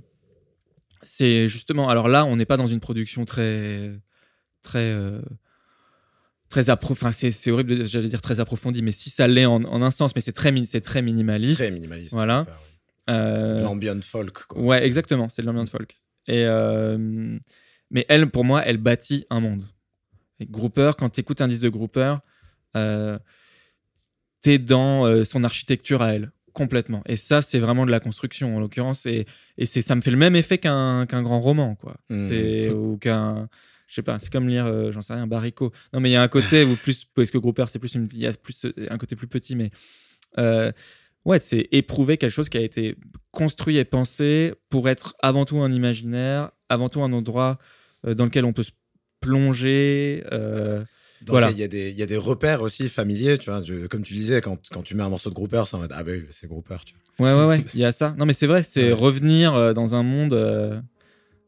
c'est 1.03 1.47
justement. 1.47 1.89
Alors 1.89 2.07
là, 2.07 2.25
on 2.25 2.35
n'est 2.35 2.45
pas 2.45 2.57
dans 2.57 2.67
une 2.67 2.79
production 2.79 3.25
très. 3.25 3.91
très. 4.63 4.79
euh, 4.79 5.21
très 6.49 6.63
appro- 6.69 6.91
enfin, 6.91 7.11
c'est 7.13 7.49
horrible, 7.51 7.77
de- 7.77 7.85
j'allais 7.85 8.09
dire 8.09 8.19
très 8.21 8.39
approfondie, 8.41 8.81
mais 8.81 8.91
si 8.91 9.09
ça 9.09 9.25
l'est 9.27 9.45
en, 9.45 9.63
en 9.63 9.81
un 9.81 9.91
sens, 9.91 10.13
mais 10.15 10.21
c'est 10.21 10.33
très, 10.33 10.51
min- 10.51 10.65
c'est 10.65 10.81
très 10.81 11.01
minimaliste. 11.01 11.59
Très 11.59 11.71
minimaliste. 11.71 12.11
Voilà. 12.11 12.39
super, 12.41 12.59
oui. 12.61 13.13
Euh, 13.13 13.43
C'est 13.43 13.55
de 13.59 13.61
l'ambient 13.63 14.01
folk, 14.01 14.43
quoi. 14.47 14.61
Ouais, 14.61 14.85
exactement, 14.85 15.29
c'est 15.29 15.41
de 15.41 15.47
l'ambiance 15.47 15.69
folk. 15.69 15.95
Et 16.27 16.43
euh, 16.45 16.97
mais 17.89 18.05
elle, 18.09 18.29
pour 18.29 18.43
moi, 18.43 18.63
elle 18.65 18.77
bâtit 18.77 19.25
un 19.29 19.39
monde. 19.39 19.63
Et 20.39 20.45
Grouper, 20.45 20.91
quand 20.97 21.09
tu 21.09 21.21
écoutes 21.21 21.39
un 21.41 21.47
disque 21.47 21.63
de 21.63 21.69
Grouper, 21.69 22.15
euh, 22.77 23.17
t'es 24.41 24.57
dans 24.57 25.05
euh, 25.05 25.23
son 25.23 25.43
architecture 25.43 26.01
à 26.01 26.13
elle, 26.15 26.31
complètement. 26.53 27.01
Et 27.05 27.15
ça, 27.15 27.41
c'est 27.41 27.59
vraiment 27.59 27.85
de 27.85 27.91
la 27.91 27.99
construction, 27.99 28.55
en 28.57 28.59
l'occurrence. 28.59 29.05
Et, 29.05 29.25
et 29.57 29.65
c'est, 29.65 29.81
ça 29.81 29.95
me 29.95 30.01
fait 30.01 30.11
le 30.11 30.17
même 30.17 30.35
effet 30.35 30.57
qu'un, 30.57 31.05
grand 31.05 31.39
roman, 31.39 31.75
quoi. 31.75 31.97
Mhm. 32.09 32.29
C'est, 32.29 32.69
ou 32.69 32.97
qu'un. 32.97 33.49
Je 33.87 33.95
sais 33.95 34.03
pas, 34.03 34.19
c'est 34.19 34.31
comme 34.31 34.47
lire, 34.47 34.65
euh, 34.67 34.91
j'en 34.91 35.01
sais 35.01 35.13
rien, 35.13 35.27
Baricot. 35.27 35.73
Non, 35.93 35.99
mais 35.99 36.09
il 36.09 36.13
y 36.13 36.15
a 36.15 36.21
un 36.21 36.29
côté 36.29 36.63
où 36.63 36.75
plus. 36.75 37.05
Parce 37.15 37.29
que 37.29 37.37
Grouper, 37.37 37.65
c'est 37.67 37.79
plus. 37.79 37.93
Il 37.95 38.19
y 38.19 38.27
a 38.27 38.33
plus 38.33 38.65
un 38.89 38.97
côté 38.97 39.15
plus 39.15 39.27
petit, 39.27 39.55
mais. 39.55 39.69
euh, 40.37 40.71
ouais, 41.25 41.39
c'est 41.39 41.67
éprouver 41.71 42.17
quelque 42.17 42.31
chose 42.31 42.49
qui 42.49 42.57
a 42.57 42.61
été 42.61 42.95
construit 43.31 43.77
et 43.77 43.85
pensé 43.85 44.53
pour 44.69 44.89
être 44.89 45.15
avant 45.21 45.45
tout 45.45 45.59
un 45.59 45.71
imaginaire, 45.71 46.51
avant 46.69 46.89
tout 46.89 47.03
un 47.03 47.13
endroit 47.13 47.59
euh, 48.07 48.15
dans 48.15 48.25
lequel 48.25 48.45
on 48.45 48.53
peut 48.53 48.63
se 48.63 48.71
plonger. 49.19 50.23
Donc, 51.21 51.29
Voilà. 51.29 51.51
Il 51.51 51.57
y, 51.59 51.63
a 51.63 51.67
des- 51.67 51.89
il 51.91 51.95
y 51.95 52.01
a 52.03 52.05
des 52.07 52.17
repères 52.17 52.61
aussi 52.61 52.89
familiers, 52.89 53.37
tu 53.37 53.49
vois. 53.49 53.61
je- 53.63 53.85
comme 53.87 54.01
tu 54.03 54.13
disais, 54.13 54.41
quand, 54.41 54.57
quand 54.71 54.81
tu 54.81 54.95
mets 54.95 55.03
un 55.03 55.09
morceau 55.09 55.29
de 55.29 55.35
Grouper, 55.35 55.63
c'est 55.67 55.75
en 55.75 55.79
mode 55.79 55.91
Ah, 55.93 56.03
bah 56.03 56.11
oui, 56.13 56.23
c'est 56.31 56.47
Grouper, 56.47 56.77
tu 56.85 56.93
vois. 57.17 57.27
Ouais, 57.33 57.39
ouais, 57.39 57.47
ouais, 57.47 57.65
il 57.75 57.79
y 57.79 57.85
a 57.85 57.91
ça. 57.91 58.15
Non, 58.17 58.25
mais 58.25 58.33
c'est 58.33 58.47
vrai, 58.47 58.63
c'est 58.63 58.87
Ouais. 58.91 58.93
revenir 58.93 59.53
euh, 59.53 59.73
dans 59.73 59.93
un 59.95 60.01
monde. 60.03 60.33
euh, 60.33 60.79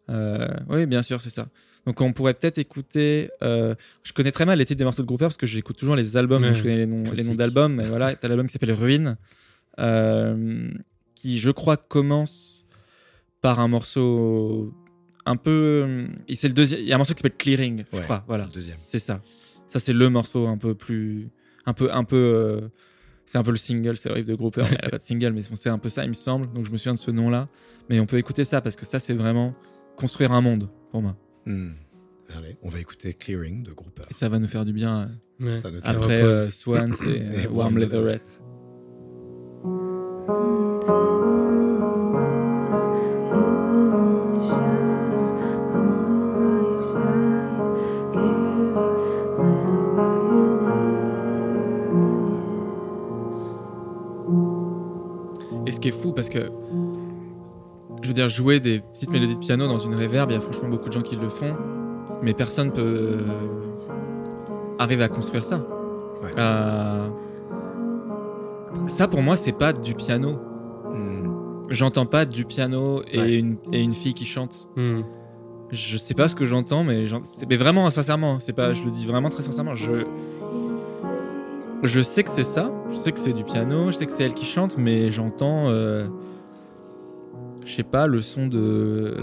euh, 0.10 0.48
oui, 0.70 0.86
bien 0.86 1.02
sûr, 1.02 1.22
c'est 1.22 1.30
ça. 1.32 1.48
Donc, 1.88 2.00
on 2.02 2.14
pourrait 2.14 2.34
peut-être 2.36 2.60
écouter. 2.60 3.30
euh, 3.42 3.74
je 4.04 4.14
connais 4.14 4.32
très 4.32 4.46
mal 4.46 4.58
les 4.60 4.66
titres 4.66 4.78
des 4.78 4.84
morceaux 4.84 5.02
de 5.02 5.08
Grouper 5.08 5.26
parce 5.26 5.38
que 5.38 5.46
j'écoute 5.48 5.78
toujours 5.78 5.96
les 5.96 6.16
albums, 6.18 6.54
je 6.54 6.62
connais 6.64 6.78
les 6.78 6.86
noms, 6.86 6.98
les 6.98 7.04
noms 7.04 7.14
classique. 7.14 7.36
d'albums. 7.38 7.76
Mais 7.76 7.88
voilà, 7.88 8.16
t'as 8.16 8.28
l'album 8.28 8.48
qui 8.48 8.54
s'appelle 8.54 8.72
Ruine, 8.74 9.18
euh, 9.80 10.70
qui, 11.16 11.40
je 11.40 11.52
crois, 11.52 11.78
commence 11.78 12.66
par 13.42 13.60
un 13.60 13.68
morceau 13.68 14.74
un 15.26 15.36
peu. 15.36 16.06
C'est 16.36 16.48
le 16.48 16.54
deuxième. 16.54 16.82
Il 16.82 16.88
y 16.88 16.92
a 16.92 16.96
un 16.96 16.98
morceau 17.00 17.14
qui 17.14 17.20
s'appelle 17.22 17.38
Clearing, 17.38 17.84
je 17.92 17.98
Ouais, 17.98 18.04
crois. 18.04 18.24
Voilà, 18.28 18.44
c'est 18.44 18.50
le 18.50 18.54
deuxième. 18.54 18.78
c'est 18.78 19.00
ça. 19.00 19.22
Ça, 19.74 19.80
c'est 19.80 19.94
le 19.94 20.08
morceau 20.10 20.46
un 20.46 20.58
peu 20.58 20.76
plus. 20.76 21.30
Un 21.66 21.74
peu. 21.74 21.92
Un 21.92 22.04
peu 22.04 22.16
euh, 22.16 22.62
c'est 23.26 23.40
un 23.40 23.44
peu 23.44 23.50
le 23.50 23.58
single, 23.58 23.98
c'est 23.98 24.12
horrible 24.12 24.28
de 24.28 24.36
Grouper, 24.36 24.62
mais 24.70 24.78
elle 24.80 24.88
a 24.88 24.90
pas 24.92 24.98
de 25.00 25.04
single, 25.04 25.32
mais 25.32 25.42
c'est 25.56 25.70
un 25.70 25.80
peu 25.80 25.90
ça, 25.90 26.04
il 26.04 26.10
me 26.10 26.14
semble. 26.14 26.52
Donc 26.54 26.68
je 26.68 26.72
me 26.72 26.78
souviens 26.78 26.94
de 26.94 27.00
ce 27.00 27.10
nom-là. 27.10 27.48
Mais 27.90 28.00
on 28.00 28.06
peut 28.06 28.20
écouter 28.20 28.44
ça 28.44 28.62
parce 28.62 28.76
que 28.76 28.86
ça, 28.86 29.00
c'est 29.00 29.16
vraiment 29.16 29.56
construire 29.96 30.32
un 30.32 30.42
monde 30.42 30.70
pour 30.92 31.02
moi. 31.02 31.18
Hmm. 31.48 31.72
Allez, 32.38 32.56
on 32.62 32.70
va 32.70 32.80
écouter 32.80 33.16
Clearing 33.16 33.64
de 33.64 33.72
Grouper. 33.72 34.04
Et 34.12 34.14
ça 34.14 34.30
va 34.30 34.38
nous 34.38 34.48
faire 34.48 34.66
du 34.66 34.74
bien 34.74 35.02
euh, 35.02 35.08
Ouais. 35.40 35.58
Ça 35.60 35.72
nous 35.72 35.80
après 35.82 36.22
euh, 36.22 36.52
Swans 36.52 36.92
et, 37.06 37.22
euh, 37.22 37.32
Et 37.44 37.48
Warm 37.48 37.76
Warm 37.76 37.78
Leatherette. 37.80 38.40
Qui 55.84 55.89
est 55.89 55.91
fou, 55.91 56.13
parce 56.13 56.30
que 56.30 56.50
je 58.02 58.08
veux 58.08 58.13
dire, 58.13 58.30
jouer 58.30 58.62
des 58.62 58.80
petites 58.80 59.10
mélodies 59.10 59.36
de 59.36 59.39
piano 59.39 59.67
dans 59.67 59.78
une 59.80 59.96
reverb, 59.96 60.32
il 60.32 60.36
y 60.36 60.38
a 60.38 60.39
franchement 60.39 60.69
beaucoup 60.69 60.88
de 60.88 60.93
gens 60.93 61.02
qui 61.02 61.17
le 61.17 61.28
font, 61.28 61.54
mais 62.22 62.34
personne 62.34 62.72
peut 62.72 62.82
euh, 62.82 63.19
arriver 64.80 65.04
à 65.04 65.10
construire 65.10 65.43
ça. 65.43 65.58
Ouais. 65.58 66.32
Euh, 66.38 67.08
ça 68.88 69.08
pour 69.10 69.22
moi, 69.22 69.36
c'est 69.36 69.52
pas 69.58 69.74
du 69.74 69.93
piano. 69.93 70.38
Hmm. 70.93 71.67
J'entends 71.69 72.06
pas 72.06 72.24
du 72.26 72.46
piano 72.46 73.02
et, 73.12 73.19
Ouais. 73.19 73.39
une, 73.39 73.58
et 73.74 73.82
une 73.82 73.93
fille 73.93 74.13
qui 74.13 74.26
chante. 74.26 74.69
Hmm. 74.78 75.02
Je 75.69 75.98
sais 75.98 76.13
pas 76.13 76.28
ce 76.30 76.36
que 76.36 76.46
j'entends, 76.46 76.84
mais, 76.84 77.06
mais 77.50 77.58
vraiment, 77.58 77.89
sincèrement, 77.89 78.39
c'est 78.39 78.54
pas, 78.54 78.74
je 78.74 78.84
le 78.84 78.91
dis 78.91 79.06
vraiment 79.06 79.30
très 79.30 79.43
sincèrement. 79.43 79.74
Je, 79.74 80.06
je 81.84 82.02
sais 82.02 82.24
que 82.24 82.30
c'est 82.30 82.43
ça, 82.43 82.72
je 82.89 82.96
sais 82.96 83.12
que 83.12 83.19
c'est 83.19 83.34
du 83.34 83.43
piano, 83.43 83.91
je 83.91 83.98
sais 83.98 84.06
que 84.06 84.12
c'est 84.12 84.24
elle 84.24 84.34
qui 84.34 84.46
chante, 84.46 84.78
mais 84.78 85.10
j'entends, 85.10 85.67
euh, 85.67 86.08
je 87.65 87.74
sais 87.74 87.84
pas, 87.84 88.08
le 88.08 88.22
son 88.22 88.48
de, 88.48 89.15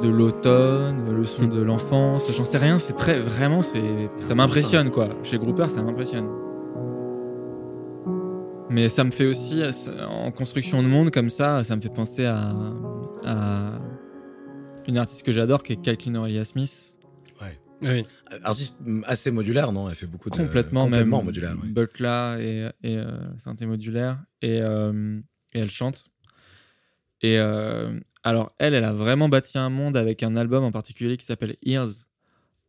de 0.00 0.08
l'automne, 0.08 1.14
le 1.14 1.26
son 1.26 1.46
de 1.46 1.60
l'enfance, 1.60 2.30
j'en 2.34 2.44
sais 2.44 2.58
rien. 2.58 2.78
C'est 2.78 2.94
très, 2.94 3.20
vraiment, 3.20 3.62
c'est, 3.62 4.08
ça 4.20 4.34
m'impressionne 4.34 4.90
quoi. 4.90 5.08
Chez 5.22 5.38
Grouper, 5.38 5.68
ça 5.68 5.82
m'impressionne. 5.82 6.28
Mais 8.70 8.88
ça 8.88 9.04
me 9.04 9.10
fait 9.10 9.26
aussi, 9.26 9.62
euh, 9.62 9.72
en 10.08 10.30
construction 10.30 10.82
de 10.82 10.88
monde 10.88 11.10
comme 11.10 11.30
ça, 11.30 11.64
ça 11.64 11.76
me 11.76 11.80
fait 11.80 11.92
penser 11.92 12.26
à, 12.26 12.52
à 13.24 13.72
une 14.86 14.98
artiste 14.98 15.24
que 15.24 15.32
j'adore 15.32 15.62
qui 15.62 15.74
est 15.74 15.76
Kathleen 15.76 16.16
Aurelia 16.16 16.44
Smith. 16.44 16.97
Oui. 17.82 18.04
Artiste 18.42 18.74
mm, 18.80 19.04
assez 19.06 19.30
modulaire, 19.30 19.72
non? 19.72 19.88
Elle 19.88 19.94
fait 19.94 20.06
beaucoup 20.06 20.30
de. 20.30 20.36
complètement, 20.36 20.84
complètement 20.84 21.18
même 21.18 21.24
modulaire. 21.26 21.56
ouais. 21.62 21.68
Butla 21.68 22.36
et, 22.40 22.68
et 22.82 22.96
euh, 22.96 23.36
synthé 23.38 23.66
modulaire 23.66 24.18
et, 24.42 24.60
euh, 24.60 25.20
et 25.54 25.60
elle 25.60 25.70
chante 25.70 26.10
et 27.20 27.38
euh, 27.38 27.98
alors 28.22 28.52
elle 28.58 28.74
elle 28.74 28.84
a 28.84 28.92
vraiment 28.92 29.28
bâti 29.28 29.58
un 29.58 29.70
monde 29.70 29.96
avec 29.96 30.22
un 30.22 30.36
album 30.36 30.62
en 30.62 30.70
particulier 30.70 31.16
qui 31.16 31.26
s'appelle 31.26 31.56
Ears 31.64 31.88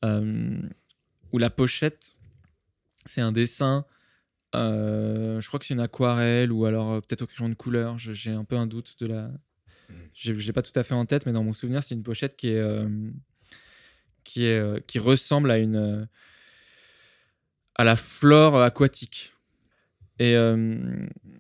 euh, 0.05 0.57
où 1.31 1.37
la 1.37 1.49
pochette 1.51 2.15
c'est 3.05 3.21
un 3.21 3.31
dessin 3.31 3.85
euh, 4.55 5.39
je 5.39 5.47
crois 5.47 5.59
que 5.59 5.65
c'est 5.67 5.75
une 5.75 5.79
aquarelle 5.79 6.51
ou 6.51 6.65
alors 6.65 6.93
euh, 6.93 6.99
peut-être 7.01 7.21
au 7.21 7.27
crayon 7.27 7.49
de 7.49 7.53
couleur 7.53 7.99
j'ai 7.99 8.31
un 8.31 8.43
peu 8.43 8.55
un 8.55 8.65
doute 8.65 8.95
de 8.99 9.05
la 9.05 9.29
j'ai 10.13 10.37
j'ai 10.39 10.53
pas 10.53 10.63
tout 10.63 10.77
à 10.79 10.83
fait 10.83 10.95
en 10.95 11.05
tête 11.05 11.25
mais 11.27 11.31
dans 11.31 11.43
mon 11.43 11.53
souvenir 11.53 11.83
c'est 11.83 11.93
une 11.93 12.03
pochette 12.03 12.35
qui 12.35 12.49
est 12.49 12.59
euh, 12.59 12.89
qui 14.23 14.45
est 14.45 14.59
euh, 14.59 14.79
qui 14.87 14.99
ressemble 14.99 15.51
à 15.51 15.57
une 15.57 15.75
euh, 15.75 16.05
à 17.75 17.83
la 17.83 17.95
flore 17.95 18.61
aquatique. 18.61 19.33
Et 20.19 20.35
euh, 20.35 20.77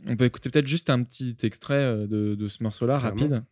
on 0.07 0.15
peut 0.15 0.25
écouter 0.25 0.49
peut-être 0.49 0.67
juste 0.67 0.89
un 0.89 1.03
petit 1.03 1.35
extrait 1.43 2.07
de, 2.07 2.35
de 2.35 2.47
ce 2.47 2.63
morceau-là, 2.63 2.97
rapide. 2.97 3.43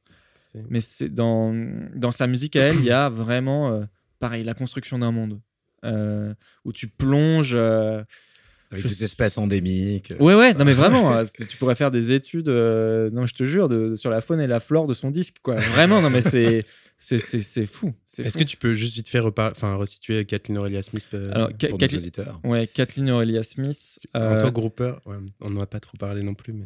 Mais 0.69 0.79
c'est 0.79 1.09
dans, 1.09 1.53
dans 1.95 2.11
sa 2.13 2.25
musique 2.27 2.55
à 2.55 2.61
elle, 2.61 2.77
il 2.77 2.85
y 2.85 2.91
a 2.91 3.09
vraiment, 3.09 3.73
euh, 3.73 3.83
pareil, 4.19 4.43
la 4.43 4.53
construction 4.53 4.97
d'un 4.99 5.11
monde. 5.11 5.39
euh, 5.83 6.33
où 6.65 6.71
tu 6.73 6.87
plonges. 6.87 7.53
Avec 7.53 8.83
je 8.83 8.87
des 8.87 9.03
espèces 9.03 9.37
endémiques. 9.37 10.13
Ouais, 10.19 10.33
ouais, 10.35 10.53
non, 10.53 10.65
mais 10.65 10.73
vraiment, 10.73 11.13
euh, 11.13 11.25
tu 11.49 11.57
pourrais 11.57 11.75
faire 11.75 11.91
des 11.91 12.11
études, 12.11 12.49
non, 12.49 13.25
je 13.25 13.33
te 13.33 13.43
jure, 13.43 13.69
de, 13.69 13.95
sur 13.95 14.09
la 14.09 14.21
faune 14.21 14.39
et 14.41 14.47
la 14.47 14.59
flore 14.59 14.87
de 14.87 14.93
son 14.93 15.11
disque, 15.11 15.37
quoi. 15.43 15.55
Vraiment, 15.55 16.01
non, 16.01 16.09
mais 16.09 16.21
c'est, 16.21 16.65
c'est, 16.99 17.19
c'est, 17.19 17.39
c'est 17.39 17.65
fou. 17.65 17.93
c'est 18.07 18.23
Est-ce 18.23 18.33
fou. 18.33 18.39
que 18.39 18.43
tu 18.43 18.57
peux 18.57 18.73
juste 18.73 18.95
vite 18.95 19.07
faire 19.07 19.25
enfin, 19.37 19.75
resituer 19.75 20.25
Kathleen 20.25 20.57
Aurelia 20.57 20.81
Smith 20.81 21.07
euh, 21.13 21.31
Alors, 21.33 21.49
Ka- 21.55 21.67
pour 21.67 21.77
nos 21.77 21.85
Kathleen- 21.85 21.99
auditeurs? 22.01 22.39
Ouais, 22.43 22.65
Kathleen 22.67 23.09
Aurelia 23.11 23.43
Smith. 23.43 23.99
en 24.15 24.19
euh, 24.21 24.41
tant 24.41 24.47
que 24.49 24.53
groupeur 24.55 25.01
ouais, 25.05 25.17
On 25.41 25.49
n'en 25.51 25.61
a 25.61 25.67
pas 25.67 25.79
trop 25.79 25.97
parlé 25.97 26.23
non 26.23 26.33
plus, 26.33 26.53
mais. 26.53 26.65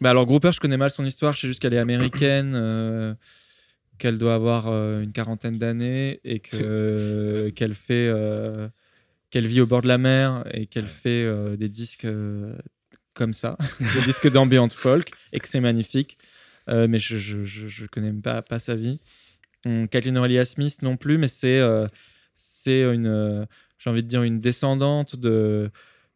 Bah 0.00 0.10
alors 0.10 0.26
Grouper, 0.26 0.50
je 0.52 0.58
connais 0.60 0.76
mal 0.76 0.90
son 0.90 1.04
histoire. 1.04 1.34
Je 1.34 1.40
sais 1.42 1.46
juste 1.46 1.60
qu'elle 1.62 1.74
est 1.74 1.78
américaine, 1.78 2.54
euh, 2.56 3.14
qu'elle 3.98 4.18
doit 4.18 4.34
avoir 4.34 4.66
euh, 4.68 5.02
une 5.02 5.12
quarantaine 5.12 5.58
d'années 5.58 6.20
et 6.24 6.40
que 6.40 7.50
qu'elle 7.54 7.74
fait, 7.74 8.10
qu'elle 9.30 9.46
vit 9.46 9.60
au 9.60 9.66
bord 9.66 9.82
de 9.82 9.88
la 9.88 9.98
mer 9.98 10.44
et 10.52 10.66
qu'elle 10.66 10.86
fait 10.88 11.56
des 11.56 11.68
disques 11.68 12.06
comme 13.14 13.32
ça, 13.32 13.56
des 13.94 14.02
disques 14.02 14.30
d'ambient 14.30 14.68
folk 14.68 15.10
et 15.32 15.38
que 15.38 15.48
c'est 15.48 15.60
magnifique. 15.60 16.18
Mais 16.66 16.98
je, 16.98 17.16
je 17.44 17.86
connais 17.86 18.12
pas, 18.12 18.42
pas 18.42 18.58
sa 18.58 18.74
vie. 18.74 18.98
Kathleen 19.90 20.18
Aurelia 20.18 20.44
Smith 20.44 20.78
non 20.82 20.96
plus, 20.96 21.18
mais 21.18 21.28
c'est 21.28 21.58
euh, 21.60 21.86
c'est 22.34 22.82
une, 22.82 23.06
euh, 23.06 23.44
j'ai 23.78 23.90
envie 23.90 24.02
de 24.02 24.08
dire 24.08 24.22
une 24.22 24.40
descendante 24.40 25.16
de 25.16 25.70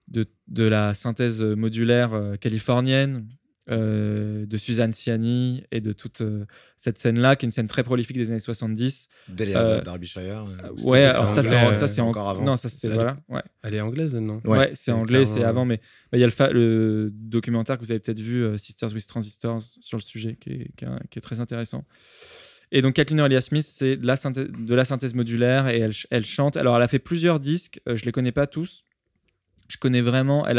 de, 0.09 0.25
de 0.49 0.65
la 0.65 0.95
synthèse 0.95 1.43
modulaire 1.43 2.13
euh, 2.13 2.37
californienne, 2.37 3.27
euh, 3.71 4.45
de 4.45 4.57
Suzanne 4.57 4.91
Ciani 4.93 5.63
et 5.71 5.81
de 5.81 5.93
toute 5.93 6.21
euh, 6.21 6.45
cette 6.77 6.99
scène-là, 6.99 7.37
qui 7.37 7.47
est 7.47 7.49
une 7.49 7.53
scène 7.53 7.69
très 7.69 7.85
prolifique 7.85 8.17
des 8.19 8.29
années 8.31 8.41
70. 8.41 9.09
Delia 9.29 9.61
Euh, 9.63 9.81
Derbyshire. 9.81 10.45
euh, 10.45 10.69
ou 10.77 10.91
ouais, 10.91 11.05
alors 11.05 11.29
c'est 11.29 11.35
ça, 11.37 11.43
c'est 11.87 12.01
en- 12.01 12.07
euh, 12.07 12.11
encore 12.11 12.29
avant. 12.29 12.45
Non, 12.45 12.57
ça, 12.57 12.69
c'est. 12.69 12.89
Voilà, 12.89 13.17
ouais. 13.29 13.43
Elle 13.63 13.75
est 13.75 13.81
anglaise, 13.81 14.15
non? 14.17 14.41
Ouais. 14.45 14.59
Ouais, 14.59 14.71
c'est 14.75 14.91
anglais, 14.91 15.25
c'est 15.25 15.45
avant, 15.45 15.65
mais 15.65 15.77
bah, 16.11 16.19
il 16.19 16.21
y 16.21 16.25
a 16.25 16.27
le, 16.27 16.33
fa- 16.33 16.51
le 16.51 17.11
documentaire 17.13 17.79
que 17.79 17.85
vous 17.85 17.93
avez 17.93 18.01
peut-être 18.01 18.21
vu, 18.21 18.43
euh, 18.43 18.59
Sisters 18.59 18.93
with 18.93 19.07
Transistors, 19.07 19.63
sur 19.81 19.97
le 19.97 20.03
sujet, 20.03 20.37
qui 20.39 20.51
est, 20.51 20.71
qui 20.77 20.85
est 20.85 20.89
un- 20.89 21.01
qui 21.11 21.21
est 21.21 21.23
très 21.23 21.39
intéressant. 21.41 21.85
Et 22.75 22.81
donc, 22.83 22.95
Kathleen 22.95 23.21
Aurelia 23.21 23.41
Smith, 23.41 23.65
c'est 23.69 23.97
de 23.97 24.07
la, 24.07 24.17
synthèse, 24.17 24.49
de 24.49 24.75
la 24.75 24.85
synthèse 24.85 25.15
modulaire 25.15 25.69
et 25.69 25.79
elle, 25.79 25.93
ch- 25.93 26.07
elle 26.11 26.25
chante. 26.25 26.57
Alors, 26.57 26.75
elle 26.77 26.83
a 26.83 26.89
fait 26.89 26.99
plusieurs 26.99 27.39
disques, 27.39 27.81
euh, 27.89 27.97
je 27.97 28.05
les 28.07 28.13
connais 28.13 28.33
pas 28.33 28.47
tous. 28.47 28.85
Je 29.69 29.77
connais 29.77 30.01
vraiment. 30.01 30.45
J'ai 30.49 30.55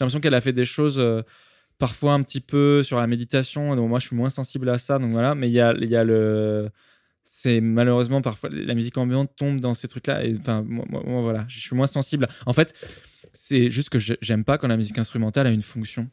l'impression 0.00 0.20
qu'elle 0.20 0.34
a 0.34 0.40
fait 0.40 0.52
des 0.52 0.64
choses 0.64 0.98
euh, 0.98 1.22
parfois 1.78 2.12
un 2.14 2.22
petit 2.22 2.40
peu 2.40 2.82
sur 2.82 2.98
la 2.98 3.06
méditation. 3.06 3.74
Donc, 3.76 3.88
moi, 3.88 3.98
je 4.00 4.06
suis 4.08 4.16
moins 4.16 4.28
sensible 4.28 4.68
à 4.68 4.78
ça. 4.78 4.98
Donc, 4.98 5.12
voilà. 5.12 5.34
Mais 5.34 5.48
il 5.48 5.52
y 5.52 5.60
a, 5.60 5.72
il 5.80 5.88
y 5.88 5.96
a 5.96 6.04
le. 6.04 6.68
C'est 7.24 7.60
malheureusement 7.60 8.20
parfois 8.22 8.50
la 8.52 8.74
musique 8.74 8.96
ambiante 8.98 9.32
tombe 9.36 9.58
dans 9.58 9.74
ces 9.74 9.88
trucs-là. 9.88 10.24
Et 10.24 10.36
enfin, 10.38 10.64
moi, 10.68 10.86
voilà, 11.22 11.44
je 11.48 11.58
suis 11.60 11.74
moins 11.74 11.86
sensible. 11.88 12.28
En 12.46 12.52
fait, 12.52 12.74
c'est 13.32 13.70
juste 13.70 13.88
que 13.88 13.98
je- 13.98 14.14
j'aime 14.20 14.44
pas 14.44 14.58
quand 14.58 14.68
la 14.68 14.76
musique 14.76 14.98
instrumentale 14.98 15.46
a 15.46 15.50
une 15.50 15.62
fonction. 15.62 16.08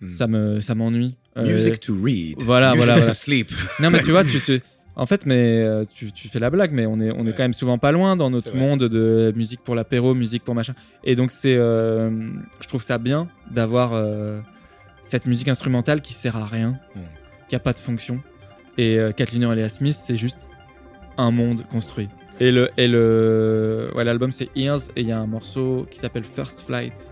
Hmm. 0.00 0.08
Ça 0.08 0.26
me, 0.28 0.60
ça 0.60 0.74
m'ennuie. 0.76 1.16
Euh, 1.36 1.42
Music 1.52 1.80
to 1.80 1.96
read. 2.00 2.36
voilà, 2.42 2.68
Music 2.74 2.78
voilà, 2.78 2.94
to 2.94 2.98
voilà. 3.00 3.14
sleep. 3.14 3.50
non, 3.80 3.90
mais 3.90 4.02
tu 4.02 4.10
vois, 4.12 4.22
tu 4.24 4.40
te. 4.40 4.60
En 4.98 5.06
fait, 5.06 5.24
mais 5.26 5.62
euh, 5.62 5.84
tu, 5.94 6.10
tu 6.12 6.28
fais 6.28 6.40
la 6.40 6.50
blague, 6.50 6.72
mais 6.72 6.84
on 6.84 6.96
est, 7.00 7.10
on 7.12 7.20
est 7.24 7.28
Ouais. 7.28 7.34
quand 7.36 7.44
même 7.44 7.52
souvent 7.54 7.78
pas 7.78 7.92
loin 7.92 8.16
dans 8.16 8.30
notre 8.30 8.54
monde 8.54 8.80
de 8.84 9.32
musique 9.36 9.60
pour 9.62 9.74
l'apéro, 9.76 10.12
musique 10.14 10.42
pour 10.44 10.54
machin. 10.56 10.74
Et 11.04 11.14
donc, 11.14 11.30
c'est, 11.30 11.54
euh, 11.56 12.10
je 12.60 12.66
trouve 12.68 12.82
ça 12.82 12.98
bien 12.98 13.28
d'avoir 13.50 13.92
euh, 13.94 14.40
cette 15.04 15.24
musique 15.26 15.46
instrumentale 15.48 16.00
qui 16.02 16.14
sert 16.14 16.36
à 16.36 16.46
rien, 16.46 16.78
Mm. 16.96 17.00
qui 17.48 17.54
a 17.56 17.60
pas 17.60 17.72
de 17.72 17.78
fonction. 17.78 18.20
Et 18.76 18.98
euh, 18.98 19.12
Kathleen 19.12 19.44
Aurelia 19.44 19.68
Smith, 19.68 19.94
c'est 20.04 20.16
juste 20.16 20.48
un 21.16 21.30
monde 21.30 21.62
construit. 21.70 22.08
Et 22.40 22.50
le, 22.52 22.70
et 22.76 22.86
le, 22.88 23.90
ouais, 23.94 24.04
l'album 24.04 24.30
c'est 24.32 24.48
Ears 24.56 24.80
et 24.96 25.00
il 25.02 25.06
y 25.08 25.12
a 25.12 25.18
un 25.18 25.26
morceau 25.26 25.86
qui 25.90 25.98
s'appelle 26.00 26.24
First 26.24 26.60
Flight, 26.60 27.10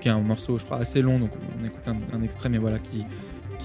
qui 0.00 0.08
est 0.08 0.12
un 0.12 0.20
morceau, 0.20 0.58
je 0.58 0.64
crois, 0.64 0.78
assez 0.78 1.02
long. 1.02 1.18
Donc, 1.18 1.28
on 1.60 1.64
écoute 1.64 1.86
un, 1.86 1.96
un 2.16 2.22
extrait, 2.22 2.48
mais 2.48 2.58
voilà, 2.58 2.78
qui 2.78 3.04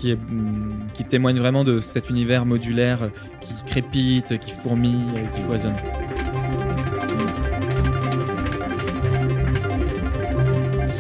qui, 0.06 0.12
est, 0.12 0.14
hum, 0.30 0.76
qui 0.94 1.04
témoigne 1.04 1.40
vraiment 1.40 1.64
de 1.64 1.80
cet 1.80 2.12
univers 2.12 2.46
modulaire 2.46 3.10
qui 3.42 3.54
crépite, 3.66 4.38
qui 4.40 4.52
fourmille, 4.52 5.14
qui 5.36 5.42
foisonne. 5.42 5.74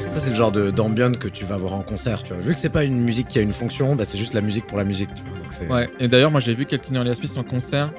Ça, 0.09 0.19
c'est 0.21 0.29
le 0.29 0.35
genre 0.35 0.51
de- 0.51 0.71
d'ambient 0.71 1.11
que 1.11 1.27
tu 1.27 1.45
vas 1.45 1.57
voir 1.57 1.73
en 1.73 1.81
concert. 1.81 2.23
Tu 2.23 2.33
vois. 2.33 2.41
Vu 2.41 2.53
que 2.53 2.59
c'est 2.59 2.69
pas 2.69 2.83
une 2.83 2.99
musique 3.01 3.27
qui 3.27 3.37
a 3.39 3.41
une 3.41 3.53
fonction, 3.53 3.95
bah, 3.95 4.05
c'est 4.05 4.17
juste 4.17 4.33
la 4.33 4.41
musique 4.41 4.65
pour 4.65 4.77
la 4.77 4.83
musique. 4.85 5.09
Tu 5.13 5.23
vois. 5.23 5.39
Donc, 5.39 5.53
c'est- 5.53 5.67
Ouais. 5.71 5.89
Et 5.99 6.07
d'ailleurs, 6.07 6.31
moi, 6.31 6.39
j'ai 6.39 6.53
vu 6.53 6.65
Kathleen 6.65 6.97
Aurelia 6.97 7.15
Smith 7.15 7.33
en 7.37 7.43
concert 7.43 7.91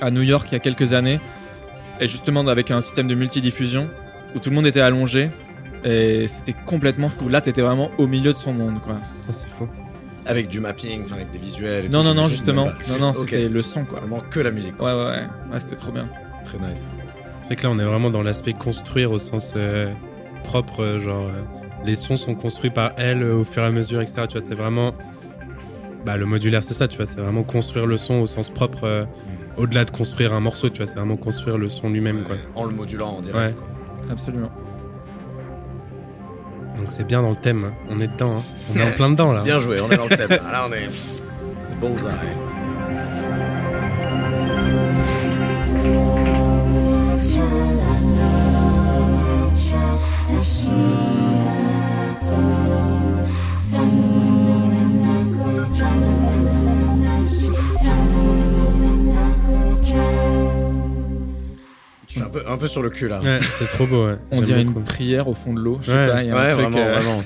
à 0.00 0.10
New 0.10 0.22
York 0.22 0.48
il 0.50 0.54
y 0.54 0.56
a 0.56 0.60
quelques 0.60 0.92
années, 0.92 1.20
et 2.00 2.08
justement 2.08 2.46
avec 2.48 2.70
un 2.70 2.80
système 2.80 3.06
de 3.08 3.14
multidiffusion 3.14 3.88
où 4.34 4.38
tout 4.40 4.50
le 4.50 4.56
monde 4.56 4.66
était 4.66 4.80
allongé. 4.80 5.30
Et 5.84 6.26
c'était 6.28 6.54
complètement 6.66 7.08
fou. 7.08 7.30
Là, 7.30 7.40
t'étais 7.40 7.62
vraiment 7.62 7.90
au 7.96 8.06
milieu 8.06 8.32
de 8.32 8.36
son 8.36 8.52
monde, 8.52 8.80
quoi. 8.82 8.96
Ah, 9.28 9.32
c'est 9.32 9.48
fou. 9.48 9.66
Avec 10.26 10.48
du 10.48 10.60
mapping, 10.60 11.02
enfin, 11.02 11.16
avec 11.16 11.30
des 11.30 11.38
visuels. 11.38 11.86
et 11.86 11.88
Non, 11.88 12.00
tout, 12.02 12.08
non, 12.08 12.14
non, 12.14 12.28
justement. 12.28 12.66
pas. 12.66 12.72
Non, 12.72 12.78
Juste- 12.80 13.00
non, 13.00 13.14
c'était 13.14 13.48
le 13.48 13.62
son, 13.62 13.84
quoi. 13.84 14.00
Vraiment 14.00 14.20
que 14.20 14.40
la 14.40 14.50
musique. 14.50 14.80
Ouais, 14.80 14.92
ouais, 14.92 15.04
ouais. 15.06 15.26
Ouais, 15.52 15.60
c'était 15.60 15.76
trop 15.76 15.92
bien. 15.92 16.06
Très 16.44 16.58
nice. 16.58 16.82
C'est 17.42 17.56
que 17.56 17.62
là, 17.64 17.70
on 17.70 17.78
est 17.78 17.84
vraiment 17.84 18.10
dans 18.10 18.22
l'aspect 18.22 18.52
construire 18.52 19.10
au 19.12 19.18
sens 19.18 19.54
euh, 19.56 19.90
propre, 20.44 20.80
euh, 20.82 21.00
genre 21.00 21.26
euh, 21.26 21.32
les 21.84 21.96
sons 21.96 22.16
sont 22.16 22.34
construits 22.34 22.70
par 22.70 22.92
elle 22.96 23.22
euh, 23.22 23.36
au 23.40 23.44
fur 23.44 23.62
et 23.62 23.66
à 23.66 23.70
mesure, 23.70 24.00
etc. 24.00 24.22
Tu 24.28 24.38
vois, 24.38 24.46
c'est 24.46 24.54
vraiment 24.54 24.94
bah, 26.06 26.16
le 26.16 26.26
modulaire, 26.26 26.62
c'est 26.64 26.74
ça, 26.74 26.86
tu 26.88 26.96
vois, 26.96 27.06
c'est 27.06 27.20
vraiment 27.20 27.42
construire 27.42 27.86
le 27.86 27.96
son 27.96 28.14
au 28.20 28.26
sens 28.26 28.50
propre. 28.50 28.84
euh, 28.84 29.04
au-delà 29.56 29.84
de 29.84 29.90
construire 29.90 30.32
un 30.32 30.40
morceau, 30.40 30.70
tu 30.70 30.78
vois, 30.78 30.86
c'est 30.86 30.96
vraiment 30.96 31.16
construire 31.16 31.58
le 31.58 31.68
son 31.68 31.90
lui-même, 31.90 32.22
quoi. 32.22 32.36
En 32.54 32.64
le 32.64 32.70
modulant 32.70 33.10
en 33.16 33.20
direct. 33.20 33.36
Ouais. 33.36 33.54
quoi. 33.54 33.66
Absolument. 34.12 34.50
Donc 36.80 36.88
c'est 36.90 37.06
bien 37.06 37.20
dans 37.20 37.28
le 37.30 37.36
thème, 37.36 37.64
hein. 37.66 37.72
on 37.90 38.00
est 38.00 38.08
dedans, 38.08 38.38
hein. 38.38 38.42
on 38.74 38.78
est 38.78 38.82
en 38.82 38.92
plein 38.92 39.10
dedans 39.10 39.32
là. 39.32 39.42
Bien 39.44 39.60
joué, 39.60 39.80
on 39.80 39.90
est 39.90 39.96
dans 39.98 40.06
le 40.06 40.16
thème. 40.16 40.30
là. 40.30 40.38
Là, 40.50 40.66
on 40.66 40.72
est. 40.72 40.88
Bullseye. 41.78 42.10
Sur 62.70 62.82
le 62.82 62.90
cul 62.90 63.08
là. 63.08 63.20
Ouais, 63.20 63.38
c'est 63.58 63.66
trop 63.68 63.86
beau, 63.86 64.06
ouais. 64.06 64.16
On 64.30 64.40
dirait 64.40 64.62
une 64.62 64.82
prière 64.84 65.28
au 65.28 65.34
fond 65.34 65.52
de 65.54 65.60
l'eau. 65.60 65.78
Je 65.82 65.86
sais 65.86 65.92
Ouais. 65.92 66.08
pas, 66.08 66.22
il 66.22 66.28
y 66.28 66.30
a 66.30 66.36
un 66.36 66.40
Ouais, 66.42 66.52
truc, 66.52 66.62
vraiment, 66.62 66.78
euh, 66.78 66.92
vraiment. 67.00 67.24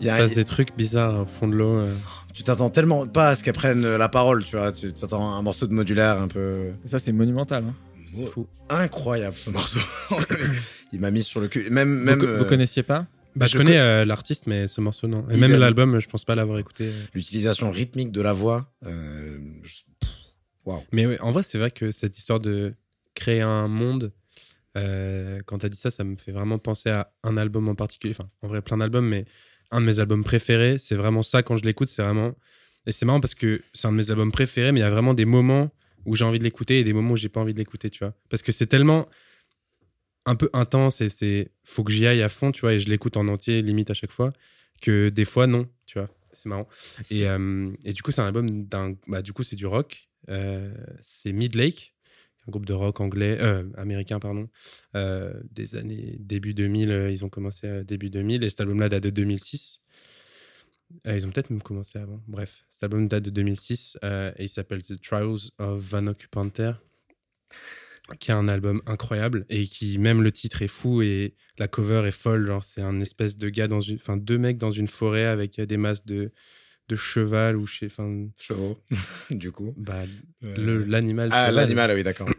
Il 0.00 0.06
se 0.08 0.12
passe 0.12 0.34
des 0.34 0.44
trucs 0.44 0.76
bizarres 0.76 1.20
au 1.22 1.26
fond 1.26 1.48
de 1.48 1.54
l'eau. 1.54 1.76
euh. 1.78 1.94
Tu 2.34 2.42
t'attends 2.44 2.70
tellement 2.70 3.06
pas 3.06 3.28
à 3.30 3.34
ce 3.34 3.44
qu'elles 3.44 3.52
prennent 3.54 3.96
la 3.96 4.08
parole, 4.08 4.42
tu 4.44 4.56
vois. 4.56 4.72
Tu 4.72 4.92
t'attends 4.92 5.34
un 5.34 5.42
morceau 5.42 5.66
de 5.66 5.74
modulaire 5.74 6.20
un 6.20 6.28
peu 6.28 6.70
Ça, 6.86 6.98
c'est 6.98 7.12
monumental. 7.12 7.64
hein. 7.68 7.74
C'est 8.14 8.26
fou. 8.26 8.46
incroyable 8.68 9.36
ce 9.36 9.50
morceau. 9.50 9.78
Il 10.92 11.00
m'a 11.00 11.10
mis 11.10 11.22
sur 11.22 11.40
le 11.40 11.48
cul. 11.48 11.68
Même, 11.70 11.98
Vous, 12.00 12.04
même 12.04 12.18
co- 12.18 12.26
euh, 12.26 12.38
vous 12.38 12.44
connaissiez 12.44 12.82
pas 12.82 13.06
Bah, 13.36 13.46
je 13.46 13.52
Je 13.52 13.58
connais 13.58 13.72
co- 13.72 13.78
euh, 13.78 14.04
l'artiste, 14.04 14.46
mais 14.46 14.68
ce 14.68 14.80
morceau, 14.82 15.06
non. 15.08 15.24
Et 15.30 15.34
Il 15.34 15.40
même 15.40 15.54
l'album, 15.56 15.98
je 16.00 16.08
pense 16.08 16.24
pas 16.24 16.34
l'avoir 16.34 16.58
écouté. 16.58 16.90
l'utilisation 17.14 17.70
rythmique 17.70 18.12
de 18.12 18.20
la 18.20 18.32
voix. 18.32 18.66
euh, 18.86 19.38
je- 19.62 20.72
Mais 20.92 21.06
ouais, 21.06 21.18
en 21.20 21.30
vrai, 21.32 21.42
c'est 21.42 21.58
vrai 21.58 21.70
que 21.70 21.90
cette 21.92 22.18
histoire 22.18 22.40
de 22.40 22.74
créer 23.14 23.40
un 23.40 23.68
monde, 23.68 24.12
euh, 24.76 25.40
quand 25.46 25.58
tu 25.58 25.66
as 25.66 25.68
dit 25.68 25.76
ça, 25.76 25.90
ça 25.90 26.04
me 26.04 26.16
fait 26.16 26.32
vraiment 26.32 26.58
penser 26.58 26.90
à 26.90 27.12
un 27.22 27.36
album 27.36 27.68
en 27.68 27.74
particulier. 27.74 28.14
Enfin, 28.18 28.30
en 28.42 28.48
vrai, 28.48 28.62
plein 28.62 28.78
d'albums, 28.78 29.06
mais 29.06 29.24
un 29.70 29.80
de 29.80 29.86
mes 29.86 30.00
albums 30.00 30.24
préférés, 30.24 30.78
c'est 30.78 30.94
vraiment 30.94 31.22
ça 31.22 31.42
quand 31.42 31.56
je 31.56 31.64
l'écoute. 31.64 31.88
C'est 31.88 32.02
vraiment. 32.02 32.34
Et 32.86 32.92
c'est 32.92 33.06
marrant 33.06 33.20
parce 33.20 33.34
que 33.34 33.62
c'est 33.74 33.86
un 33.86 33.92
de 33.92 33.96
mes 33.96 34.10
albums 34.10 34.32
préférés, 34.32 34.72
mais 34.72 34.80
il 34.80 34.82
y 34.82 34.86
a 34.86 34.90
vraiment 34.90 35.14
des 35.14 35.24
moments 35.24 35.70
où 36.04 36.16
j'ai 36.16 36.24
envie 36.24 36.38
de 36.38 36.44
l'écouter 36.44 36.80
et 36.80 36.84
des 36.84 36.92
moments 36.92 37.12
où 37.12 37.16
j'ai 37.16 37.28
pas 37.28 37.40
envie 37.40 37.52
de 37.52 37.58
l'écouter, 37.58 37.90
tu 37.90 38.00
vois. 38.00 38.14
Parce 38.28 38.42
que 38.42 38.50
c'est 38.50 38.66
tellement 38.66 39.08
un 40.26 40.36
peu 40.36 40.50
intense 40.52 41.00
et 41.00 41.08
c'est 41.08 41.50
faut 41.64 41.84
que 41.84 41.92
j'y 41.92 42.06
aille 42.06 42.22
à 42.22 42.28
fond, 42.28 42.52
tu 42.52 42.62
vois, 42.62 42.74
et 42.74 42.80
je 42.80 42.88
l'écoute 42.88 43.16
en 43.16 43.28
entier, 43.28 43.62
limite 43.62 43.90
à 43.90 43.94
chaque 43.94 44.12
fois, 44.12 44.32
que 44.80 45.08
des 45.08 45.24
fois, 45.24 45.46
non, 45.46 45.68
tu 45.86 45.98
vois. 45.98 46.08
C'est 46.32 46.48
marrant. 46.48 46.66
Et, 47.10 47.28
euh, 47.28 47.70
du 47.84 48.02
coup, 48.02 48.10
c'est 48.10 48.22
un 48.22 48.26
album 48.26 48.64
d'un. 48.64 48.96
Bah, 49.06 49.22
du 49.22 49.32
coup, 49.32 49.42
c'est 49.42 49.56
du 49.56 49.66
rock. 49.66 50.08
Euh, 50.28 50.72
c'est 51.02 51.32
Midlake, 51.32 51.91
un 52.46 52.50
groupe 52.50 52.66
de 52.66 52.72
rock 52.72 53.00
anglais, 53.00 53.38
euh, 53.40 53.64
américain, 53.76 54.18
pardon, 54.18 54.48
euh, 54.96 55.32
des 55.50 55.76
années 55.76 56.16
début 56.20 56.54
2000. 56.54 56.90
euh, 56.90 57.10
ils 57.10 57.24
ont 57.24 57.28
commencé 57.28 57.66
euh, 57.66 57.84
début 57.84 58.10
2000 58.10 58.42
et 58.44 58.50
cet 58.50 58.60
album-là 58.60 58.88
date 58.88 59.04
de 59.04 59.10
2006. 59.10 59.80
Euh, 61.06 61.16
ils 61.16 61.26
ont 61.26 61.30
peut-être 61.30 61.50
même 61.50 61.62
commencé 61.62 61.98
avant. 61.98 62.20
Bref, 62.28 62.64
cet 62.70 62.82
album 62.84 63.08
date 63.08 63.22
de 63.24 63.30
2006 63.30 63.98
euh, 64.04 64.32
et 64.36 64.44
il 64.44 64.48
s'appelle 64.48 64.82
The 64.82 65.00
Trials 65.00 65.50
of 65.58 65.80
Van 65.80 66.06
Occupanter, 66.06 66.72
qui 68.18 68.30
est 68.30 68.34
un 68.34 68.48
album 68.48 68.82
incroyable 68.86 69.46
et 69.48 69.66
qui, 69.66 69.98
même 69.98 70.22
le 70.22 70.32
titre 70.32 70.62
est 70.62 70.68
fou 70.68 71.00
et 71.02 71.34
la 71.58 71.68
cover 71.68 72.06
est 72.06 72.12
folle. 72.12 72.46
Genre, 72.46 72.64
c'est 72.64 72.82
un 72.82 73.00
espèce 73.00 73.38
de 73.38 73.48
gars 73.48 73.68
dans 73.68 73.80
une, 73.80 73.96
enfin, 73.96 74.16
deux 74.16 74.38
mecs 74.38 74.58
dans 74.58 74.72
une 74.72 74.88
forêt 74.88 75.24
avec 75.26 75.60
des 75.60 75.76
masses 75.76 76.04
de, 76.04 76.32
de 76.88 76.96
cheval 76.96 77.56
ou 77.56 77.66
chez, 77.66 77.86
enfin, 77.86 78.26
Chevaux, 78.38 78.82
du 79.30 79.50
coup. 79.52 79.74
bah, 79.76 80.02
Euh, 80.42 80.84
l'animal. 80.86 81.28
Ah, 81.32 81.50
l'animal, 81.50 81.92
oui, 81.94 82.02
d'accord. 82.02 82.28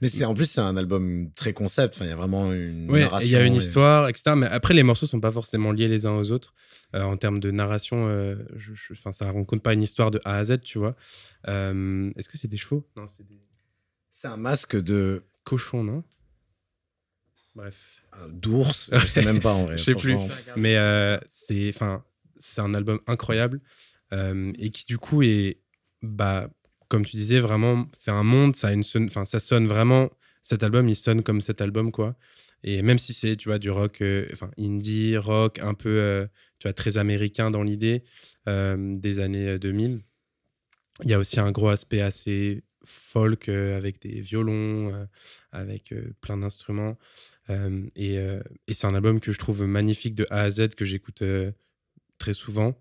Mais 0.00 0.08
c'est 0.08 0.24
en 0.24 0.34
plus, 0.34 0.46
c'est 0.46 0.60
un 0.60 0.76
album 0.76 1.30
très 1.36 1.52
concept. 1.52 1.94
Enfin, 1.94 2.06
il 2.06 2.08
y 2.08 2.12
a 2.12 2.16
vraiment 2.16 2.52
une 2.52 2.90
Ouais, 2.90 3.02
narration. 3.02 3.28
il 3.28 3.30
y 3.30 3.36
a 3.36 3.44
une 3.46 3.54
et- 3.54 3.58
histoire, 3.58 4.08
etc. 4.08 4.32
Mais 4.36 4.48
après, 4.48 4.74
les 4.74 4.82
morceaux 4.82 5.06
sont 5.06 5.20
pas 5.20 5.30
forcément 5.30 5.70
liés 5.70 5.86
les 5.86 6.06
uns 6.06 6.16
aux 6.16 6.32
autres. 6.32 6.54
Euh, 6.96 7.02
en 7.02 7.16
termes 7.16 7.38
de 7.38 7.52
narration, 7.52 8.08
euh, 8.08 8.34
je, 8.56 8.72
ça 9.12 9.26
raconte 9.26 9.62
pas 9.62 9.74
une 9.74 9.82
histoire 9.82 10.10
de 10.10 10.20
A 10.24 10.38
à 10.38 10.44
Z, 10.44 10.60
tu 10.62 10.78
vois. 10.78 10.96
Euh, 11.46 12.10
Est-ce 12.16 12.28
que 12.28 12.36
c'est 12.36 12.48
des 12.48 12.56
chevaux? 12.56 12.84
Non, 12.96 13.06
c'est 13.06 13.24
des 13.24 13.38
C'est 14.10 14.26
un 14.26 14.36
masque 14.36 14.74
de 14.76 15.22
cochons, 15.44 15.84
non? 15.84 16.02
Bref. 17.54 18.02
d'ours. 18.30 18.90
Je 18.92 19.06
sais 19.06 19.24
même 19.24 19.40
pas 19.40 19.52
en 19.52 19.66
vrai. 19.66 19.76
Je 19.78 19.84
sais 19.84 19.94
plus. 19.94 20.16
Mais 20.56 20.76
euh, 20.76 21.16
c'est, 21.28 21.68
enfin, 21.74 22.02
c'est 22.42 22.60
un 22.60 22.74
album 22.74 23.00
incroyable 23.06 23.60
euh, 24.12 24.52
et 24.58 24.70
qui 24.70 24.84
du 24.86 24.98
coup 24.98 25.22
est, 25.22 25.60
bah, 26.02 26.50
comme 26.88 27.04
tu 27.06 27.16
disais, 27.16 27.40
vraiment, 27.40 27.86
c'est 27.94 28.10
un 28.10 28.22
monde. 28.24 28.56
Ça 28.56 28.68
a 28.68 28.72
une, 28.72 28.82
sonne- 28.82 29.08
ça 29.10 29.40
sonne 29.40 29.66
vraiment. 29.66 30.10
Cet 30.42 30.62
album, 30.62 30.88
il 30.88 30.96
sonne 30.96 31.22
comme 31.22 31.40
cet 31.40 31.60
album, 31.60 31.92
quoi. 31.92 32.16
Et 32.64 32.82
même 32.82 32.98
si 32.98 33.12
c'est, 33.14 33.36
tu 33.36 33.48
vois, 33.48 33.58
du 33.58 33.70
rock, 33.70 34.02
euh, 34.02 34.28
enfin, 34.32 34.50
indie, 34.58 35.16
rock, 35.16 35.58
un 35.60 35.74
peu, 35.74 35.88
euh, 35.88 36.26
tu 36.58 36.68
vois, 36.68 36.74
très 36.74 36.98
américain 36.98 37.50
dans 37.50 37.62
l'idée 37.62 38.04
des 38.46 39.18
années 39.20 39.48
euh, 39.48 39.58
2000. 39.58 40.00
Il 41.04 41.10
y 41.10 41.14
a 41.14 41.18
aussi 41.18 41.40
un 41.40 41.50
gros 41.52 41.68
aspect 41.68 42.00
assez 42.00 42.64
folk 42.84 43.48
avec 43.48 44.00
des 44.02 44.20
violons, 44.20 45.06
avec 45.52 45.94
plein 46.20 46.36
d'instruments. 46.38 46.98
Et 47.96 48.16
et 48.68 48.74
c'est 48.74 48.86
un 48.86 48.94
album 48.94 49.20
que 49.20 49.32
je 49.32 49.38
trouve 49.38 49.64
magnifique 49.64 50.14
de 50.14 50.26
A 50.30 50.42
à 50.42 50.50
Z, 50.50 50.70
que 50.76 50.84
j'écoute 50.84 51.22
très 52.22 52.34
souvent 52.34 52.78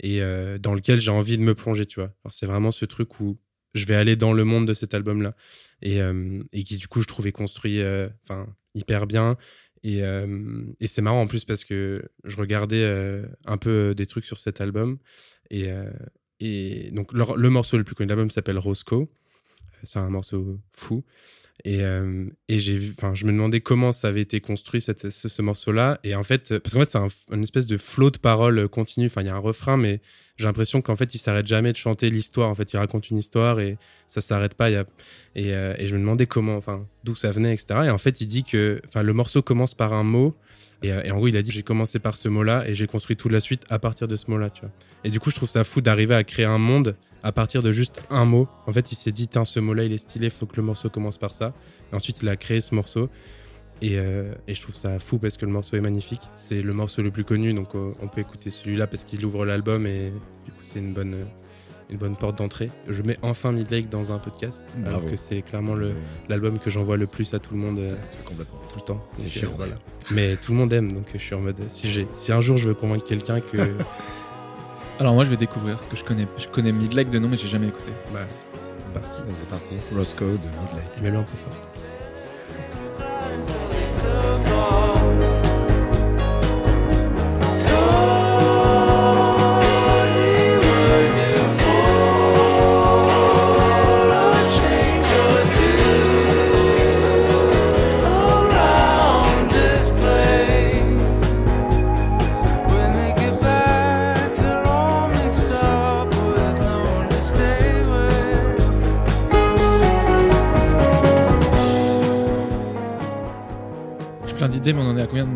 et 0.00 0.20
euh, 0.20 0.58
dans 0.58 0.74
lequel 0.74 1.00
j'ai 1.00 1.10
envie 1.10 1.38
de 1.38 1.42
me 1.42 1.54
plonger, 1.54 1.86
tu 1.86 2.00
vois. 2.00 2.12
C'est 2.28 2.46
vraiment 2.46 2.72
ce 2.72 2.84
truc 2.84 3.20
où 3.20 3.38
je 3.72 3.86
vais 3.86 3.94
aller 3.94 4.16
dans 4.16 4.34
le 4.34 4.44
monde 4.44 4.66
de 4.66 4.74
cet 4.74 4.92
album-là 4.92 5.34
et, 5.80 6.02
euh, 6.02 6.42
et 6.52 6.62
qui 6.62 6.76
du 6.76 6.88
coup 6.88 7.00
je 7.00 7.06
trouvais 7.06 7.32
construit 7.32 7.80
euh, 7.80 8.08
enfin 8.24 8.46
hyper 8.74 9.06
bien. 9.06 9.36
Et, 9.84 9.98
et 10.78 10.86
c'est 10.86 11.02
marrant 11.02 11.22
en 11.22 11.26
plus 11.26 11.44
parce 11.44 11.64
que 11.64 12.04
je 12.22 12.36
regardais 12.36 12.84
un 13.46 13.58
peu 13.58 13.96
des 13.96 14.06
trucs 14.06 14.26
sur 14.26 14.38
cet 14.38 14.60
album 14.60 14.98
et, 15.50 15.70
et 16.38 16.92
donc 16.92 17.12
le, 17.12 17.24
le 17.36 17.50
morceau 17.50 17.78
le 17.78 17.82
plus 17.82 17.96
connu 17.96 18.06
de 18.06 18.12
l'album 18.12 18.30
s'appelle 18.30 18.58
Roscoe. 18.58 19.08
C'est 19.82 19.98
un 19.98 20.08
morceau 20.08 20.60
fou. 20.72 21.04
Et, 21.64 21.82
euh, 21.82 22.26
et 22.48 22.58
j'ai 22.58 22.92
enfin, 22.98 23.14
je 23.14 23.24
me 23.24 23.32
demandais 23.32 23.60
comment 23.60 23.92
ça 23.92 24.08
avait 24.08 24.20
été 24.20 24.40
construit 24.40 24.80
cette, 24.80 25.10
ce, 25.10 25.28
ce 25.28 25.42
morceau-là. 25.42 26.00
Et 26.02 26.14
en 26.14 26.22
fait, 26.24 26.58
parce 26.58 26.74
qu'en 26.74 26.80
fait, 26.80 26.90
c'est 26.90 26.98
un, 26.98 27.08
une 27.32 27.42
espèce 27.42 27.66
de 27.66 27.76
flot 27.76 28.10
de 28.10 28.18
paroles 28.18 28.68
continu. 28.68 29.06
Enfin, 29.06 29.22
il 29.22 29.28
y 29.28 29.30
a 29.30 29.34
un 29.34 29.38
refrain, 29.38 29.76
mais 29.76 30.00
j'ai 30.36 30.44
l'impression 30.44 30.82
qu'en 30.82 30.96
fait, 30.96 31.14
il 31.14 31.18
s'arrête 31.18 31.46
jamais 31.46 31.72
de 31.72 31.76
chanter 31.76 32.10
l'histoire. 32.10 32.48
En 32.48 32.54
fait, 32.54 32.72
il 32.72 32.76
raconte 32.76 33.10
une 33.10 33.18
histoire 33.18 33.60
et 33.60 33.76
ça 34.08 34.20
s'arrête 34.20 34.54
pas. 34.54 34.70
Y 34.70 34.76
a, 34.76 34.84
et, 35.36 35.54
euh, 35.54 35.74
et 35.78 35.88
je 35.88 35.94
me 35.94 36.00
demandais 36.00 36.26
comment, 36.26 36.56
enfin, 36.56 36.86
d'où 37.04 37.14
ça 37.14 37.30
venait, 37.30 37.54
etc. 37.54 37.80
Et 37.84 37.90
en 37.90 37.98
fait, 37.98 38.20
il 38.20 38.26
dit 38.26 38.44
que, 38.44 38.80
enfin, 38.86 39.02
le 39.02 39.12
morceau 39.12 39.42
commence 39.42 39.74
par 39.74 39.92
un 39.92 40.04
mot. 40.04 40.36
Et, 40.82 40.92
euh, 40.92 41.02
et 41.04 41.10
en 41.10 41.16
gros, 41.16 41.28
il 41.28 41.36
a 41.36 41.42
dit 41.42 41.52
j'ai 41.52 41.62
commencé 41.62 41.98
par 41.98 42.16
ce 42.16 42.28
mot-là 42.28 42.64
et 42.66 42.74
j'ai 42.74 42.86
construit 42.86 43.16
toute 43.16 43.32
la 43.32 43.40
suite 43.40 43.64
à 43.70 43.78
partir 43.78 44.08
de 44.08 44.16
ce 44.16 44.30
mot-là, 44.30 44.50
tu 44.50 44.62
vois. 44.62 44.70
Et 45.04 45.10
du 45.10 45.20
coup, 45.20 45.30
je 45.30 45.36
trouve 45.36 45.48
ça 45.48 45.64
fou 45.64 45.80
d'arriver 45.80 46.14
à 46.14 46.24
créer 46.24 46.46
un 46.46 46.58
monde 46.58 46.96
à 47.22 47.32
partir 47.32 47.62
de 47.62 47.72
juste 47.72 48.02
un 48.10 48.24
mot. 48.24 48.48
En 48.66 48.72
fait, 48.72 48.92
il 48.92 48.96
s'est 48.96 49.12
dit, 49.12 49.28
tiens, 49.28 49.44
ce 49.44 49.60
mot-là, 49.60 49.84
il 49.84 49.92
est 49.92 49.98
stylé, 49.98 50.30
faut 50.30 50.46
que 50.46 50.56
le 50.56 50.62
morceau 50.62 50.90
commence 50.90 51.18
par 51.18 51.34
ça. 51.34 51.54
Et 51.92 51.94
ensuite, 51.94 52.18
il 52.22 52.28
a 52.28 52.36
créé 52.36 52.60
ce 52.60 52.74
morceau. 52.74 53.08
Et, 53.80 53.98
euh, 53.98 54.32
et 54.46 54.54
je 54.54 54.60
trouve 54.60 54.76
ça 54.76 54.98
fou 55.00 55.18
parce 55.18 55.36
que 55.36 55.44
le 55.44 55.52
morceau 55.52 55.76
est 55.76 55.80
magnifique. 55.80 56.22
C'est 56.34 56.62
le 56.62 56.72
morceau 56.72 57.02
le 57.02 57.10
plus 57.10 57.24
connu, 57.24 57.52
donc 57.52 57.74
euh, 57.74 57.90
on 58.00 58.08
peut 58.08 58.20
écouter 58.20 58.50
celui-là 58.50 58.86
parce 58.86 59.04
qu'il 59.04 59.24
ouvre 59.24 59.44
l'album 59.44 59.86
et 59.86 60.12
du 60.44 60.52
coup, 60.52 60.62
c'est 60.62 60.78
une 60.78 60.92
bonne, 60.92 61.26
une 61.90 61.96
bonne 61.98 62.16
porte 62.16 62.38
d'entrée. 62.38 62.70
Je 62.88 63.02
mets 63.02 63.18
enfin 63.22 63.52
Midlake 63.52 63.88
dans 63.88 64.12
un 64.12 64.18
podcast, 64.18 64.64
alors 64.86 65.04
que 65.04 65.16
c'est 65.16 65.42
clairement 65.42 65.74
le- 65.74 65.92
l'album 66.28 66.58
que 66.58 66.70
j'envoie 66.70 66.96
le 66.96 67.06
plus 67.06 67.32
à 67.34 67.38
tout 67.38 67.54
le 67.54 67.60
monde 67.60 67.78
euh, 67.78 67.94
complètement. 68.24 68.58
tout 68.70 68.76
le 68.76 68.82
temps. 68.84 69.06
Donc, 69.18 69.26
euh, 69.42 69.46
voilà. 69.56 69.74
Mais 70.10 70.36
tout 70.36 70.52
le 70.52 70.58
monde 70.58 70.72
aime, 70.72 70.92
donc 70.92 71.04
je 71.12 71.18
suis 71.18 71.34
en 71.34 71.40
mode, 71.40 71.56
si, 71.68 71.90
j'ai, 71.90 72.06
si 72.14 72.32
un 72.32 72.40
jour 72.40 72.56
je 72.56 72.68
veux 72.68 72.74
convaincre 72.74 73.04
quelqu'un 73.04 73.40
que. 73.40 73.58
Alors 74.98 75.14
moi, 75.14 75.24
je 75.24 75.30
vais 75.30 75.36
découvrir 75.36 75.76
parce 75.76 75.86
que 75.88 75.96
je 75.96 76.04
connais, 76.04 76.26
je 76.38 76.46
connais 76.48 76.70
Midlake 76.72 77.10
de 77.10 77.18
nom, 77.18 77.28
mais 77.28 77.36
j'ai 77.36 77.48
jamais 77.48 77.68
écouté. 77.68 77.90
bah, 78.12 78.20
c'est 78.84 78.92
parti. 78.92 79.18
C'est 79.30 79.48
parti. 79.48 79.74
Roscoe 79.94 80.20
de 80.20 80.28
Midlake. 80.32 81.02
Mets-le 81.02 81.16
un 81.18 81.22
peu 81.22 81.36
fort. 81.44 81.68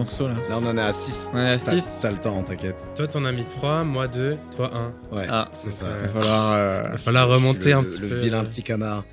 Morceaux 0.07 0.29
là 0.29 0.35
Là, 0.49 0.59
on 0.61 0.67
en 0.67 0.79
est 0.79 0.81
à 0.81 0.93
6. 0.93 1.29
On 1.33 1.39
est 1.39 1.51
à 1.51 1.59
T'as 1.59 1.79
6. 1.79 1.99
t'as 2.03 2.11
le 2.11 2.19
temps, 2.19 2.43
t'inquiète. 2.43 2.77
Toi, 2.95 3.07
t'en 3.09 3.25
as 3.25 3.33
mis 3.33 3.45
3, 3.45 3.85
moi 3.85 4.09
2, 4.09 4.37
toi 4.57 4.71
1. 5.13 5.17
Ouais, 5.17 5.27
Ah, 5.29 5.51
c'est 5.53 5.71
ça. 5.71 5.87
euh, 5.87 5.99
Il 6.03 6.07
va 6.07 6.09
falloir. 6.09 6.53
euh, 6.53 6.83
Il 6.87 6.91
va 6.93 6.97
falloir 6.99 7.29
remonter 7.29 7.71
le, 7.71 7.75
un 7.77 7.83
petit 7.83 7.99
le 7.99 8.09
peu. 8.09 8.15
vilain 8.19 8.45
petit 8.45 8.63
canard. 8.63 9.05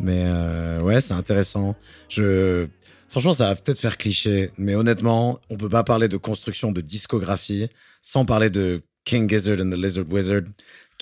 Mais 0.00 0.24
euh, 0.26 0.80
ouais, 0.80 1.00
c'est 1.00 1.14
intéressant. 1.14 1.74
Je 2.08 2.66
Franchement, 3.08 3.34
ça 3.34 3.48
va 3.48 3.56
peut-être 3.56 3.78
faire 3.78 3.98
cliché, 3.98 4.52
mais 4.56 4.74
honnêtement, 4.74 5.38
on 5.50 5.58
peut 5.58 5.68
pas 5.68 5.84
parler 5.84 6.08
de 6.08 6.16
construction 6.16 6.72
de 6.72 6.80
discographie 6.80 7.68
sans 8.00 8.24
parler 8.24 8.48
de 8.48 8.80
King 9.04 9.28
Gizzard 9.28 9.58
and 9.60 9.68
the 9.68 9.74
Lizard 9.76 10.06
Wizard, 10.10 10.42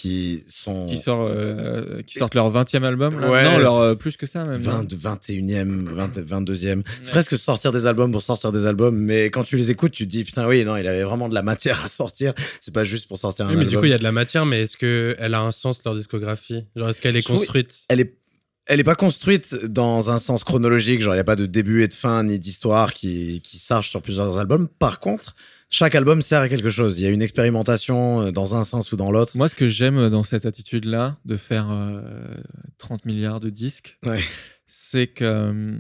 qui 0.01 0.43
sont 0.49 0.87
Qui, 0.87 0.97
sort, 0.99 1.27
euh, 1.29 2.01
qui 2.07 2.15
sortent 2.19 2.35
leur 2.35 2.51
20e 2.51 2.83
album 2.85 3.21
là 3.21 3.31
Ouais, 3.31 3.45
Non, 3.45 3.59
leur, 3.59 3.75
c'est- 3.75 3.85
euh, 3.85 3.95
plus 3.95 4.17
que 4.17 4.25
ça 4.25 4.45
même. 4.45 4.57
20, 4.57 4.95
21e, 4.95 5.91
20, 5.93 6.19
22e. 6.21 6.83
C'est 7.03 7.07
Ouais. 7.09 7.13
presque 7.13 7.39
sortir 7.39 7.71
des 7.71 7.87
albums 7.87 8.11
pour 8.11 8.23
sortir 8.23 8.51
des 8.51 8.65
albums, 8.65 8.97
mais 8.97 9.27
quand 9.27 9.43
tu 9.45 9.57
les 9.59 9.71
écoutes, 9.71 9.93
tu 9.93 10.05
te 10.07 10.11
dis 10.11 10.25
putain, 10.25 10.47
oui, 10.49 10.65
non, 10.65 10.77
il 10.79 10.87
avait 10.89 11.03
vraiment 11.03 11.29
de 11.29 11.35
la 11.35 11.43
matière 11.43 11.81
à 11.85 11.89
sortir. 11.91 12.33
C'est 12.63 12.73
pas 12.73 12.85
juste 12.85 13.09
pour 13.09 13.19
sortir 13.19 13.45
un 13.45 13.49
Oui, 13.51 13.55
mais 13.57 13.61
album. 13.61 13.73
du 13.75 13.79
coup, 13.79 13.85
il 13.85 13.91
y 13.91 13.95
a 13.95 13.99
de 13.99 14.03
la 14.03 14.13
matière, 14.13 14.47
mais 14.47 14.63
est-ce 14.63 14.77
qu'elle 14.79 15.35
a 15.35 15.41
un 15.43 15.53
sens, 15.53 15.83
leur 15.85 15.95
discographie? 15.95 16.65
Genre, 16.75 16.89
est-ce 16.89 17.03
qu'elle 17.03 17.17
est 17.17 17.27
construite? 17.27 17.81
elle 17.89 18.01
est 18.01 18.17
elle 18.67 18.79
est 18.79 18.85
pas 18.85 18.95
construite 18.95 19.65
dans 19.65 20.11
un 20.13 20.19
sens 20.19 20.45
chronologique, 20.45 21.01
genre 21.01 21.15
il 21.15 21.17
y 21.17 21.21
a 21.21 21.25
pas 21.25 21.35
de 21.35 21.47
début 21.47 21.83
et 21.83 21.89
de 21.89 21.95
fin 21.95 22.23
ni 22.23 22.39
d'histoire 22.39 22.93
qui 22.95 23.41
qui 23.43 23.59
s'arche 23.59 23.91
sur 23.91 24.01
plusieurs 24.01 24.39
albums. 24.39 24.69
Par 24.79 25.01
contre, 25.01 25.35
chaque 25.71 25.95
album 25.95 26.21
sert 26.21 26.41
à 26.41 26.49
quelque 26.49 26.69
chose. 26.71 26.99
Il 26.99 27.05
y 27.05 27.07
a 27.07 27.11
une 27.11 27.23
expérimentation 27.23 28.21
euh, 28.23 28.31
dans 28.33 28.57
un 28.57 28.65
sens 28.65 28.93
ou 28.93 28.97
dans 28.97 29.11
l'autre. 29.11 29.37
Moi, 29.37 29.49
ce 29.49 29.55
que 29.55 29.69
j'aime 29.69 30.09
dans 30.11 30.25
cette 30.25 30.45
attitude-là, 30.45 31.17
de 31.25 31.37
faire 31.37 31.69
euh, 31.71 32.03
30 32.79 33.05
milliards 33.07 33.41
de 33.41 33.51
disques, 33.51 33.99
Ouais. 34.05 34.21
c'est 34.67 35.07
que 35.07 35.25
euh, 35.25 35.79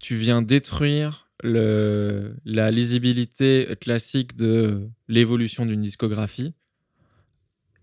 tu 0.00 0.16
viens 0.16 0.42
détruire 0.42 1.28
le, 1.44 2.34
la 2.44 2.70
lisibilité 2.70 3.68
classique 3.80 4.36
de 4.36 4.88
l'évolution 5.08 5.64
d'une 5.66 5.80
discographie. 5.82 6.52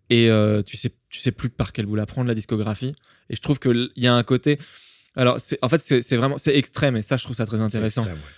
Et 0.10 0.30
euh, 0.30 0.64
tu 0.64 0.76
sais, 0.76 0.92
tu 1.10 1.20
sais 1.20 1.32
plus 1.32 1.50
par 1.50 1.72
quel 1.72 1.86
bout 1.86 1.96
la 1.96 2.06
prendre, 2.06 2.28
la 2.28 2.36
discographie. 2.36 2.94
Et 3.30 3.36
je 3.36 3.42
trouve 3.42 3.60
qu'il 3.60 3.90
y 3.96 4.08
a 4.08 4.14
un 4.14 4.24
côté. 4.24 4.60
Alors, 5.16 5.38
en 5.62 5.70
fait, 5.70 5.80
c'est 5.80 6.16
vraiment 6.18 6.38
c'est 6.38 6.56
extrême, 6.56 6.96
et 6.98 7.02
ça, 7.02 7.18
je 7.18 7.24
trouve 7.24 7.36
ça 7.36 7.46
très 7.46 7.60
intéressant. 7.60 8.04
C'est 8.04 8.10
extrême, 8.12 8.26
ouais. 8.26 8.34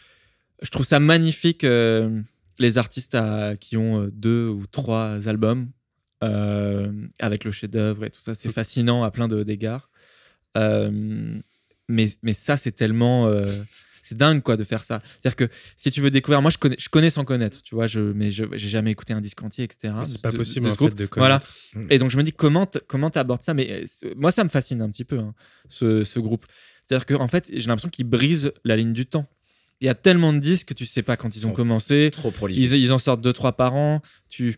Je 0.63 0.69
trouve 0.69 0.85
ça 0.85 0.99
magnifique, 0.99 1.63
euh, 1.63 2.21
les 2.59 2.77
artistes 2.77 3.15
à- 3.15 3.55
qui 3.57 3.77
ont 3.77 4.03
euh, 4.03 4.09
deux 4.11 4.47
ou 4.47 4.65
trois 4.67 5.27
albums 5.27 5.69
euh, 6.23 6.91
avec 7.19 7.43
le 7.45 7.51
chef-d'œuvre 7.51 8.05
et 8.05 8.09
tout 8.11 8.21
ça. 8.21 8.35
C'est 8.35 8.49
Mm. 8.49 8.53
fascinant 8.53 9.03
à 9.03 9.11
plein 9.11 9.27
de- 9.27 9.43
d'égards. 9.43 9.89
Euh, 10.57 11.39
mais, 11.87 12.09
mais 12.23 12.33
ça, 12.33 12.57
c'est 12.57 12.71
tellement. 12.71 13.27
euh, 13.27 13.45
c'est 14.03 14.17
dingue, 14.17 14.41
quoi, 14.41 14.57
de 14.57 14.63
faire 14.63 14.83
ça. 14.83 15.01
C'est-à-dire 15.19 15.35
que 15.47 15.53
si 15.77 15.91
tu 15.91 16.01
veux 16.01 16.09
découvrir. 16.11 16.41
Moi, 16.41 16.49
je 16.51 16.57
connais, 16.57 16.75
je 16.79 16.89
connais 16.89 17.09
sans 17.11 17.23
connaître, 17.23 17.61
tu 17.61 17.75
vois, 17.75 17.85
je, 17.87 17.99
mais 18.01 18.31
je 18.31 18.43
j'ai 18.53 18.67
jamais 18.67 18.91
écouté 18.91 19.13
un 19.13 19.21
disque 19.21 19.41
entier, 19.43 19.63
etc. 19.63 19.93
C'est 20.07 20.21
pas 20.21 20.31
possible, 20.31 20.65
de 20.65 20.71
en 20.71 20.75
fait, 20.75 20.95
de 20.95 21.07
Voilà. 21.15 21.39
connaître. 21.71 21.91
Et 21.93 21.99
donc 21.99 22.09
je 22.09 22.17
me 22.17 22.23
dis 22.23 22.33
comment 22.33 22.67
comment 22.87 23.09
t'abordes 23.11 23.43
ça? 23.43 23.53
Mais 23.53 23.83
moi 24.17 24.31
ça 24.31 24.43
me 24.43 24.49
fascine 24.49 24.81
un 24.81 24.89
petit 24.89 25.05
peu 25.05 25.19
hein, 25.19 25.33
ce, 25.69 26.03
ce 26.03 26.19
groupe. 26.19 26.45
C'est-à-dire 26.83 27.05
qu'en 27.05 27.27
fait 27.27 27.47
j'ai 27.53 27.67
l'impression 27.67 27.89
qu'ils 27.89 28.07
brisent 28.07 28.51
la 28.65 28.75
ligne 28.75 28.91
du 28.93 29.05
temps. 29.05 29.27
Il 29.81 29.87
y 29.87 29.89
a 29.89 29.95
tellement 29.95 30.31
de 30.31 30.39
disques 30.39 30.69
que 30.69 30.73
tu 30.73 30.85
sais 30.85 31.01
pas 31.01 31.17
quand 31.17 31.35
ils 31.35 31.47
ont 31.47 31.53
commencé. 31.53 32.09
Trop 32.13 32.31
prolifique. 32.31 32.63
Ils, 32.71 32.77
ils 32.77 32.91
en 32.93 32.99
sortent 32.99 33.21
deux 33.21 33.33
trois 33.33 33.53
par 33.53 33.73
an. 33.75 34.01
Tu 34.29 34.57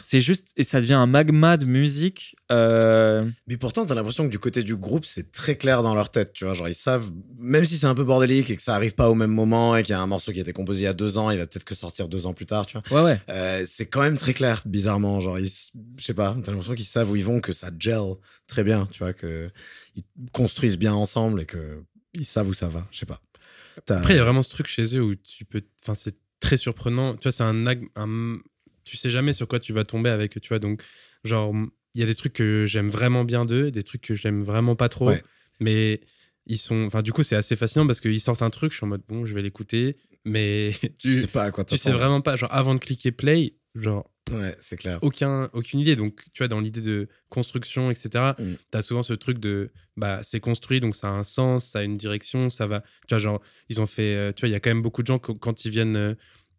c'est 0.00 0.20
juste 0.20 0.52
et 0.56 0.64
ça 0.64 0.80
devient 0.80 0.94
un 0.94 1.06
magma 1.06 1.56
de 1.56 1.64
musique. 1.64 2.36
euh, 2.52 3.28
Mais 3.46 3.56
pourtant, 3.56 3.84
t'as 3.84 3.94
l'impression 3.94 4.24
que 4.26 4.30
du 4.30 4.38
côté 4.38 4.62
du 4.62 4.76
groupe, 4.76 5.04
c'est 5.04 5.32
très 5.32 5.56
clair 5.56 5.82
dans 5.82 5.94
leur 5.94 6.10
tête, 6.10 6.32
tu 6.32 6.44
vois. 6.44 6.54
Genre, 6.54 6.68
ils 6.68 6.74
savent, 6.74 7.10
même 7.38 7.64
si 7.64 7.78
c'est 7.78 7.86
un 7.86 7.94
peu 7.94 8.04
bordélique 8.04 8.50
et 8.50 8.56
que 8.56 8.62
ça 8.62 8.74
arrive 8.74 8.94
pas 8.94 9.10
au 9.10 9.14
même 9.14 9.32
moment 9.32 9.76
et 9.76 9.82
qu'il 9.82 9.92
y 9.92 9.96
a 9.96 10.00
un 10.00 10.06
morceau 10.06 10.32
qui 10.32 10.38
a 10.38 10.42
été 10.42 10.52
composé 10.52 10.82
il 10.82 10.84
y 10.84 10.88
a 10.88 10.92
deux 10.92 11.18
ans, 11.18 11.30
il 11.30 11.38
va 11.38 11.46
peut-être 11.46 11.64
que 11.64 11.74
sortir 11.74 12.08
deux 12.08 12.26
ans 12.26 12.34
plus 12.34 12.46
tard, 12.46 12.66
tu 12.66 12.78
vois. 12.78 13.02
Ouais 13.02 13.10
ouais. 13.12 13.20
Euh, 13.28 13.64
c'est 13.66 13.86
quand 13.86 14.02
même 14.02 14.18
très 14.18 14.34
clair, 14.34 14.62
bizarrement. 14.66 15.20
Genre, 15.20 15.38
je 15.38 16.04
sais 16.04 16.14
pas, 16.14 16.36
t'as 16.44 16.52
l'impression 16.52 16.74
qu'ils 16.74 16.84
savent 16.84 17.10
où 17.10 17.16
ils 17.16 17.24
vont, 17.24 17.40
que 17.40 17.52
ça 17.52 17.70
gel 17.78 17.98
très 18.46 18.62
bien, 18.64 18.88
tu 18.92 18.98
vois, 18.98 19.12
que 19.12 19.50
ils 19.96 20.04
construisent 20.32 20.78
bien 20.78 20.94
ensemble 20.94 21.42
et 21.42 21.46
que 21.46 21.82
ils 22.14 22.24
savent 22.26 22.48
où 22.48 22.54
ça 22.54 22.68
va. 22.68 22.86
Je 22.90 22.98
sais 22.98 23.06
pas. 23.06 23.20
Après, 23.88 24.14
il 24.14 24.16
y 24.16 24.20
a 24.20 24.24
vraiment 24.24 24.42
ce 24.42 24.50
truc 24.50 24.66
chez 24.66 24.96
eux 24.96 25.02
où 25.02 25.14
tu 25.14 25.44
peux. 25.44 25.62
Enfin, 25.82 25.94
c'est 25.94 26.16
très 26.40 26.56
surprenant. 26.56 27.14
Tu 27.16 27.24
vois, 27.24 27.32
c'est 27.32 27.42
un, 27.42 28.40
Tu 28.84 28.96
sais 28.96 29.10
jamais 29.10 29.32
sur 29.32 29.48
quoi 29.48 29.60
tu 29.60 29.72
vas 29.72 29.84
tomber 29.84 30.10
avec 30.10 30.36
eux, 30.36 30.40
tu 30.40 30.48
vois. 30.48 30.58
Donc, 30.58 30.82
genre, 31.24 31.54
il 31.94 32.00
y 32.00 32.04
a 32.04 32.06
des 32.06 32.14
trucs 32.14 32.32
que 32.32 32.66
j'aime 32.66 32.90
vraiment 32.90 33.24
bien 33.24 33.44
d'eux, 33.44 33.70
des 33.70 33.82
trucs 33.82 34.02
que 34.02 34.14
j'aime 34.14 34.42
vraiment 34.42 34.76
pas 34.76 34.88
trop. 34.88 35.08
Ouais. 35.08 35.22
Mais 35.60 36.00
ils 36.46 36.58
sont. 36.58 36.84
Enfin, 36.86 37.02
du 37.02 37.12
coup, 37.12 37.22
c'est 37.22 37.36
assez 37.36 37.56
fascinant 37.56 37.86
parce 37.86 38.00
qu'ils 38.00 38.20
sortent 38.20 38.42
un 38.42 38.50
truc, 38.50 38.72
je 38.72 38.76
suis 38.76 38.84
en 38.84 38.88
mode, 38.88 39.02
bon, 39.08 39.26
je 39.26 39.34
vais 39.34 39.42
l'écouter. 39.42 39.96
Mais 40.24 40.72
tu 40.98 41.20
sais 41.22 41.26
pas 41.28 41.44
à 41.44 41.50
quoi 41.50 41.64
tu 41.64 41.78
sais 41.78 41.92
vraiment 41.92 42.20
pas. 42.20 42.36
Genre, 42.36 42.52
avant 42.52 42.74
de 42.74 42.80
cliquer 42.80 43.12
play, 43.12 43.54
genre, 43.74 44.10
Ouais, 44.32 44.56
c'est 44.60 44.76
clair. 44.76 44.98
aucun, 45.02 45.48
aucune 45.52 45.80
idée. 45.80 45.96
Donc, 45.96 46.24
tu 46.32 46.38
vois, 46.42 46.48
dans 46.48 46.60
l'idée 46.60 46.80
de 46.80 47.08
construction, 47.28 47.90
etc., 47.90 48.32
Mm. 48.38 48.54
tu 48.72 48.78
as 48.78 48.82
souvent 48.82 49.02
ce 49.02 49.12
truc 49.14 49.38
de, 49.38 49.70
bah, 49.96 50.20
c'est 50.22 50.40
construit, 50.40 50.80
donc 50.80 50.96
ça 50.96 51.08
a 51.08 51.12
un 51.12 51.24
sens, 51.24 51.64
ça 51.66 51.80
a 51.80 51.82
une 51.82 51.96
direction, 51.96 52.50
ça 52.50 52.66
va. 52.66 52.80
Tu 53.06 53.14
vois, 53.14 53.18
genre, 53.18 53.40
ils 53.68 53.80
ont 53.80 53.86
fait, 53.86 54.14
euh, 54.16 54.32
tu 54.32 54.40
vois, 54.42 54.48
il 54.48 54.52
y 54.52 54.54
a 54.54 54.60
quand 54.60 54.70
même 54.70 54.82
beaucoup 54.82 55.02
de 55.02 55.06
gens, 55.06 55.18
quand 55.18 55.64
ils 55.64 55.70
viennent 55.70 55.96
euh, 55.96 56.14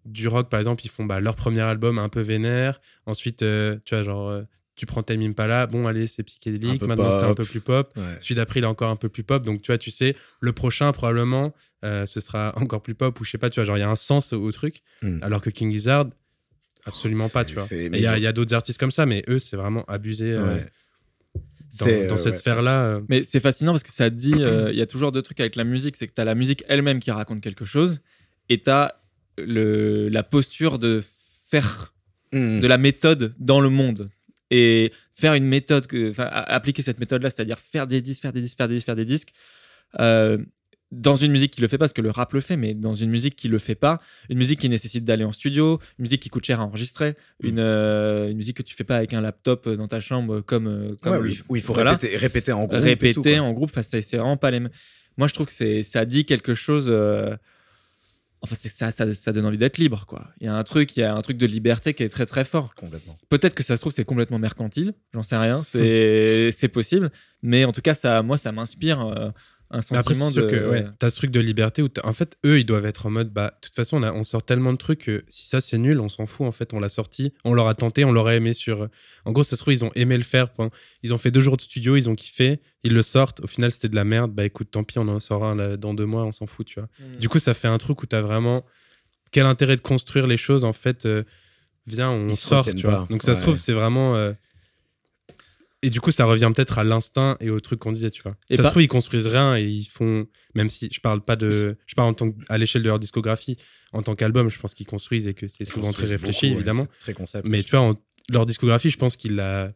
du 0.06 0.28
rock, 0.28 0.50
par 0.50 0.60
exemple, 0.60 0.86
ils 0.86 0.90
font 0.90 1.06
bah, 1.06 1.20
leur 1.20 1.36
premier 1.36 1.62
album 1.62 2.00
un 2.00 2.10
peu 2.10 2.22
vénère. 2.22 2.80
Ensuite, 3.06 3.42
euh, 3.44 3.78
tu 3.86 3.96
vois, 3.96 4.04
genre, 4.04 4.30
euh, 4.30 4.44
tu 4.76 4.86
prends 4.86 5.04
Time 5.04 5.22
Impala, 5.22 5.68
bon, 5.68 5.88
allez, 5.88 6.08
c'est 6.08 6.24
psychédélique, 6.24 6.82
maintenant 6.84 7.12
c'est 7.20 7.26
un 7.26 7.34
peu 7.36 7.44
plus 7.44 7.60
pop. 7.60 7.92
Ouais. 7.98 8.16
Celui 8.22 8.36
d'après, 8.36 8.62
il 8.62 8.64
est 8.64 8.68
encore 8.68 8.90
un 8.90 8.96
peu 8.96 9.10
plus 9.10 9.24
pop. 9.24 9.44
Donc, 9.44 9.62
tu 9.62 9.68
vois, 9.72 9.78
tu 9.78 9.92
sais, 9.92 10.16
le 10.40 10.54
prochain, 10.54 10.94
probablement, 10.94 11.54
euh, 11.84 12.06
ce 12.06 12.22
sera 12.22 12.54
encore 12.58 12.82
plus 12.82 12.96
pop, 12.96 13.20
ou 13.20 13.26
je 13.26 13.32
sais 13.32 13.38
pas, 13.38 13.50
tu 13.50 13.60
vois, 13.60 13.66
genre, 13.66 13.78
il 13.78 13.82
y 13.82 13.84
a 13.84 13.90
un 13.90 13.98
sens 13.98 14.32
au, 14.32 14.42
au 14.42 14.52
truc. 14.54 14.82
Mm. 15.02 15.20
Alors 15.22 15.42
que 15.42 15.50
King 15.50 15.70
Gizzard, 15.72 16.06
absolument 16.90 17.30
pas, 17.30 17.46
tu 17.46 17.56
vois. 17.56 17.68
Il 17.72 17.96
y 17.98 18.06
a, 18.06 18.30
ont- 18.30 18.32
d'autres 18.34 18.54
artistes 18.54 18.80
comme 18.80 18.92
ça, 18.92 19.06
mais 19.06 19.24
eux, 19.30 19.40
c'est 19.40 19.56
vraiment 19.56 19.84
abusé 19.86 20.34
euh, 20.34 20.56
Ouais. 20.56 20.66
dans, 21.80 21.88
euh, 21.88 22.18
cette 22.18 22.34
ouais. 22.34 22.38
sphère-là. 22.38 22.84
euh. 22.84 23.02
Mais 23.10 23.24
c'est 23.24 23.40
fascinant 23.40 23.72
parce 23.72 23.84
que 23.84 23.92
ça 23.92 24.10
dit, 24.10 24.34
euh, 24.36 24.70
il 24.72 24.78
y 24.78 24.82
a 24.82 24.86
toujours 24.86 25.12
deux 25.12 25.22
trucs 25.22 25.40
avec 25.40 25.56
la 25.56 25.64
musique, 25.64 25.96
c'est 25.96 26.08
que 26.08 26.14
tu 26.14 26.22
as 26.22 26.26
la 26.26 26.36
musique 26.36 26.64
elle-même 26.68 27.00
qui 27.00 27.12
raconte 27.12 27.42
quelque 27.42 27.66
chose 27.66 28.02
et 28.50 28.62
tu 28.62 28.70
as 28.70 29.02
le, 29.38 30.10
la 30.10 30.24
posture 30.24 30.80
de 30.80 31.04
faire 31.50 31.94
Mm. 32.32 32.60
de 32.60 32.68
la 32.68 32.78
méthode 32.78 33.34
dans 33.40 33.60
le 33.60 33.70
monde 33.70 34.12
et 34.52 34.92
faire 35.16 35.34
une 35.34 35.46
méthode, 35.48 35.88
que- 35.88 36.14
appliquer 36.22 36.84
cette 36.84 37.00
méthode-là, 37.00 37.32
c'est-à-dire 37.32 37.58
faire 37.58 37.88
des 37.88 38.02
disques, 38.02 38.22
faire 38.22 38.34
des 38.34 38.42
disques, 38.42 38.56
faire 38.56 38.68
des 38.68 38.76
disques, 38.76 38.86
faire 38.86 38.96
des 38.96 39.06
disques, 39.06 39.34
euh, 40.00 40.38
dans 40.92 41.16
une 41.16 41.32
musique 41.32 41.52
qui 41.54 41.62
le 41.62 41.68
fait 41.68 41.78
pas, 41.78 41.84
parce 41.84 41.94
que 41.94 42.02
le 42.02 42.10
rap 42.10 42.34
le 42.34 42.40
fait, 42.42 42.58
mais 42.58 42.74
dans 42.74 42.94
une 42.96 43.10
musique 43.12 43.36
qui 43.36 43.48
le 43.48 43.60
fait 43.60 43.76
pas, 43.76 44.00
une 44.30 44.38
musique 44.40 44.60
qui 44.60 44.70
nécessite 44.70 45.06
d'aller 45.06 45.24
en 45.24 45.32
studio, 45.32 45.80
une 46.00 46.04
musique 46.04 46.22
qui 46.24 46.30
coûte 46.30 46.44
cher 46.46 46.60
à 46.60 46.66
enregistrer, 46.66 47.16
une, 47.44 47.60
euh, 47.60 48.30
une 48.30 48.38
musique 48.38 48.58
que 48.58 48.64
tu 48.64 48.74
fais 48.76 48.84
pas 48.84 48.98
avec 48.98 49.14
un 49.14 49.22
laptop 49.22 49.70
dans 49.70 49.88
ta 49.88 50.00
chambre 50.00 50.42
comme, 50.42 50.68
euh, 50.68 50.96
comme 51.02 51.14
Ouais, 51.14 51.20
le- 51.22 51.36
où 51.48 51.56
il- 51.56 51.62
faut 51.62 51.74
voilà. 51.76 51.92
répéter, 51.92 52.18
répéter 52.18 52.52
en 52.52 52.66
groupe. 52.66 52.82
répéter 52.82 53.36
tout, 53.36 53.42
en 53.44 53.54
groupe, 53.54 53.72
c'est 53.82 54.02
vraiment 54.16 54.38
pas 54.38 54.50
les 54.50 54.60
mêmes. 54.62 54.72
Moi, 55.18 55.28
je 55.28 55.34
trouve 55.36 55.46
que 55.48 55.84
ça 55.84 56.06
dit 56.06 56.26
quelque 56.26 56.54
chose. 56.56 56.88
euh, 56.90 57.36
Enfin, 58.42 58.56
ça, 58.56 58.90
ça, 58.92 59.14
ça 59.14 59.32
donne 59.34 59.46
envie 59.46 59.58
d'être 59.58 59.78
libre, 59.78 60.06
quoi. 60.06 60.30
Il 60.40 60.46
y 60.46 60.48
a 60.48 60.56
un 60.56 60.64
truc, 60.64 60.96
il 60.96 61.02
y 61.02 61.04
a 61.04 61.14
un 61.14 61.22
truc 61.22 61.36
de 61.36 61.46
liberté 61.46 61.94
qui 61.94 62.04
est 62.04 62.08
très 62.10 62.26
très 62.26 62.46
fort. 62.46 62.74
Complètement. 62.74 63.18
Peut-être 63.28 63.54
que 63.54 63.64
ça 63.64 63.76
se 63.76 63.82
trouve 63.82 63.92
c'est 63.92 64.06
complètement 64.06 64.40
mercantile, 64.40 64.94
j'en 65.14 65.24
sais 65.24 65.36
rien, 65.36 65.62
c'est 65.64 66.50
c'est 66.54 66.70
possible, 66.70 67.12
mais 67.44 67.66
en 67.66 67.74
tout 67.74 67.82
cas 67.82 67.94
ça, 67.94 68.22
moi 68.24 68.38
ça 68.38 68.54
m'inspire 68.54 69.02
euh, 69.02 69.30
un 69.72 69.78
après, 69.80 70.16
sentiment 70.16 70.28
c'est 70.30 70.34
sûr 70.34 70.44
de. 70.44 70.50
que 70.50 70.68
ouais, 70.70 70.86
t'as 70.98 71.10
ce 71.12 71.16
truc 71.16 71.30
de 71.32 71.40
liberté 71.40 71.82
où, 71.84 71.88
en 72.04 72.14
fait, 72.14 72.38
eux, 72.46 72.60
ils 72.60 72.66
doivent 72.66 72.86
être 72.88 73.06
en 73.06 73.12
mode, 73.12 73.30
bah, 73.32 73.52
de 73.56 73.60
toute 73.68 73.76
façon, 73.76 73.98
on, 73.98 74.04
a- 74.04 74.12
on 74.12 74.24
sort 74.24 74.44
tellement 74.44 74.74
de 74.74 74.78
trucs 74.78 75.02
que 75.02 75.24
si 75.30 75.46
ça 75.48 75.62
c'est 75.62 75.78
nul, 75.78 76.00
on 76.00 76.10
s'en 76.10 76.26
fout, 76.26 76.48
en 76.48 76.52
fait, 76.52 76.74
on 76.74 76.80
l'a 76.80 76.90
sorti, 76.90 77.34
on 77.44 77.54
l'aura 77.54 77.76
tenté, 77.76 78.04
on 78.04 78.12
l'aurait 78.12 78.38
aimé 78.38 78.54
sur. 78.54 78.88
En 79.26 79.32
gros, 79.32 79.44
ça 79.44 79.56
se 79.56 79.62
trouve, 79.62 79.74
ils 79.74 79.86
ont 79.86 79.92
aimé 79.96 80.18
le 80.18 80.24
faire. 80.24 80.48
Ils 81.04 81.14
ont 81.14 81.18
fait 81.20 81.30
deux 81.32 81.42
jours 81.42 81.56
de 81.58 81.62
studio, 81.62 81.96
ils 81.96 82.10
ont 82.10 82.16
kiffé, 82.16 82.62
ils 82.84 82.94
le 82.94 83.04
sortent, 83.04 83.42
au 83.42 83.48
final, 83.48 83.72
c'était 83.72 83.90
de 83.90 83.96
la 83.96 84.04
merde, 84.06 84.32
bah 84.32 84.44
écoute, 84.46 84.70
tant 84.72 84.84
pis, 84.84 84.98
on 84.98 85.08
en 85.08 85.20
sort 85.20 85.44
un 85.46 85.56
là, 85.56 85.78
dans 85.78 85.94
deux 85.94 86.06
mois, 86.06 86.24
on 86.26 86.32
s'en 86.32 86.48
fout, 86.48 86.66
tu 86.66 86.80
vois. 86.80 86.90
Mm. 87.00 87.18
Du 87.20 87.30
coup, 87.30 87.38
ça 87.40 87.54
fait 87.54 87.68
un 87.68 87.78
truc 87.78 88.02
où 88.02 88.06
t'as 88.06 88.22
vraiment. 88.22 88.66
Quel 89.32 89.46
intérêt 89.46 89.76
de 89.76 89.82
construire 89.82 90.26
les 90.26 90.38
choses, 90.38 90.64
en 90.64 90.74
fait, 90.74 91.06
euh, 91.06 91.24
viens, 91.86 92.10
on 92.10 92.28
Ils 92.28 92.36
sort, 92.38 92.66
tu 92.66 92.88
vois. 92.88 93.02
pas. 93.02 93.08
Donc 93.12 93.22
ça 93.22 93.36
se 93.36 93.42
trouve, 93.42 93.58
c'est 93.58 93.74
vraiment. 93.74 94.16
euh, 94.16 94.34
Et 95.82 95.90
du 95.90 96.02
coup, 96.02 96.12
ça 96.12 96.26
revient 96.26 96.52
peut-être 96.54 96.78
à 96.78 96.84
l'instinct 96.84 97.38
et 97.40 97.50
au 97.50 97.60
truc 97.62 97.80
qu'on 97.80 97.94
disait, 97.94 98.10
tu 98.12 98.22
vois. 98.22 98.36
Et 98.50 98.58
ça 98.58 98.64
pas- 98.64 98.70
se 98.70 98.74
trouve, 98.74 98.82
ils 98.84 98.88
construisent 98.90 99.28
rien 99.28 99.56
et 99.56 99.64
ils 99.64 99.86
font. 99.86 100.28
Même 100.56 100.70
si 100.70 100.90
je 100.92 101.00
parle 101.00 101.22
pas 101.22 101.36
de. 101.38 101.78
Je 101.86 101.96
parle 101.96 102.10
en 102.10 102.14
tant 102.14 102.32
que- 102.32 102.38
à 102.50 102.58
l'échelle 102.58 102.82
de 102.84 102.88
leur 102.88 103.00
discographie. 103.00 103.56
En 103.94 104.04
tant 104.04 104.14
qu'album, 104.16 104.50
je 104.50 104.60
pense 104.60 104.74
qu'ils 104.74 104.86
construisent 104.86 105.26
et 105.28 105.34
que 105.34 105.48
c'est 105.48 105.66
souvent 105.66 105.92
très 105.94 106.06
réfléchi, 106.08 106.48
beaucoup, 106.50 106.58
évidemment. 106.60 106.86
Très 107.00 107.14
concept. 107.14 107.48
Mais 107.48 107.64
tu 107.64 107.72
vois, 107.72 107.80
en- 107.82 107.96
leur 108.30 108.46
discographie, 108.46 108.90
je 108.90 108.98
pense 108.98 109.16
qu'ils 109.16 109.36
la 109.36 109.72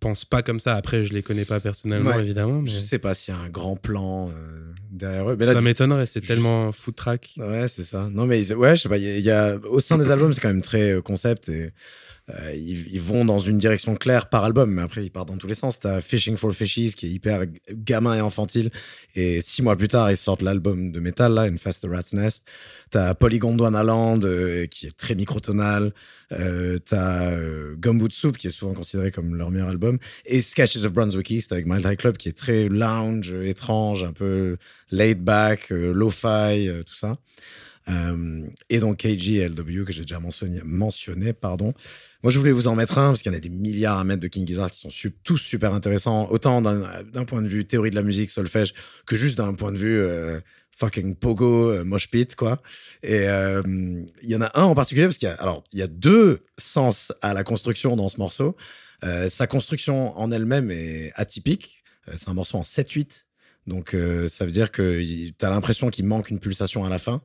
pensent 0.00 0.24
pas 0.24 0.42
comme 0.42 0.60
ça. 0.60 0.74
Après, 0.76 1.04
je 1.04 1.12
les 1.14 1.22
connais 1.22 1.44
pas 1.44 1.60
personnellement, 1.60 2.10
Ouais. 2.10 2.22
évidemment. 2.22 2.60
Mais 2.62 2.70
Je 2.70 2.78
sais 2.80 2.98
pas 2.98 3.14
s'il 3.14 3.32
y 3.32 3.36
a 3.36 3.40
un 3.40 3.48
grand 3.48 3.76
plan 3.76 4.30
euh, 4.30 4.72
derrière 4.90 5.30
eux. 5.30 5.36
Mais 5.38 5.46
là, 5.46 5.52
ça 5.52 5.60
m'étonnerait, 5.60 6.06
c'est 6.06 6.20
tellement 6.20 6.72
foot 6.72 6.96
track. 6.96 7.34
Ouais, 7.36 7.68
c'est 7.68 7.84
ça. 7.84 8.08
Non, 8.10 8.26
mais 8.26 8.40
ils- 8.42 8.54
ouais, 8.54 8.76
je 8.76 8.82
sais 8.82 8.88
pas. 8.88 8.96
Il 8.98 9.04
y, 9.04 9.08
a- 9.08 9.18
il 9.18 9.24
y 9.24 9.30
a 9.30 9.56
au 9.70 9.80
sein 9.80 9.96
des 9.98 10.10
albums, 10.10 10.32
c'est 10.32 10.40
quand 10.40 10.48
même 10.48 10.62
très 10.62 10.92
euh, 10.92 11.00
concept 11.02 11.48
et 11.48 11.70
euh, 12.30 12.54
ils, 12.54 13.00
vont 13.00 13.24
dans 13.24 13.38
une 13.38 13.58
direction 13.58 13.94
claire 13.96 14.28
par 14.28 14.44
album, 14.44 14.70
mais 14.70 14.82
après 14.82 15.04
ils 15.04 15.10
partent 15.10 15.28
dans 15.28 15.36
tous 15.36 15.46
les 15.46 15.54
sens. 15.54 15.78
T'as 15.80 16.00
Fishing 16.00 16.36
for 16.36 16.54
Fishies 16.54 16.94
qui 16.94 17.06
est 17.06 17.10
hyper 17.10 17.44
gamin 17.70 18.14
et 18.14 18.20
infantile, 18.20 18.70
et 19.14 19.42
six 19.42 19.62
mois 19.62 19.76
plus 19.76 19.88
tard 19.88 20.10
ils 20.10 20.16
sortent 20.16 20.42
l'album 20.42 20.90
de 20.90 21.00
métal 21.00 21.34
là, 21.34 21.42
Infest 21.42 21.82
the 21.82 21.90
Rat's 21.90 22.12
Nest. 22.14 22.44
T'as 22.90 23.14
Polygon 23.14 23.56
Land 23.56 24.20
euh, 24.24 24.66
qui 24.66 24.86
est 24.86 24.96
très 24.96 25.14
microtonal. 25.14 25.92
Euh, 26.32 26.78
t'as 26.78 27.30
euh, 27.32 27.76
Gumboot 27.76 28.12
Soup 28.12 28.36
qui 28.36 28.46
est 28.46 28.50
souvent 28.50 28.74
considéré 28.74 29.10
comme 29.10 29.34
leur 29.34 29.50
meilleur 29.50 29.68
album, 29.68 29.98
et 30.24 30.40
Sketches 30.40 30.84
of 30.84 30.92
Brunswick 30.92 31.30
East 31.30 31.52
avec 31.52 31.66
Mild 31.66 31.84
High 31.84 31.96
Club 31.96 32.16
qui 32.16 32.28
est 32.28 32.38
très 32.38 32.68
lounge, 32.68 33.32
étrange, 33.32 34.04
un 34.04 34.12
peu 34.12 34.56
laid 34.90 35.16
back, 35.22 35.70
euh, 35.70 35.92
lo-fi, 35.92 36.70
tout 36.86 36.94
ça. 36.94 37.18
Euh, 37.88 38.46
et 38.70 38.78
donc 38.78 38.98
KG 38.98 39.36
et 39.36 39.48
LW 39.48 39.84
que 39.84 39.92
j'ai 39.92 40.02
déjà 40.02 40.18
mentionné, 40.18 41.32
pardon. 41.32 41.74
Moi, 42.22 42.30
je 42.30 42.38
voulais 42.38 42.52
vous 42.52 42.68
en 42.68 42.74
mettre 42.74 42.98
un 42.98 43.08
parce 43.08 43.22
qu'il 43.22 43.30
y 43.30 43.34
en 43.34 43.38
a 43.38 43.40
des 43.40 43.50
milliards 43.50 43.98
à 43.98 44.04
mettre 44.04 44.20
de 44.20 44.28
King 44.28 44.46
Gizzard 44.46 44.70
qui 44.70 44.80
sont 44.80 45.10
tous 45.22 45.36
super 45.36 45.74
intéressants, 45.74 46.28
autant 46.30 46.62
d'un 46.62 47.24
point 47.26 47.42
de 47.42 47.48
vue 47.48 47.66
théorie 47.66 47.90
de 47.90 47.94
la 47.94 48.02
musique, 48.02 48.30
solfège, 48.30 48.74
que 49.06 49.16
juste 49.16 49.36
d'un 49.36 49.54
point 49.54 49.72
de 49.72 49.76
vue 49.76 49.98
euh, 49.98 50.40
fucking 50.76 51.16
pogo, 51.16 51.70
euh, 51.70 51.98
pit, 52.10 52.34
quoi. 52.34 52.62
Et 53.02 53.28
euh, 53.28 53.62
il 54.22 54.28
y 54.28 54.34
en 54.36 54.40
a 54.40 54.58
un 54.58 54.64
en 54.64 54.74
particulier 54.74 55.06
parce 55.06 55.18
qu'il 55.18 55.28
y 55.72 55.78
y 55.78 55.82
a 55.82 55.86
deux 55.86 56.44
sens 56.56 57.12
à 57.20 57.34
la 57.34 57.44
construction 57.44 57.96
dans 57.96 58.08
ce 58.08 58.18
morceau. 58.18 58.56
Sa 59.28 59.46
construction 59.46 60.18
en 60.18 60.32
elle-même 60.32 60.70
est 60.70 61.12
atypique. 61.14 61.84
C'est 62.16 62.30
un 62.30 62.32
morceau 62.32 62.56
en 62.56 62.62
7-8. 62.62 63.24
Donc, 63.66 63.94
ça 64.28 64.46
veut 64.46 64.50
dire 64.50 64.72
que 64.72 64.98
tu 65.02 65.34
as 65.42 65.50
l'impression 65.50 65.90
qu'il 65.90 66.06
manque 66.06 66.30
une 66.30 66.38
pulsation 66.38 66.86
à 66.86 66.88
la 66.88 66.98
fin. 66.98 67.20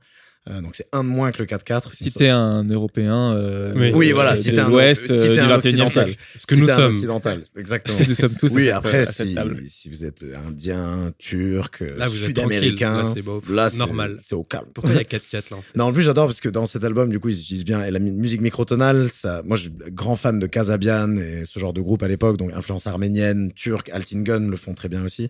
Euh, 0.50 0.62
donc, 0.62 0.76
c'est 0.76 0.88
un 0.94 1.04
de 1.04 1.10
moins 1.10 1.32
que 1.32 1.40
le 1.44 1.46
4-4. 1.46 1.94
Si 1.94 2.12
t'es 2.12 2.30
un 2.30 2.64
Européen 2.64 3.34
euh, 3.36 3.74
Oui. 3.76 3.92
Oui, 3.94 4.12
euh, 4.12 4.14
voilà, 4.16 4.36
si 4.38 4.52
t'es 4.52 4.58
un, 4.60 4.70
l'Ouest 4.70 5.06
si 5.06 5.12
euh, 5.14 5.28
t'es 5.28 5.34
du 5.34 5.40
un 5.42 5.48
21e 5.50 5.58
occidental. 5.58 6.16
Ce 6.38 6.46
que 6.48 6.56
Si 6.56 6.62
nous 6.62 6.70
un 6.72 6.76
sommes. 6.78 6.92
occidental, 6.94 7.44
exactement. 7.58 8.00
Nous 8.08 8.14
sommes 8.16 8.36
tous 8.36 8.52
oui, 8.54 8.70
à 8.70 8.78
après, 8.78 9.02
à 9.02 9.06
si, 9.06 9.36
si 9.68 9.90
vous 9.90 10.06
êtes 10.06 10.24
indien, 10.48 11.14
turc, 11.20 11.82
Là, 11.98 12.08
vous 12.08 12.24
êtes 12.24 12.34
tranquille. 12.34 12.54
sud-américain, 12.74 13.14
Là, 13.50 13.70
c'est 13.70 13.78
Normal. 13.78 14.18
C'est 14.22 14.34
au 14.34 14.44
calme. 14.44 14.70
Pourquoi 14.74 14.94
il 14.94 14.98
y 14.98 15.00
a 15.00 15.04
4-4 15.04 15.34
là 15.52 15.58
en 15.58 15.62
fait 15.62 15.78
Non, 15.78 15.84
en 15.86 15.94
plus, 15.94 16.04
j'adore 16.04 16.26
parce 16.28 16.40
que 16.42 16.50
dans 16.50 16.66
cet 16.66 16.84
album, 16.84 17.10
du 17.10 17.20
coup, 17.20 17.30
ils 17.30 17.40
utilisent 17.40 17.66
bien 17.66 17.84
et 17.84 17.92
la 17.92 18.00
mu- 18.00 18.12
musique 18.12 18.42
microtonale. 18.42 19.10
Ça, 19.10 19.42
moi, 19.46 19.56
je 19.58 19.64
suis 19.64 19.72
grand 19.92 20.16
fan 20.16 20.40
de 20.40 20.48
Kasabian 20.48 21.18
et 21.18 21.44
ce 21.46 21.60
genre 21.60 21.74
de 21.74 21.82
groupe 21.82 22.02
à 22.02 22.08
l'époque, 22.08 22.38
donc 22.38 22.54
influence 22.54 22.88
arménienne, 22.88 23.52
turque, 23.54 23.90
Altingun 23.90 24.50
le 24.50 24.58
font 24.58 24.74
très 24.74 24.88
bien 24.90 25.04
aussi. 25.04 25.30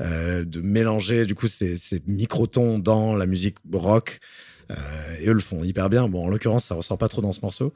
Euh, 0.00 0.44
de 0.44 0.60
mélanger, 0.60 1.26
du 1.26 1.34
coup, 1.34 1.48
ces, 1.48 1.76
ces 1.76 2.02
microtons 2.06 2.78
dans 2.78 3.16
la 3.16 3.26
musique 3.26 3.56
rock. 3.72 4.18
Euh, 4.70 4.74
et 5.20 5.28
eux 5.28 5.32
le 5.32 5.40
font 5.40 5.64
hyper 5.64 5.88
bien. 5.88 6.08
Bon, 6.08 6.24
en 6.24 6.28
l'occurrence, 6.28 6.66
ça 6.66 6.74
ressort 6.74 6.98
pas 6.98 7.08
trop 7.08 7.22
dans 7.22 7.32
ce 7.32 7.40
morceau, 7.40 7.72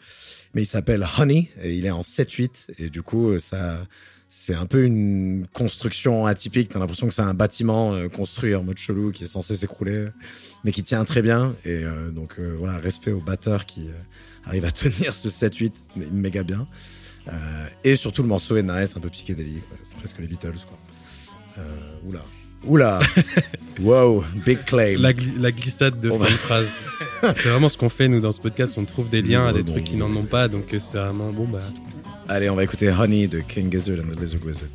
mais 0.55 0.62
il 0.62 0.66
s'appelle 0.66 1.07
Honey 1.18 1.51
et 1.62 1.74
il 1.74 1.86
est 1.86 1.90
en 1.90 2.03
7-8 2.03 2.66
et 2.78 2.90
du 2.90 3.03
coup, 3.03 3.30
euh, 3.30 3.38
ça, 3.38 3.86
c'est 4.28 4.55
un 4.55 4.66
peu 4.66 4.84
une 4.84 5.47
construction 5.53 6.26
atypique. 6.26 6.70
T'as 6.70 6.78
l'impression 6.78 7.09
que 7.09 7.14
c'est 7.14 7.22
un 7.22 7.34
bâtiment 7.34 7.93
euh, 7.95 8.09
construit 8.09 8.55
en 8.55 8.62
mode 8.62 8.78
chelou 8.78 9.11
qui 9.11 9.24
est 9.24 9.28
censé 9.28 9.57
s'écrouler, 9.57 10.09
mais 10.64 10.72
qui 10.72 10.82
tient 10.82 11.05
très 11.05 11.22
bien. 11.22 11.55
Et 11.64 11.84
donc 12.12 12.38
voilà, 12.38 12.78
respect 12.78 13.12
au 13.12 13.20
batteur 13.20 13.66
qui 13.66 13.88
arrive 14.45 14.64
à 14.64 14.70
tenir 14.70 15.14
ce 15.14 15.28
7-8 15.28 15.72
mais 15.97 16.07
méga 16.11 16.43
bien. 16.43 16.66
Et 17.84 17.95
surtout, 17.95 18.22
le 18.22 18.28
morceau 18.28 18.57
est 18.57 18.62
nice, 18.62 18.97
un 18.97 19.01
peu 19.01 19.11
psychédélique. 19.11 19.62
C'est 19.82 19.97
presque 19.97 20.18
les 20.18 20.26
Beatles, 20.26 20.64
quoi. 20.66 20.78
Oula. 22.05 22.24
Oula. 22.66 23.00
wow, 23.80 24.24
big 24.46 24.64
claim. 24.64 25.00
la, 25.00 25.12
la 25.38 25.50
glissade 25.50 25.98
de 26.00 26.10
fin 26.10 26.18
de 26.18 26.24
phrase. 26.24 26.70
c'est 27.22 27.48
vraiment 27.48 27.68
ce 27.68 27.76
qu'on 27.76 27.88
fait 27.88 28.08
nous 28.08 28.20
dans 28.20 28.32
ce 28.32 28.40
podcast. 28.40 28.76
On 28.78 28.84
trouve 28.84 29.10
des 29.10 29.22
liens 29.22 29.46
à 29.46 29.52
des 29.52 29.64
trucs 29.64 29.84
qui 29.84 29.96
n'en 29.96 30.14
ont 30.14 30.24
pas. 30.24 30.48
Donc 30.48 30.72
euh, 30.72 30.78
c'est 30.80 30.98
vraiment 30.98 31.30
bon. 31.30 31.46
Bah, 31.46 31.60
Allez, 32.28 32.48
on 32.50 32.54
va 32.54 32.64
écouter 32.64 32.88
Honey 32.90 33.26
de 33.26 33.40
King 33.40 33.70
Gizzard 33.70 33.98
and 33.98 34.14
the 34.14 34.20
Lizard 34.20 34.40
Wizard. 34.44 34.68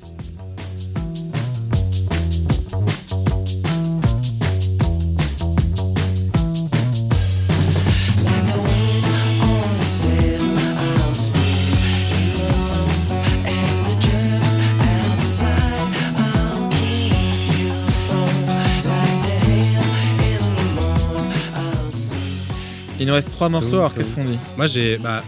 Il 23.08 23.12
nous 23.12 23.16
reste 23.16 23.32
trois 23.32 23.48
morceaux, 23.48 23.78
alors 23.78 23.94
qu'est-ce 23.94 24.12
qu'on 24.12 24.26
dit 24.26 24.38
Moi, 24.58 24.68
j'ai 24.68 24.98
bah, 24.98 25.24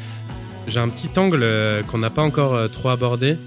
j'ai 0.68 0.82
un 0.82 0.90
petit 0.90 1.18
angle 1.18 1.40
euh, 1.44 1.82
qu'on 1.82 2.00
n'a 2.00 2.10
pas 2.10 2.24
encore 2.24 2.54
euh, 2.54 2.68
trop 2.68 2.90
abordé, 2.90 3.38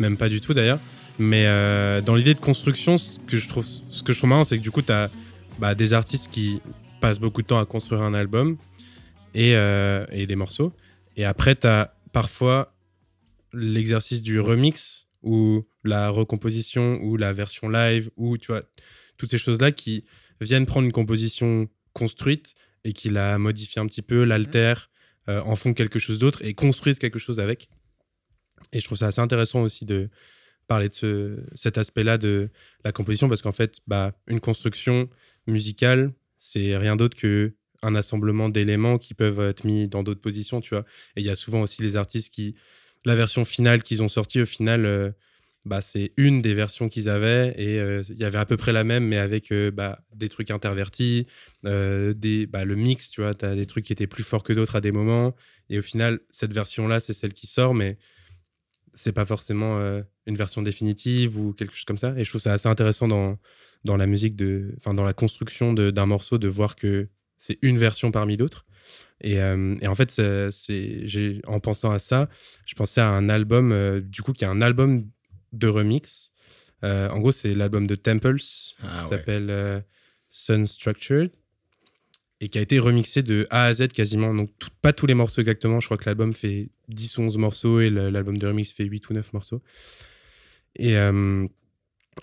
même 0.00 0.16
pas 0.16 0.28
du 0.28 0.40
tout 0.40 0.52
d'ailleurs. 0.52 0.80
Mais 1.20 1.44
euh, 1.46 2.00
dans 2.00 2.16
l'idée 2.16 2.34
de 2.34 2.40
construction, 2.40 2.98
ce 2.98 3.20
que 3.20 3.36
je 3.36 3.46
trouve, 3.48 3.64
ce 3.64 4.02
que 4.02 4.12
je 4.12 4.18
trouve 4.18 4.30
marrant, 4.30 4.44
c'est 4.44 4.58
que 4.58 4.64
du 4.64 4.72
coup, 4.72 4.82
tu 4.82 4.90
as 4.90 5.74
des 5.76 5.92
artistes 5.92 6.28
qui 6.28 6.60
passent 7.00 7.20
beaucoup 7.20 7.40
de 7.40 7.46
temps 7.46 7.60
à 7.60 7.66
construire 7.66 8.02
un 8.02 8.14
album 8.14 8.56
et, 9.32 9.54
euh, 9.54 10.04
et 10.10 10.26
des 10.26 10.34
morceaux. 10.34 10.72
Et 11.16 11.24
après, 11.24 11.54
tu 11.54 11.68
as 11.68 11.94
parfois 12.12 12.74
l'exercice 13.52 14.22
du 14.22 14.40
remix 14.40 15.06
ou 15.22 15.64
la 15.84 16.08
recomposition 16.08 16.98
ou 17.00 17.16
la 17.16 17.32
version 17.32 17.68
live 17.68 18.10
ou 18.16 18.38
tu 18.38 18.48
vois, 18.48 18.62
toutes 19.18 19.30
ces 19.30 19.38
choses-là 19.38 19.70
qui 19.70 20.04
viennent 20.40 20.66
prendre 20.66 20.84
une 20.84 20.92
composition 20.92 21.68
construite 21.92 22.56
et 22.84 22.92
qui 22.92 23.10
la 23.10 23.38
modifient 23.38 23.80
un 23.80 23.86
petit 23.86 24.02
peu, 24.02 24.24
l'altèrent, 24.24 24.90
euh, 25.28 25.40
en 25.42 25.56
font 25.56 25.74
quelque 25.74 25.98
chose 25.98 26.18
d'autre 26.18 26.42
et 26.44 26.54
construisent 26.54 26.98
quelque 26.98 27.18
chose 27.18 27.40
avec. 27.40 27.68
Et 28.72 28.80
je 28.80 28.84
trouve 28.84 28.98
ça 28.98 29.08
assez 29.08 29.20
intéressant 29.20 29.62
aussi 29.62 29.84
de 29.84 30.08
parler 30.66 30.88
de 30.88 30.94
ce- 30.94 31.38
cet 31.54 31.78
aspect-là 31.78 32.18
de 32.18 32.50
la 32.84 32.92
composition 32.92 33.28
parce 33.28 33.42
qu'en 33.42 33.52
fait, 33.52 33.78
bah, 33.86 34.12
une 34.26 34.40
construction 34.40 35.08
musicale, 35.46 36.12
c'est 36.36 36.76
rien 36.76 36.96
d'autre 36.96 37.16
que 37.16 37.54
un 37.82 37.94
assemblement 37.94 38.48
d'éléments 38.48 38.98
qui 38.98 39.14
peuvent 39.14 39.40
être 39.40 39.64
mis 39.64 39.86
dans 39.88 40.02
d'autres 40.02 40.20
positions, 40.20 40.60
tu 40.60 40.70
vois. 40.70 40.84
Et 41.16 41.20
il 41.20 41.26
y 41.26 41.30
a 41.30 41.36
souvent 41.36 41.62
aussi 41.62 41.80
les 41.80 41.96
artistes 41.96 42.32
qui, 42.34 42.56
la 43.04 43.14
version 43.14 43.44
finale 43.44 43.82
qu'ils 43.82 44.02
ont 44.02 44.08
sortie, 44.08 44.40
au 44.40 44.46
final, 44.46 44.84
euh, 44.84 45.10
bah, 45.68 45.82
c'est 45.82 46.10
une 46.16 46.42
des 46.42 46.54
versions 46.54 46.88
qu'ils 46.88 47.08
avaient 47.08 47.54
et 47.56 47.78
euh, 47.78 48.02
il 48.08 48.18
y 48.18 48.24
avait 48.24 48.38
à 48.38 48.46
peu 48.46 48.56
près 48.56 48.72
la 48.72 48.84
même, 48.84 49.06
mais 49.06 49.18
avec 49.18 49.52
euh, 49.52 49.70
bah, 49.70 50.00
des 50.14 50.28
trucs 50.28 50.50
intervertis, 50.50 51.26
euh, 51.66 52.14
des, 52.14 52.46
bah, 52.46 52.64
le 52.64 52.74
mix, 52.74 53.10
tu 53.10 53.20
vois, 53.20 53.34
tu 53.34 53.44
as 53.44 53.54
des 53.54 53.66
trucs 53.66 53.84
qui 53.84 53.92
étaient 53.92 54.06
plus 54.06 54.24
forts 54.24 54.42
que 54.42 54.52
d'autres 54.52 54.76
à 54.76 54.80
des 54.80 54.90
moments. 54.90 55.36
Et 55.68 55.78
au 55.78 55.82
final, 55.82 56.20
cette 56.30 56.52
version-là, 56.52 56.98
c'est 57.00 57.12
celle 57.12 57.34
qui 57.34 57.46
sort, 57.46 57.74
mais 57.74 57.98
c'est 58.94 59.12
pas 59.12 59.26
forcément 59.26 59.78
une 60.26 60.34
version 60.34 60.62
définitive 60.62 61.38
ou 61.38 61.52
quelque 61.52 61.72
chose 61.74 61.84
comme 61.84 61.98
ça. 61.98 62.14
Et 62.16 62.24
je 62.24 62.30
trouve 62.30 62.40
ça 62.40 62.52
assez 62.52 62.68
intéressant 62.68 63.06
dans, 63.06 63.38
dans 63.84 63.96
la 63.96 64.06
musique, 64.06 64.34
de, 64.34 64.74
enfin 64.78 64.92
dans 64.92 65.04
la 65.04 65.12
construction 65.12 65.72
d'un 65.72 66.06
morceau, 66.06 66.38
de 66.38 66.48
voir 66.48 66.74
que 66.74 67.08
c'est 67.36 67.58
une 67.62 67.78
version 67.78 68.10
parmi 68.10 68.36
d'autres. 68.36 68.66
Et, 69.20 69.34
et 69.34 69.86
en 69.86 69.94
fait, 69.94 70.10
c'est, 70.10 71.40
en 71.46 71.60
pensant 71.60 71.92
à 71.92 72.00
ça, 72.00 72.28
je 72.66 72.74
pensais 72.74 73.00
à 73.00 73.10
un 73.10 73.28
album, 73.28 74.00
du 74.00 74.22
coup, 74.22 74.32
qui 74.32 74.42
est 74.42 74.48
un 74.48 74.62
album 74.62 75.04
de 75.52 75.68
remix. 75.68 76.30
Euh, 76.84 77.08
en 77.10 77.18
gros, 77.18 77.32
c'est 77.32 77.54
l'album 77.54 77.86
de 77.86 77.94
Temples, 77.94 78.36
Ah 78.82 78.86
qui 78.86 79.04
ouais. 79.04 79.10
s'appelle 79.10 79.50
euh, 79.50 79.80
Sun 80.30 80.66
Structured, 80.66 81.30
et 82.40 82.48
qui 82.48 82.58
a 82.58 82.60
été 82.60 82.78
remixé 82.78 83.22
de 83.22 83.46
A 83.50 83.64
à 83.64 83.74
Z 83.74 83.88
quasiment. 83.88 84.32
Donc, 84.34 84.50
tout- 84.58 84.68
pas 84.80 84.92
tous 84.92 85.06
les 85.06 85.14
morceaux 85.14 85.40
exactement. 85.40 85.80
Je 85.80 85.86
crois 85.86 85.96
que 85.96 86.04
l'album 86.06 86.32
fait 86.32 86.68
10 86.88 87.18
ou 87.18 87.22
11 87.22 87.36
morceaux 87.38 87.80
et 87.80 87.90
l'album 87.90 88.38
de 88.38 88.46
remix 88.46 88.70
fait 88.72 88.84
8 88.84 89.10
ou 89.10 89.14
9 89.14 89.32
morceaux. 89.32 89.60
Et, 90.76 90.96
euh, 90.96 91.46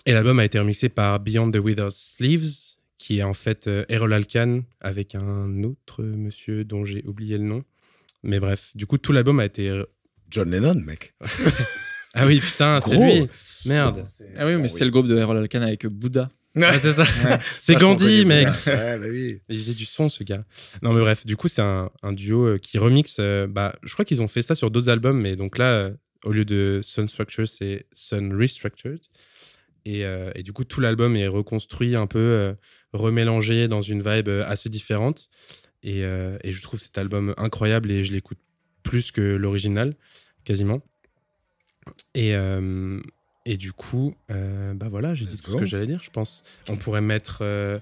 et 0.06 0.12
l'album 0.12 0.38
a 0.38 0.44
été 0.46 0.58
remixé 0.58 0.88
par 0.88 1.20
Beyond 1.20 1.50
the 1.50 1.56
Without 1.58 1.90
Sleeves, 1.90 2.76
qui 2.96 3.18
est 3.18 3.22
en 3.22 3.34
fait 3.34 3.68
Errol 3.90 4.12
Alkan 4.14 4.62
avec 4.80 5.14
un 5.14 5.62
autre 5.64 6.02
monsieur 6.02 6.64
dont 6.64 6.86
j'ai 6.86 7.04
oublié 7.06 7.36
le 7.36 7.44
nom. 7.44 7.62
Mais 8.22 8.40
bref, 8.40 8.72
du 8.74 8.86
coup, 8.86 8.96
tout 8.96 9.12
l'album 9.12 9.38
a 9.38 9.44
été. 9.44 9.82
John 10.30 10.50
Lennon, 10.50 10.74
mec. 10.76 11.12
Ah 12.14 12.26
oui, 12.26 12.40
putain, 12.40 12.80
c'est 12.80 12.96
lui 12.96 13.28
Merde 13.64 14.04
Ah 14.36 14.46
oui, 14.46 14.56
mais 14.56 14.68
c'est 14.68 14.84
le 14.84 14.90
groupe 14.90 15.08
de 15.08 15.16
Errol 15.18 15.36
Alkan 15.38 15.62
avec 15.62 15.86
Bouddha. 15.86 16.30
Ouais, 16.54 16.78
c'est 16.78 16.92
ça 16.92 17.04
C'est 17.58 17.74
Gandhi, 17.74 18.24
mec 18.24 18.48
Ouais, 18.66 18.98
bah 18.98 19.06
oui. 19.10 19.40
Il 19.50 19.58
faisait 19.58 19.74
du 19.74 19.84
son, 19.84 20.08
ce 20.08 20.24
gars. 20.24 20.44
Non, 20.82 20.94
mais 20.94 21.00
bref, 21.00 21.26
du 21.26 21.36
coup, 21.36 21.48
c'est 21.48 21.60
un, 21.62 21.90
un 22.02 22.12
duo 22.14 22.46
euh, 22.46 22.58
qui 22.58 22.78
remixe. 22.78 23.16
euh, 23.18 23.46
bah, 23.46 23.74
je 23.82 23.92
crois 23.92 24.04
qu'ils 24.06 24.22
ont 24.22 24.28
fait 24.28 24.40
ça 24.42 24.54
sur 24.54 24.70
d'autres 24.70 24.88
albums, 24.88 25.20
mais 25.20 25.36
donc 25.36 25.58
là, 25.58 25.70
euh, 25.70 25.90
au 26.24 26.32
lieu 26.32 26.46
de 26.46 26.80
Sun 26.82 27.08
Structure, 27.08 27.46
c'est 27.46 27.86
Sun 27.92 28.34
Restructured. 28.40 29.00
Et, 29.84 30.04
euh, 30.06 30.30
et 30.34 30.42
du 30.42 30.52
coup, 30.54 30.64
tout 30.64 30.80
l'album 30.80 31.14
est 31.14 31.26
reconstruit, 31.28 31.94
un 31.94 32.06
peu 32.06 32.18
euh, 32.18 32.54
remélangé 32.94 33.68
dans 33.68 33.82
une 33.82 34.00
vibe 34.02 34.28
assez 34.46 34.68
différente. 34.70 35.28
Et, 35.82 36.04
euh, 36.04 36.38
et 36.42 36.52
je 36.52 36.62
trouve 36.62 36.80
cet 36.80 36.96
album 36.98 37.34
incroyable 37.36 37.90
et 37.90 38.02
je 38.02 38.12
l'écoute 38.12 38.38
plus 38.82 39.10
que 39.10 39.20
l'original, 39.20 39.94
quasiment. 40.44 40.80
Et, 42.14 42.34
euh, 42.34 43.00
et 43.44 43.56
du 43.56 43.72
coup, 43.72 44.14
euh, 44.30 44.74
bah 44.74 44.88
voilà, 44.90 45.14
j'ai 45.14 45.24
dit 45.26 45.40
tout 45.40 45.52
ce 45.52 45.56
que 45.56 45.64
j'allais 45.64 45.86
dire, 45.86 46.00
je 46.02 46.10
pense. 46.10 46.42
On 46.68 46.76
pourrait 46.76 47.00
mettre. 47.00 47.38
euh, 47.42 47.78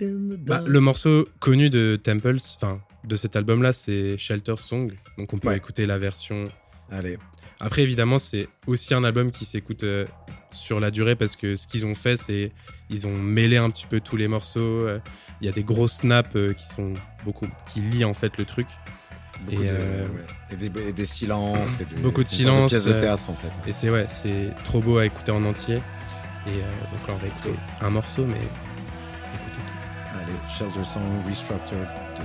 bah, 0.00 0.62
le 0.66 0.80
morceau 0.80 1.28
connu 1.40 1.70
de 1.70 1.96
Temples, 2.02 2.36
enfin 2.56 2.80
de 3.04 3.16
cet 3.16 3.36
album-là, 3.36 3.72
c'est 3.72 4.16
Shelter 4.16 4.54
Song. 4.58 4.92
Donc 5.18 5.32
on 5.34 5.38
peut 5.38 5.48
Ouais. 5.48 5.56
écouter 5.56 5.84
la 5.86 5.98
version 5.98 6.48
Allez. 6.90 7.18
Après, 7.60 7.82
évidemment, 7.82 8.18
c'est 8.18 8.48
aussi 8.66 8.94
un 8.94 9.04
album 9.04 9.30
qui 9.30 9.44
s'écoute 9.44 9.84
sur 10.52 10.80
la 10.80 10.90
durée 10.90 11.16
parce 11.16 11.36
que 11.36 11.56
ce 11.56 11.66
qu'ils 11.66 11.86
ont 11.86 11.94
fait, 11.94 12.16
c'est 12.16 12.52
ils 12.90 13.06
ont 13.06 13.16
mêlé 13.16 13.56
un 13.56 13.70
petit 13.70 13.86
peu 13.86 14.00
tous 14.00 14.16
les 14.16 14.28
morceaux. 14.28 14.86
Il 15.40 15.46
y 15.46 15.48
a 15.48 15.52
des 15.52 15.62
gros 15.64 15.88
snaps 15.88 16.34
qui 16.56 16.66
sont 16.68 16.94
beaucoup 17.24 17.46
qui 17.72 17.80
lient 17.80 18.04
en 18.04 18.14
fait 18.14 18.36
le 18.38 18.44
truc. 18.44 18.66
Beaucoup 19.46 19.62
Et, 19.62 19.66
de- 19.66 19.72
euh, 19.72 20.02
ouais. 20.06 20.24
et 20.52 20.56
des, 20.56 20.88
et 20.88 20.92
des 20.92 21.04
silences. 21.06 21.68
et 21.80 21.84
des- 21.94 22.00
Beaucoup 22.00 22.22
de 22.22 22.28
silences, 22.28 22.70
pièce 22.70 22.84
de 22.84 22.92
euh, 22.92 23.00
théâtre 23.00 23.24
en 23.28 23.34
fait. 23.34 23.50
Et 23.68 23.72
c'est 23.72 23.90
ouais, 23.90 24.06
c'est 24.08 24.50
trop 24.64 24.80
beau 24.80 24.98
à 24.98 25.06
écouter 25.06 25.32
en 25.32 25.44
entier. 25.44 25.76
Et 26.46 26.50
euh, 26.50 26.52
donc 26.92 27.08
là, 27.08 27.14
on 27.14 27.16
va 27.16 27.26
écouter 27.26 27.50
un 27.80 27.90
morceau, 27.90 28.24
mais 28.26 28.36
écoutez 28.36 29.50
tout. 29.54 30.18
Allez, 30.22 30.34
Shelter 30.48 30.84
Song 30.90 31.02
Restructured 31.28 31.80
de 31.80 32.24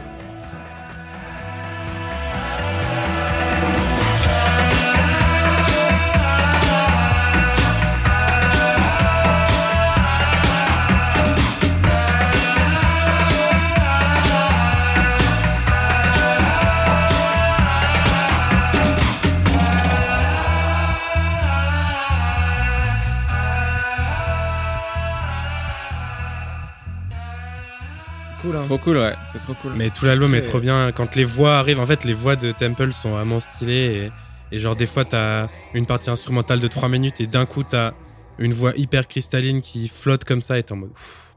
Trop 28.69 28.77
cool, 28.77 28.97
ouais. 28.97 29.15
C'est 29.33 29.39
trop 29.39 29.55
cool. 29.55 29.73
Mais 29.75 29.89
tout 29.89 30.05
l'album 30.05 30.35
est 30.35 30.41
trop 30.41 30.59
bien. 30.59 30.91
Quand 30.91 31.15
les 31.15 31.23
voix 31.23 31.57
arrivent, 31.57 31.79
en 31.79 31.87
fait, 31.87 32.05
les 32.05 32.13
voix 32.13 32.35
de 32.35 32.51
Temple 32.51 32.93
sont 32.93 33.09
vraiment 33.09 33.39
stylées. 33.39 34.11
Et, 34.51 34.55
et 34.55 34.59
genre, 34.59 34.75
des 34.75 34.85
fois, 34.85 35.05
t'as 35.05 35.47
une 35.73 35.87
partie 35.87 36.11
instrumentale 36.11 36.59
de 36.59 36.67
3 36.67 36.87
minutes 36.87 37.19
et 37.19 37.25
d'un 37.25 37.47
coup, 37.47 37.63
t'as 37.63 37.93
une 38.37 38.53
voix 38.53 38.73
hyper 38.75 39.07
cristalline 39.07 39.63
qui 39.63 39.87
flotte 39.87 40.23
comme 40.23 40.41
ça 40.41 40.59
et 40.59 40.61
t'es 40.61 40.73
en 40.73 40.75
mode 40.75 40.91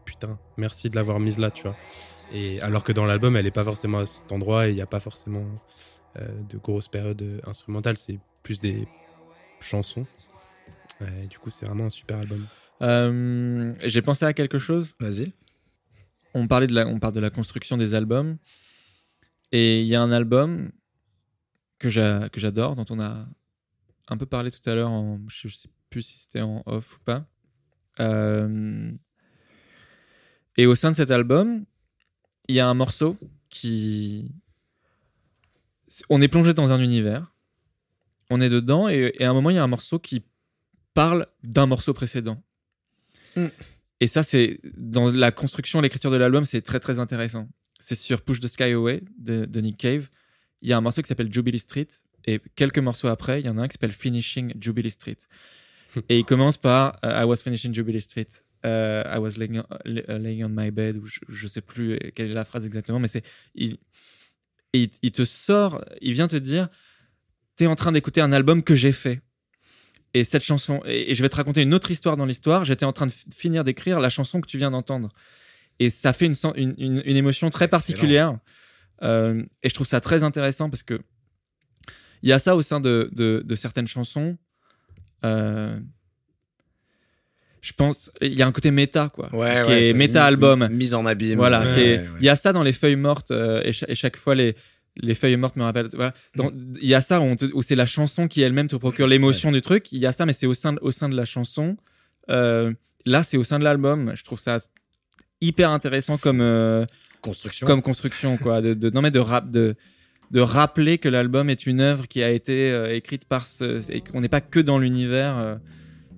putain, 0.04 0.38
merci 0.58 0.90
de 0.90 0.94
l'avoir 0.94 1.20
mise 1.20 1.38
là, 1.38 1.50
tu 1.50 1.62
vois. 1.62 1.74
Et 2.34 2.60
alors 2.60 2.84
que 2.84 2.92
dans 2.92 3.06
l'album, 3.06 3.34
elle 3.34 3.46
est 3.46 3.50
pas 3.50 3.64
forcément 3.64 4.00
à 4.00 4.06
cet 4.06 4.30
endroit 4.30 4.68
et 4.68 4.72
il 4.72 4.74
n'y 4.74 4.82
a 4.82 4.86
pas 4.86 5.00
forcément 5.00 5.46
euh, 6.18 6.28
de 6.50 6.58
grosses 6.58 6.88
périodes 6.88 7.40
instrumentales. 7.46 7.96
C'est 7.96 8.18
plus 8.42 8.60
des 8.60 8.86
chansons. 9.58 10.04
Ouais, 11.00 11.26
du 11.30 11.38
coup, 11.38 11.48
c'est 11.48 11.64
vraiment 11.64 11.86
un 11.86 11.90
super 11.90 12.18
album. 12.18 12.44
Euh, 12.82 13.72
J'ai 13.84 14.02
pensé 14.02 14.26
à 14.26 14.34
quelque 14.34 14.58
chose. 14.58 14.96
Vas-y. 15.00 15.32
On 16.34 16.48
parlait 16.48 16.66
de 16.66 16.74
la, 16.74 16.86
on 16.86 16.98
parle 16.98 17.14
de 17.14 17.20
la 17.20 17.30
construction 17.30 17.76
des 17.76 17.94
albums. 17.94 18.38
Et 19.52 19.80
il 19.82 19.86
y 19.86 19.94
a 19.94 20.00
un 20.02 20.10
album 20.12 20.72
que 21.78 21.88
j'a- 21.90 22.28
que 22.30 22.40
j'adore, 22.40 22.74
dont 22.74 22.86
on 22.90 23.00
a 23.00 23.26
un 24.08 24.16
peu 24.16 24.26
parlé 24.26 24.50
tout 24.50 24.68
à 24.68 24.74
l'heure. 24.74 24.90
Je 25.28 25.48
sais 25.48 25.68
plus 25.90 26.02
si 26.02 26.18
c'était 26.18 26.40
en 26.40 26.62
off 26.66 26.96
ou 26.96 27.00
pas. 27.04 27.26
Euh, 28.00 28.90
et 30.56 30.66
au 30.66 30.74
sein 30.74 30.90
de 30.90 30.96
cet 30.96 31.10
album, 31.10 31.64
il 32.48 32.54
y 32.54 32.60
a 32.60 32.66
un 32.68 32.74
morceau 32.74 33.16
qui. 33.48 34.32
On 36.08 36.22
est 36.22 36.28
plongé 36.28 36.54
dans 36.54 36.72
un 36.72 36.80
univers. 36.80 37.34
On 38.30 38.40
est 38.40 38.48
dedans 38.48 38.88
et, 38.88 39.12
et 39.18 39.24
à 39.24 39.30
un 39.30 39.34
moment, 39.34 39.50
il 39.50 39.56
y 39.56 39.58
a 39.58 39.62
un 39.62 39.66
morceau 39.68 39.98
qui 39.98 40.24
parle 40.94 41.26
d'un 41.42 41.66
morceau 41.66 41.92
précédent. 41.92 42.42
Mm. 43.36 43.46
Et 44.02 44.08
ça, 44.08 44.24
c'est 44.24 44.58
dans 44.76 45.12
la 45.12 45.30
construction, 45.30 45.80
l'écriture 45.80 46.10
de 46.10 46.16
l'album, 46.16 46.44
c'est 46.44 46.60
très 46.60 46.80
très 46.80 46.98
intéressant. 46.98 47.48
C'est 47.78 47.94
sur 47.94 48.22
Push 48.22 48.40
the 48.40 48.48
Sky 48.48 48.72
Away 48.72 49.00
de, 49.16 49.44
de 49.44 49.60
Nick 49.60 49.76
Cave. 49.76 50.08
Il 50.60 50.68
y 50.68 50.72
a 50.72 50.76
un 50.76 50.80
morceau 50.80 51.02
qui 51.02 51.06
s'appelle 51.06 51.32
Jubilee 51.32 51.60
Street. 51.60 51.86
Et 52.24 52.40
quelques 52.56 52.80
morceaux 52.80 53.06
après, 53.06 53.38
il 53.40 53.46
y 53.46 53.48
en 53.48 53.58
a 53.58 53.62
un 53.62 53.68
qui 53.68 53.74
s'appelle 53.74 53.92
Finishing 53.92 54.54
Jubilee 54.60 54.90
Street. 54.90 55.18
et 56.08 56.18
il 56.18 56.24
commence 56.24 56.56
par 56.56 56.98
euh, 57.04 57.22
I 57.22 57.24
was 57.24 57.36
finishing 57.36 57.72
Jubilee 57.72 58.00
Street. 58.00 58.26
euh, 58.66 59.04
I 59.06 59.18
was 59.18 59.38
laying 59.38 59.60
on, 59.60 60.18
laying 60.18 60.42
on 60.42 60.48
my 60.48 60.72
bed. 60.72 60.96
Ou 60.96 61.06
je, 61.06 61.20
je 61.28 61.46
sais 61.46 61.60
plus 61.60 61.96
quelle 62.16 62.32
est 62.32 62.34
la 62.34 62.44
phrase 62.44 62.66
exactement, 62.66 62.98
mais 62.98 63.06
c'est. 63.06 63.22
Il, 63.54 63.78
et 64.72 64.82
il, 64.82 64.90
il 65.02 65.12
te 65.12 65.24
sort, 65.24 65.84
il 66.00 66.14
vient 66.14 66.26
te 66.26 66.34
dire 66.34 66.70
T'es 67.54 67.68
en 67.68 67.76
train 67.76 67.92
d'écouter 67.92 68.20
un 68.20 68.32
album 68.32 68.64
que 68.64 68.74
j'ai 68.74 68.90
fait. 68.90 69.20
Et 70.14 70.24
cette 70.24 70.42
chanson, 70.42 70.82
et, 70.84 71.10
et 71.10 71.14
je 71.14 71.22
vais 71.22 71.28
te 71.28 71.36
raconter 71.36 71.62
une 71.62 71.72
autre 71.74 71.90
histoire 71.90 72.16
dans 72.16 72.26
l'histoire. 72.26 72.64
J'étais 72.64 72.84
en 72.84 72.92
train 72.92 73.06
de 73.06 73.12
finir 73.34 73.64
d'écrire 73.64 73.98
la 74.00 74.10
chanson 74.10 74.40
que 74.40 74.46
tu 74.46 74.58
viens 74.58 74.70
d'entendre. 74.70 75.08
Et 75.78 75.88
ça 75.90 76.12
fait 76.12 76.26
une, 76.26 76.34
sen- 76.34 76.52
une, 76.56 76.74
une- 76.78 77.02
une 77.04 77.16
émotion 77.16 77.48
très 77.50 77.66
particulière. 77.68 78.36
Euh, 79.02 79.42
et 79.62 79.68
je 79.68 79.74
trouve 79.74 79.86
ça 79.86 80.00
très 80.00 80.22
intéressant 80.22 80.68
parce 80.70 80.82
que 80.82 81.00
il 82.22 82.28
y 82.28 82.32
a 82.32 82.38
ça 82.38 82.54
au 82.54 82.62
sein 82.62 82.78
de, 82.78 83.08
de- 83.12 83.42
de 83.44 83.54
certaines 83.56 83.88
chansons. 83.88 84.36
Euh, 85.24 85.78
je 87.60 87.72
pense, 87.72 88.10
il 88.20 88.34
y 88.34 88.42
a 88.42 88.46
un 88.46 88.52
côté 88.52 88.70
méta, 88.70 89.08
quoi. 89.08 89.34
Ouais, 89.34 89.62
qui 89.64 89.70
ouais, 89.70 89.82
est 89.84 89.92
c'est 89.92 89.98
méta-album. 89.98 90.66
mi- 90.68 90.74
Mise 90.76 90.94
en 90.94 91.06
abîme. 91.06 91.36
Voilà, 91.38 91.60
ouais, 91.60 91.74
qui 91.74 91.80
est- 91.80 91.98
ouais, 91.98 92.02
ouais. 92.08 92.18
il 92.20 92.24
y 92.26 92.28
a 92.28 92.36
ça 92.36 92.52
dans 92.52 92.62
les 92.64 92.72
feuilles 92.72 92.96
mortes 92.96 93.30
euh, 93.30 93.62
et, 93.64 93.72
cha- 93.72 93.86
et 93.88 93.94
chaque 93.94 94.16
fois 94.16 94.34
les 94.34 94.56
les 94.96 95.14
feuilles 95.14 95.36
mortes 95.36 95.56
me 95.56 95.62
rappellent. 95.62 95.88
Voilà, 95.94 96.14
Dans- 96.36 96.50
il 96.80 96.86
y 96.88 96.94
a 96.94 97.00
ça 97.00 97.20
où, 97.20 97.62
c'est 97.62 97.74
la 97.76 97.86
chanson 97.86 98.28
qui 98.28 98.42
elle-même 98.42 98.68
te 98.68 98.76
procure 98.76 99.06
l'émotion 99.06 99.50
du 99.52 99.62
truc. 99.62 99.90
Il 99.92 99.98
y 99.98 100.06
a 100.06 100.12
ça, 100.12 100.26
mais 100.26 100.32
c'est 100.32 100.46
au 100.46 100.54
sein 100.54 100.74
de, 100.74 100.78
au 100.82 100.90
sein 100.90 101.08
de 101.08 101.16
la 101.16 101.24
chanson. 101.24 101.76
Euh, 102.30 102.72
là, 103.06 103.22
c'est 103.22 103.36
au 103.36 103.44
sein 103.44 103.58
de 103.58 103.64
l'album. 103.64 104.12
Je 104.14 104.22
trouve 104.24 104.40
ça 104.40 104.58
hyper 105.40 105.70
intéressant 105.70 106.18
comme 106.18 106.40
euh, 106.40 106.84
Construction. 107.20 107.66
comme 107.66 107.82
construction, 107.82 108.36
quoi. 108.36 108.60
De, 108.60 108.74
de- 108.74 108.90
non 108.90 109.00
mais 109.02 109.10
de 109.10 109.18
rap 109.20 109.50
de 109.50 109.74
de 110.30 110.40
rappeler 110.40 110.96
que 110.96 111.10
l'album 111.10 111.50
est 111.50 111.66
une 111.66 111.80
œuvre 111.80 112.08
qui 112.08 112.22
a 112.22 112.30
été 112.30 112.70
euh, 112.72 112.94
écrite 112.94 113.26
par 113.26 113.46
ce 113.46 113.82
et 113.92 114.00
qu'on 114.00 114.22
n'est 114.22 114.30
pas 114.30 114.40
que 114.40 114.60
dans 114.60 114.78
l'univers. 114.78 115.58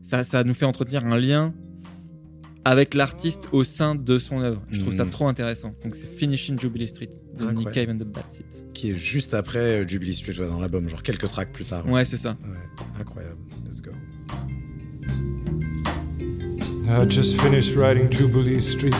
ça, 0.04 0.22
ça 0.22 0.44
nous 0.44 0.54
fait 0.54 0.66
entretenir 0.66 1.04
un 1.06 1.18
lien 1.18 1.52
avec 2.64 2.94
l'artiste 2.94 3.44
au 3.52 3.62
sein 3.64 3.94
de 3.94 4.18
son 4.18 4.40
œuvre. 4.40 4.62
Je 4.70 4.80
trouve 4.80 4.94
ça 4.94 5.04
Mhm. 5.04 5.10
trop 5.10 5.28
intéressant. 5.28 5.74
Donc 5.84 5.94
c'est 5.94 6.06
Finishing 6.06 6.58
Jubilee 6.58 6.88
Street 6.88 7.10
de 7.38 7.50
Nick. 7.50 7.70
Cave 7.72 7.90
and 7.90 7.96
the 7.98 8.04
Bad 8.04 8.24
Seeds. 8.30 8.44
Qui 8.72 8.90
est 8.90 8.94
juste 8.96 9.34
après 9.34 9.58
euh, 9.82 9.88
Jubilee 9.88 10.14
Street 10.14 10.38
ouais, 10.40 10.46
dans 10.48 10.58
l'album, 10.60 10.88
genre 10.88 11.02
quelques 11.02 11.28
tracks 11.28 11.52
plus 11.52 11.64
tard. 11.64 11.86
Ouais, 11.88 12.04
c'est 12.04 12.16
ça. 12.16 12.36
Ouais, 12.42 12.56
incroyable. 13.00 13.36
Let's 13.66 13.80
go. 13.82 13.90
I 16.86 17.06
just 17.08 17.40
finished 17.40 17.76
writing 17.76 18.10
Jubilee 18.10 18.60
Street. 18.62 18.94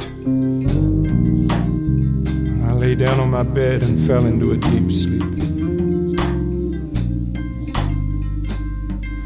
I 2.66 2.72
lay 2.78 2.94
down 2.96 3.20
on 3.20 3.26
my 3.28 3.44
bed 3.44 3.82
and 3.84 3.98
fell 4.06 4.26
into 4.26 4.52
a 4.52 4.56
deep 4.56 4.90
sleep. 4.90 5.22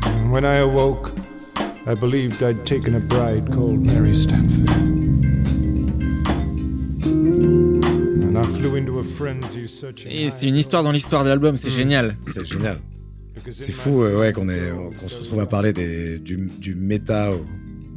And 0.04 0.30
when 0.32 0.44
I 0.44 0.58
awoke, 0.58 1.12
I 1.88 1.94
believed 1.94 2.42
I'd 2.42 2.64
taken 2.66 2.94
a 2.96 3.00
bride 3.00 3.50
called 3.50 3.80
Mary 3.84 4.14
Stanford. 4.14 4.68
And 7.02 8.36
I 8.36 8.42
flew 8.46 8.76
into 8.76 8.98
a 8.98 9.02
frenzy 9.04 9.66
searching. 9.66 10.10
Et 10.12 10.28
c'est 10.30 10.46
une 10.48 10.56
histoire 10.56 10.82
dans 10.82 10.92
l'histoire 10.92 11.24
de 11.24 11.30
l'album. 11.30 11.56
C'est 11.56 11.70
génial. 11.70 12.16
C'est 12.22 12.44
génial. 12.44 12.78
C'est 13.50 13.68
in 13.70 13.72
fou 13.72 14.02
euh, 14.02 14.18
ouais, 14.20 14.32
qu'on 14.32 14.48
est- 14.48 14.70
qu'on 15.00 15.08
se 15.08 15.16
retrouve 15.20 15.40
à 15.40 15.46
parler 15.46 15.72
des, 15.72 16.18
du, 16.18 16.36
du 16.58 16.74
méta 16.74 17.30
au, 17.32 17.46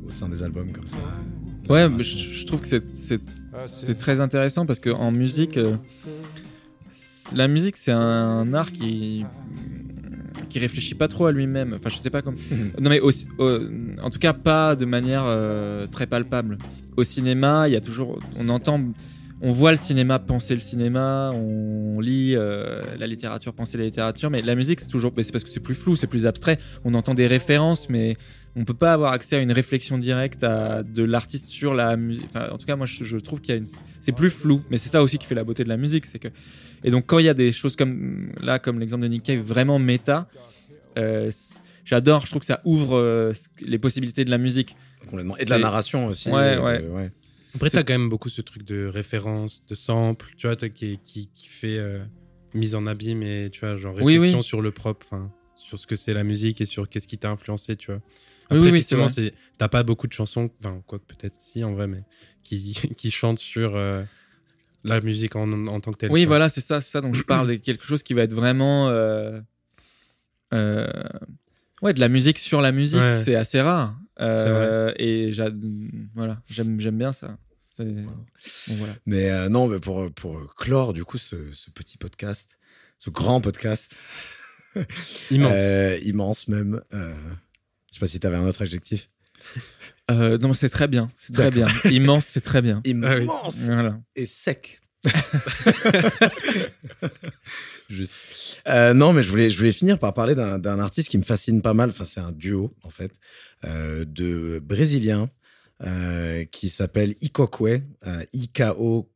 au 0.07 0.11
sein 0.11 0.29
des 0.29 0.41
albums 0.43 0.71
comme 0.71 0.87
ça. 0.87 0.97
Ouais, 1.69 1.89
mais 1.89 2.03
je, 2.03 2.17
je 2.17 2.45
trouve 2.45 2.61
que 2.61 2.67
c'est- 2.67 2.93
c'est 2.93 3.19
c'est 3.67 3.95
très 3.95 4.21
intéressant 4.21 4.65
parce 4.65 4.79
qu'en 4.79 5.11
musique, 5.11 5.57
euh, 5.57 5.75
la 7.35 7.47
musique 7.49 7.75
c'est 7.75 7.91
un 7.91 8.53
art 8.53 8.71
qui 8.71 9.25
qui 10.51 10.59
réfléchit 10.59 10.95
pas 10.95 11.07
trop 11.07 11.25
à 11.25 11.31
lui-même. 11.31 11.73
Enfin, 11.75 11.89
je 11.89 11.97
sais 11.97 12.09
pas 12.09 12.21
comme. 12.21 12.35
non 12.79 12.89
mais 12.89 12.99
aussi, 12.99 13.25
au- 13.39 13.59
en 14.03 14.09
tout 14.09 14.19
cas 14.19 14.33
pas 14.33 14.75
de 14.75 14.85
manière 14.85 15.23
euh, 15.25 15.87
très 15.87 16.05
palpable. 16.07 16.57
Au 16.97 17.03
cinéma, 17.03 17.67
il 17.69 17.73
y 17.73 17.77
a 17.77 17.81
toujours, 17.81 18.19
on 18.39 18.49
entend, 18.49 18.81
on 19.41 19.51
voit 19.51 19.71
le 19.71 19.77
cinéma 19.77 20.19
penser 20.19 20.53
le 20.55 20.61
cinéma, 20.61 21.31
on 21.33 21.99
lit 21.99 22.35
euh, 22.35 22.81
la 22.99 23.07
littérature 23.07 23.53
penser 23.53 23.77
la 23.77 23.85
littérature, 23.85 24.29
mais 24.29 24.41
la 24.41 24.55
musique 24.55 24.79
c'est 24.81 24.87
toujours, 24.87 25.11
c'est 25.17 25.31
parce 25.31 25.43
que 25.43 25.49
c'est 25.49 25.59
plus 25.59 25.75
flou, 25.75 25.95
c'est 25.95 26.07
plus 26.07 26.25
abstrait. 26.25 26.59
On 26.85 26.93
entend 26.93 27.13
des 27.13 27.27
références, 27.27 27.89
mais 27.89 28.17
on 28.55 28.65
peut 28.65 28.73
pas 28.73 28.93
avoir 28.93 29.13
accès 29.13 29.37
à 29.37 29.39
une 29.39 29.51
réflexion 29.51 29.97
directe 29.97 30.43
à, 30.43 30.83
de 30.83 31.03
l'artiste 31.03 31.47
sur 31.47 31.73
la 31.73 31.95
musique. 31.97 32.25
Enfin, 32.33 32.49
en 32.51 32.57
tout 32.57 32.65
cas, 32.65 32.75
moi, 32.75 32.85
je, 32.85 33.03
je 33.03 33.17
trouve 33.17 33.41
qu'il 33.41 33.53
y 33.55 33.57
a 33.57 33.59
une, 33.61 33.67
c'est 34.01 34.11
plus 34.11 34.29
flou, 34.29 34.61
mais 34.69 34.77
c'est 34.77 34.89
ça 34.89 35.01
aussi 35.01 35.17
qui 35.17 35.25
fait 35.25 35.35
la 35.35 35.43
beauté 35.43 35.63
de 35.63 35.69
la 35.69 35.77
musique, 35.77 36.05
c'est 36.05 36.19
que. 36.19 36.27
Et 36.83 36.91
donc, 36.91 37.05
quand 37.05 37.19
il 37.19 37.25
y 37.25 37.29
a 37.29 37.33
des 37.33 37.51
choses 37.51 37.75
comme 37.75 38.31
là, 38.41 38.59
comme 38.59 38.79
l'exemple 38.79 39.03
de 39.03 39.07
Nick 39.07 39.23
Cave, 39.23 39.39
vraiment 39.41 39.79
méta, 39.79 40.27
euh, 40.97 41.31
j'adore. 41.85 42.25
Je 42.25 42.31
trouve 42.31 42.41
que 42.41 42.45
ça 42.45 42.59
ouvre 42.65 42.97
euh, 42.97 43.33
les 43.61 43.79
possibilités 43.79 44.25
de 44.25 44.29
la 44.31 44.37
musique. 44.37 44.75
Complètement. 45.09 45.37
Et 45.37 45.45
de 45.45 45.49
la 45.49 45.59
narration 45.59 46.07
aussi. 46.07 46.29
Ouais, 46.29 46.57
ouais. 46.57 46.81
de- 46.81 46.87
ouais. 46.89 47.11
Après, 47.55 47.69
t'as 47.69 47.83
quand 47.83 47.93
même 47.93 48.09
beaucoup 48.09 48.29
ce 48.29 48.41
truc 48.41 48.63
de 48.63 48.85
référence, 48.85 49.63
de 49.67 49.75
sample, 49.75 50.27
tu 50.37 50.47
vois, 50.47 50.55
qui, 50.55 50.99
qui, 51.05 51.29
qui 51.33 51.47
fait 51.47 51.77
euh, 51.77 52.03
mise 52.53 52.75
en 52.75 52.85
abîme 52.85 53.23
et 53.23 53.49
tu 53.51 53.61
vois, 53.61 53.77
genre 53.77 53.95
réflexion 53.95 54.37
oui. 54.39 54.43
sur 54.43 54.61
le 54.61 54.71
propre, 54.71 55.05
enfin, 55.09 55.31
sur 55.55 55.77
ce 55.77 55.87
que 55.87 55.95
c'est 55.95 56.13
la 56.13 56.23
musique 56.23 56.61
et 56.61 56.65
sur 56.65 56.89
qu'est-ce 56.89 57.07
qui 57.07 57.17
t'a 57.17 57.29
influencé, 57.29 57.75
tu 57.75 57.87
vois. 57.91 58.01
Oui, 58.51 58.57
Après, 58.57 58.59
oui, 58.59 58.67
effectivement, 58.69 59.09
c'est 59.09 59.33
t'as 59.57 59.69
pas 59.69 59.83
beaucoup 59.83 60.07
de 60.07 60.13
chansons, 60.13 60.49
enfin, 60.59 60.81
quoi 60.85 60.99
que 60.99 61.05
peut-être 61.05 61.35
si 61.39 61.63
en 61.63 61.73
vrai, 61.73 61.87
mais 61.87 62.03
qui, 62.43 62.73
qui 62.97 63.11
chantent 63.11 63.39
sur 63.39 63.75
euh, 63.75 64.03
la 64.83 64.99
musique 65.01 65.35
en, 65.35 65.67
en 65.67 65.79
tant 65.79 65.91
que 65.91 65.97
telle. 65.97 66.11
Oui, 66.11 66.21
quoi. 66.23 66.27
voilà, 66.29 66.49
c'est 66.49 66.61
ça, 66.61 66.81
c'est 66.81 66.91
ça 66.91 67.01
dont 67.01 67.13
je 67.13 67.23
parle. 67.23 67.47
de 67.47 67.55
quelque 67.55 67.85
chose 67.85 68.03
qui 68.03 68.13
va 68.13 68.23
être 68.23 68.33
vraiment. 68.33 68.89
euh, 68.89 69.39
euh, 70.53 70.87
ouais, 71.81 71.93
de 71.93 71.99
la 71.99 72.09
musique 72.09 72.39
sur 72.39 72.61
la 72.61 72.71
musique. 72.71 72.99
Ouais. 72.99 73.21
C'est 73.23 73.35
assez 73.35 73.61
rare. 73.61 73.95
Euh, 74.19 74.93
et 74.97 75.31
voilà, 76.13 76.41
j'aime 76.49 76.79
j'aime 76.79 76.97
bien 76.97 77.11
ça. 77.13 77.37
C'est- 77.75 77.83
bon, 77.85 78.13
voilà. 78.67 78.93
Mais 79.05 79.29
euh, 79.31 79.49
non, 79.49 79.67
mais 79.67 79.79
pour, 79.79 80.11
pour 80.11 80.53
clore 80.55 80.93
du 80.93 81.03
coup 81.05 81.17
ce, 81.17 81.53
ce 81.53 81.71
petit 81.71 81.97
podcast, 81.97 82.59
ce 82.99 83.09
grand 83.09 83.39
podcast, 83.41 83.95
Immense. 85.31 85.53
euh, 85.55 85.97
immense 86.03 86.47
même. 86.47 86.81
euh, 86.93 87.13
je 87.89 87.95
sais 87.95 87.99
pas 87.99 88.07
si 88.07 88.19
tu 88.19 88.27
avais 88.27 88.37
un 88.37 88.45
autre 88.45 88.61
adjectif. 88.61 89.07
Euh, 90.11 90.37
non, 90.37 90.53
c'est 90.53 90.69
très 90.69 90.87
bien. 90.87 91.09
C'est 91.17 91.33
très 91.33 91.49
bien. 91.51 91.67
Immense, 91.85 92.25
c'est 92.25 92.41
très 92.41 92.61
bien. 92.61 92.81
Immense 92.85 93.55
Voilà. 93.59 93.99
et 94.15 94.25
sec. 94.25 94.79
Euh, 98.67 98.93
non, 98.93 99.13
mais 99.13 99.23
je 99.23 99.29
voulais, 99.29 99.71
finir 99.71 99.99
par 99.99 100.13
parler 100.13 100.35
d'un 100.35 100.59
d'un 100.59 100.79
artiste 100.79 101.09
qui 101.09 101.17
me 101.17 101.23
fascine 101.23 101.61
pas 101.61 101.73
mal. 101.73 101.89
Enfin, 101.89 102.03
c'est 102.03 102.19
un 102.19 102.31
duo, 102.31 102.73
en 102.83 102.89
fait, 102.89 103.11
euh, 103.65 104.05
de 104.05 104.61
Brésiliens 104.63 105.29
euh, 105.83 106.45
qui 106.45 106.69
s'appelle 106.69 107.15
Ikokwe, 107.21 107.81
euh, 108.05 108.23
I-K-O-Q-W-E. 108.33 109.07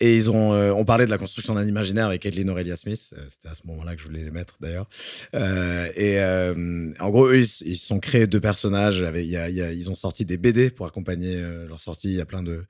Et 0.00 0.16
ils 0.16 0.30
ont, 0.30 0.52
euh, 0.52 0.72
on 0.72 0.84
parlait 0.84 1.06
de 1.06 1.10
la 1.10 1.18
construction 1.18 1.54
d'un 1.54 1.64
imaginaire 1.66 2.06
avec 2.06 2.22
Kathleen 2.22 2.50
Aurelia 2.50 2.74
Smith. 2.76 3.14
Euh, 3.16 3.24
C'était 3.30 3.48
à 3.48 3.54
ce 3.54 3.64
moment-là 3.68 3.94
que 3.94 4.02
je 4.02 4.06
voulais 4.06 4.24
les 4.24 4.32
mettre, 4.32 4.56
d'ailleurs. 4.60 4.88
Et 5.32 6.20
en 6.20 7.10
gros, 7.10 7.28
eux, 7.28 7.38
ils 7.38 7.46
ils 7.66 7.78
sont 7.78 8.00
créés 8.00 8.26
deux 8.26 8.40
personnages. 8.40 9.04
Ils 9.14 9.90
ont 9.90 9.94
sorti 9.94 10.24
des 10.24 10.38
BD 10.38 10.70
pour 10.70 10.86
accompagner 10.86 11.40
leur 11.68 11.80
sortie. 11.80 12.08
Il 12.08 12.16
y 12.16 12.20
a 12.20 12.26
plein 12.26 12.42
de, 12.42 12.64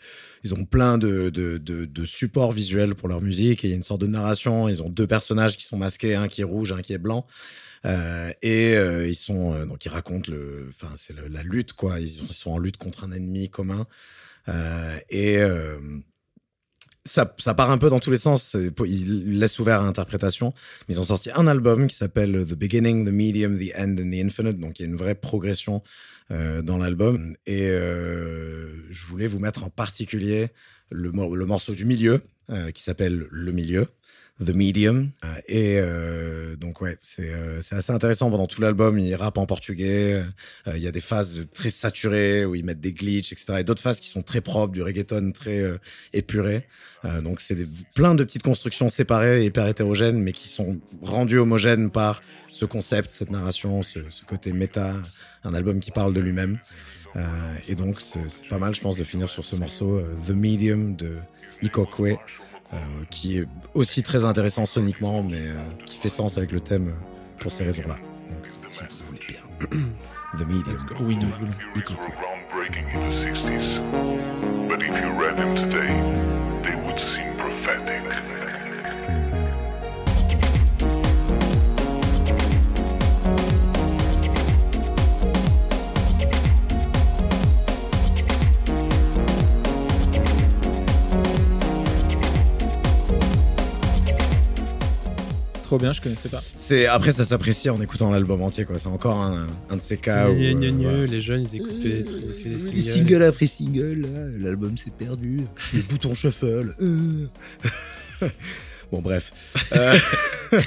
ils 0.45 0.53
ont 0.55 0.65
plein 0.67 0.99
de, 0.99 1.31
de, 1.31 1.57
de, 1.59 2.05
supports 2.05 2.53
visuels 2.53 2.95
pour 2.95 3.09
leur 3.09 3.23
musique. 3.23 3.65
Il 3.65 3.71
y 3.71 3.73
a 3.73 3.77
une 3.77 3.83
sorte 3.83 4.03
de 4.03 4.07
narration. 4.07 4.69
Ils 4.69 4.83
ont 4.83 4.91
deux 4.91 5.07
personnages 5.07 5.57
qui 5.57 5.65
sont 5.65 5.79
masqués, 5.79 6.15
un 6.15 6.29
qui 6.29 6.43
est 6.43 6.45
rouge, 6.45 6.73
un 6.73 6.83
qui 6.83 6.93
est 6.93 6.99
blanc. 6.99 7.27
Euh, 7.87 8.33
et 8.43 8.75
euh, 8.75 9.07
ils 9.07 9.17
sont 9.17 9.55
euh, 9.55 9.65
donc 9.65 9.85
ils 9.85 9.89
racontent 9.89 10.31
le, 10.31 10.67
enfin 10.71 10.93
c'est 10.97 11.15
la 11.29 11.43
lutte 11.43 11.73
quoi. 11.73 12.01
Ils, 12.01 12.09
sont 12.09 12.51
en 12.51 12.59
lutte 12.59 12.77
contre 12.77 13.05
un 13.05 13.13
ennemi 13.13 13.49
commun. 13.49 13.87
Et 15.11 15.39
ça, 17.05 17.35
ça 17.39 17.55
part 17.55 17.71
un 17.71 17.79
peu 17.79 17.89
dans 17.89 18.01
tous 18.01 18.11
les 18.11 18.17
sens. 18.17 18.57
Ils 18.85 19.39
laissent 19.39 19.59
ouvert 19.59 19.81
à 19.81 19.85
l'interprétation. 19.85 20.53
Mais 20.89 20.95
ils 20.95 21.01
ont 21.01 21.05
sorti 21.05 21.31
un 21.35 21.47
album 21.47 21.87
qui 21.87 21.95
s'appelle 21.95 22.45
The 22.45 22.55
Beginning, 22.55 23.07
The 23.07 23.11
Medium, 23.11 23.57
The 23.57 23.73
End 23.77 23.97
and 23.99 24.11
The 24.11 24.25
Infinite. 24.25 24.59
Donc 24.59 24.79
il 24.79 24.83
y 24.83 24.85
a 24.87 24.89
une 24.89 24.97
vraie 24.97 25.15
progression 25.15 25.83
dans 26.31 26.79
l'album. 26.79 27.37
Et 27.47 27.67
je 27.67 29.07
voulais 29.09 29.27
vous 29.27 29.41
mettre 29.41 29.65
en 29.65 29.71
particulier 29.71 30.49
le, 30.91 31.11
le 31.11 31.47
morceau 31.47 31.75
du 31.75 31.85
milieu 31.85 32.23
qui 32.73 32.83
s'appelle 32.83 33.27
Le 33.31 33.53
Milieu. 33.53 33.89
The 34.45 34.51
Medium. 34.51 35.11
Euh, 35.25 35.29
et 35.49 35.79
euh, 35.79 36.57
donc, 36.57 36.81
ouais, 36.83 36.99
c'est 37.01 37.33
euh, 37.33 37.61
assez 37.71 37.91
intéressant. 37.93 38.31
Pendant 38.31 38.47
tout 38.47 38.61
l'album, 38.61 38.99
ils 38.99 39.15
rappent 39.15 39.39
en 39.39 39.47
portugais. 39.47 40.25
Euh, 40.67 40.77
Il 40.77 40.83
y 40.83 40.87
a 40.87 40.93
des 40.93 41.01
phases 41.01 41.47
très 41.55 41.71
saturées 41.71 42.45
où 42.45 42.55
ils 42.55 42.65
mettent 42.65 42.81
des 42.81 42.93
glitches, 42.93 43.33
etc. 43.33 43.55
Et 43.61 43.65
d'autres 43.65 43.81
phases 43.81 43.99
qui 44.01 44.09
sont 44.09 44.23
très 44.23 44.43
propres, 44.43 44.73
du 44.75 44.83
reggaeton 44.83 45.33
très 45.33 45.61
euh, 45.61 45.79
épuré. 46.13 46.67
Donc, 47.23 47.41
c'est 47.41 47.57
plein 47.95 48.17
de 48.17 48.25
petites 48.25 48.43
constructions 48.43 48.89
séparées 48.89 49.43
et 49.43 49.47
hyper 49.47 49.69
hétérogènes, 49.69 50.21
mais 50.21 50.33
qui 50.33 50.49
sont 50.49 50.81
rendues 51.03 51.39
homogènes 51.39 51.91
par 51.93 52.21
ce 52.51 52.65
concept, 52.65 53.13
cette 53.13 53.31
narration, 53.31 53.85
ce, 53.85 54.01
ce 54.11 54.25
côté 54.25 54.53
méta, 54.53 54.97
un 55.45 55.55
album 55.55 55.79
qui 55.79 55.93
parle 55.93 56.13
de 56.15 56.21
lui-même. 56.21 56.59
Et 57.69 57.77
donc, 57.77 58.01
c'est 58.01 58.49
pas 58.49 58.59
mal, 58.59 58.75
je 58.75 58.81
pense, 58.81 58.97
de 58.97 59.05
finir 59.05 59.31
sur 59.31 59.45
ce 59.45 59.55
morceau, 59.55 60.03
The 60.27 60.31
Medium 60.31 60.97
de 60.97 61.19
Ikokwe. 61.63 62.19
Euh, 62.73 62.79
qui 63.11 63.39
est 63.39 63.47
aussi 63.75 64.03
très 64.03 64.25
intéressant 64.25 64.67
soniquement, 64.67 65.23
mais 65.23 65.39
euh, 65.39 65.55
qui 65.85 65.97
fait 65.99 66.09
sens 66.09 66.37
avec 66.37 66.51
le 66.51 66.59
thème 66.59 66.89
euh, 66.89 67.39
pour 67.39 67.53
ces 67.53 67.65
raisons-là. 67.65 67.95
Donc, 67.95 68.49
si 68.67 68.81
vous 68.83 69.07
voulez 69.07 69.21
bien. 69.29 69.41
The 70.37 70.47
Medium. 70.47 70.77
Oui, 71.01 71.15
nous 71.15 71.29
de 71.29 71.35
voulons. 71.35 71.51
Ikokwe. 71.77 72.11
groundbreaking 72.11 72.85
in 72.93 73.09
the 73.09 73.15
60s. 73.15 73.81
But 74.69 74.83
if 74.83 74.89
you 74.89 75.11
read 75.13 75.37
them 75.37 75.55
today, 75.55 76.26
Trop 95.67 95.79
bien, 95.79 95.93
je 95.93 96.01
connaissais 96.01 96.29
pas. 96.29 96.41
C'est 96.55 96.87
après 96.87 97.11
ça 97.11 97.25
s'apprécie 97.25 97.69
en 97.71 97.81
écoutant 97.83 98.11
l'album 98.11 98.41
entier 98.43 98.65
quoi. 98.65 98.79
C'est 98.79 98.87
encore 98.87 99.17
un, 99.21 99.49
un 99.69 99.77
de 99.77 99.83
ces 99.83 99.97
cas 99.97 100.29
où 100.31 100.33
euh, 100.33 100.71
voilà. 100.81 101.07
Les 101.07 101.21
jeunes, 101.21 101.43
ils 101.43 101.57
écoutent 101.57 101.83
Les 101.83 102.81
singles. 102.81 102.81
single 102.83 103.23
après 103.25 103.47
single, 103.49 104.07
l'album 104.39 104.79
s'est 104.79 104.93
perdu. 104.97 105.41
Les 105.73 105.83
boutons 105.89 106.15
shuffle. 106.15 106.73
euh. 106.81 107.27
bon, 108.93 109.01
bref. 109.03 109.33
Euh, 109.73 109.99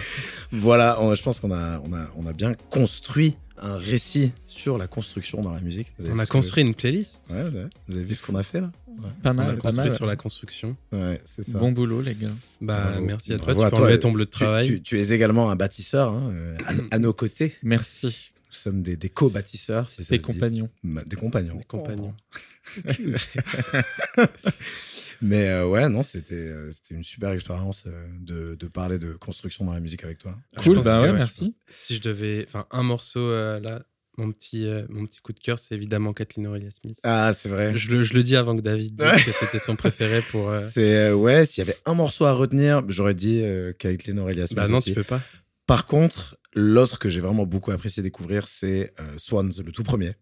voilà, 0.52 1.02
on- 1.02 1.16
je 1.16 1.24
pense 1.24 1.39
qu'on 1.39 1.52
a, 1.54 1.80
on 1.86 1.93
a, 1.93 2.08
on 2.18 2.26
a 2.28 2.34
bien 2.34 2.54
construit 2.70 3.38
un 3.62 3.78
récit 3.78 4.32
sur 4.47 4.78
la 4.78 4.88
construction 4.88 5.41
dans 5.41 5.52
la 5.52 5.60
musique. 5.62 5.88
On 6.06 6.20
a 6.20 6.26
que- 6.26 6.32
construit 6.32 6.64
une 6.64 6.76
playlist. 6.76 7.24
Ouais, 7.30 7.43
ouais. 7.43 7.68
Vous 7.88 7.95
avez 7.97 8.06
vu 8.06 8.16
ce 8.16 8.24
qu'on 8.24 8.36
a 8.36 8.43
fait 8.43 8.60
là? 8.62 8.70
Pas 9.24 9.30
On 9.30 9.30
a 9.30 9.34
mal, 9.34 9.58
pas 9.60 9.72
mal. 9.72 9.91
sur 9.91 10.06
la 10.06 10.16
construction. 10.16 10.76
Ouais, 10.91 11.22
c'est 11.26 11.43
ça. 11.43 11.58
Bon 11.60 11.72
boulot, 11.72 12.02
les 12.02 12.16
gars. 12.16 12.30
Bah, 12.62 12.89
Bravo. 12.91 13.06
merci 13.06 13.34
à 13.34 13.38
toi. 13.38 13.54
Bravo 13.54 13.60
tu 13.62 13.66
à 13.66 13.70
peux 13.70 13.76
toi. 13.78 13.86
enlever 13.86 14.00
ton 14.00 14.12
bleu 14.12 14.26
de 14.26 14.30
travail. 14.30 14.68
Tu, 14.68 14.82
tu 14.82 15.00
es 15.00 15.10
également 15.12 15.50
un 15.52 15.56
bâtisseur 15.56 16.12
hein, 16.12 16.32
euh, 16.34 16.58
à, 16.91 16.95
à 16.95 17.00
nos 17.00 17.14
côtés. 17.14 17.56
Merci. 17.64 18.32
Nous 18.52 18.56
sommes 18.58 18.82
des, 18.82 18.97
des 18.97 19.10
co-bâtisseurs, 19.10 19.89
si 19.89 20.04
ça 20.04 20.10
Tes 20.10 20.20
se 20.20 20.26
dit. 20.28 20.34
compagnons. 20.34 20.70
Des 20.84 21.16
compagnons. 21.16 21.56
Des 21.58 21.64
compagnons. 21.66 22.14
Mais 25.22 25.50
euh, 25.50 25.68
ouais, 25.68 25.89
non, 25.89 26.02
c'était 26.02 26.34
euh, 26.36 26.72
c'était 26.72 26.95
une 26.95 27.04
super 27.04 27.32
expérience 27.32 27.84
euh, 27.88 28.08
de, 28.22 28.56
de 28.56 28.68
parler 28.68 29.00
de 29.00 29.12
construction 29.14 29.66
dans 29.66 29.74
la 29.74 29.82
musique 29.82 30.04
avec 30.06 30.18
toi. 30.18 30.34
Cool, 30.64 30.82
bah 30.82 31.02
ouais, 31.02 31.10
ouais, 31.10 31.14
merci. 31.18 31.54
Si 31.68 31.97
je 31.97 32.02
devais. 32.02 32.45
Enfin, 32.47 32.66
un 32.72 32.84
morceau 32.84 33.20
euh, 33.20 33.60
là, 33.60 33.84
mon 34.20 34.32
petit, 34.32 34.68
euh, 34.68 34.86
mon 34.90 35.06
petit 35.06 35.20
coup 35.22 35.34
de 35.34 35.40
cœur, 35.40 35.58
c'est 35.60 35.74
évidemment 35.76 36.14
Kathleen 36.14 36.48
Aurelia 36.48 36.70
Smith. 36.72 37.00
Ah, 37.04 37.32
c'est 37.34 37.50
vrai. 37.50 37.76
Je, 37.78 37.90
le, 37.92 38.04
je 38.04 38.14
le 38.14 38.22
dis 38.24 38.36
avant 38.36 38.56
que 38.56 38.62
David 38.62 38.96
dise 38.96 39.06
Ouais. 39.08 39.24
que 39.24 39.32
c'était 39.32 39.60
son 39.60 39.76
préféré 39.76 40.22
pour. 40.30 40.50
euh, 40.50 40.62
C'est 40.74 40.96
euh, 41.10 41.14
ouais, 41.16 41.46
s'il 41.46 41.64
y 41.64 41.68
avait 41.70 41.78
un 41.86 41.94
morceau 41.94 42.26
à 42.26 42.34
retenir, 42.34 42.84
j'aurais 42.90 43.14
dit 43.16 43.42
euh, 43.42 43.74
Caitlin 43.74 44.18
Aurelia 44.18 44.46
Smith. 44.48 44.58
Bah 44.60 44.68
non, 44.68 44.78
aussi. 44.78 44.90
tu 44.90 44.96
peux 44.96 45.04
pas. 45.04 45.22
Par 45.66 45.86
contre, 45.86 46.38
l'autre 46.54 47.00
que 47.00 47.10
j'ai 47.10 47.22
vraiment 47.22 47.46
beaucoup 47.46 47.72
apprécié 47.72 48.04
découvrir, 48.04 48.48
c'est 48.48 48.94
euh, 49.00 49.14
Swans, 49.18 49.50
le 49.66 49.72
tout 49.72 49.84
premier. 49.84 50.14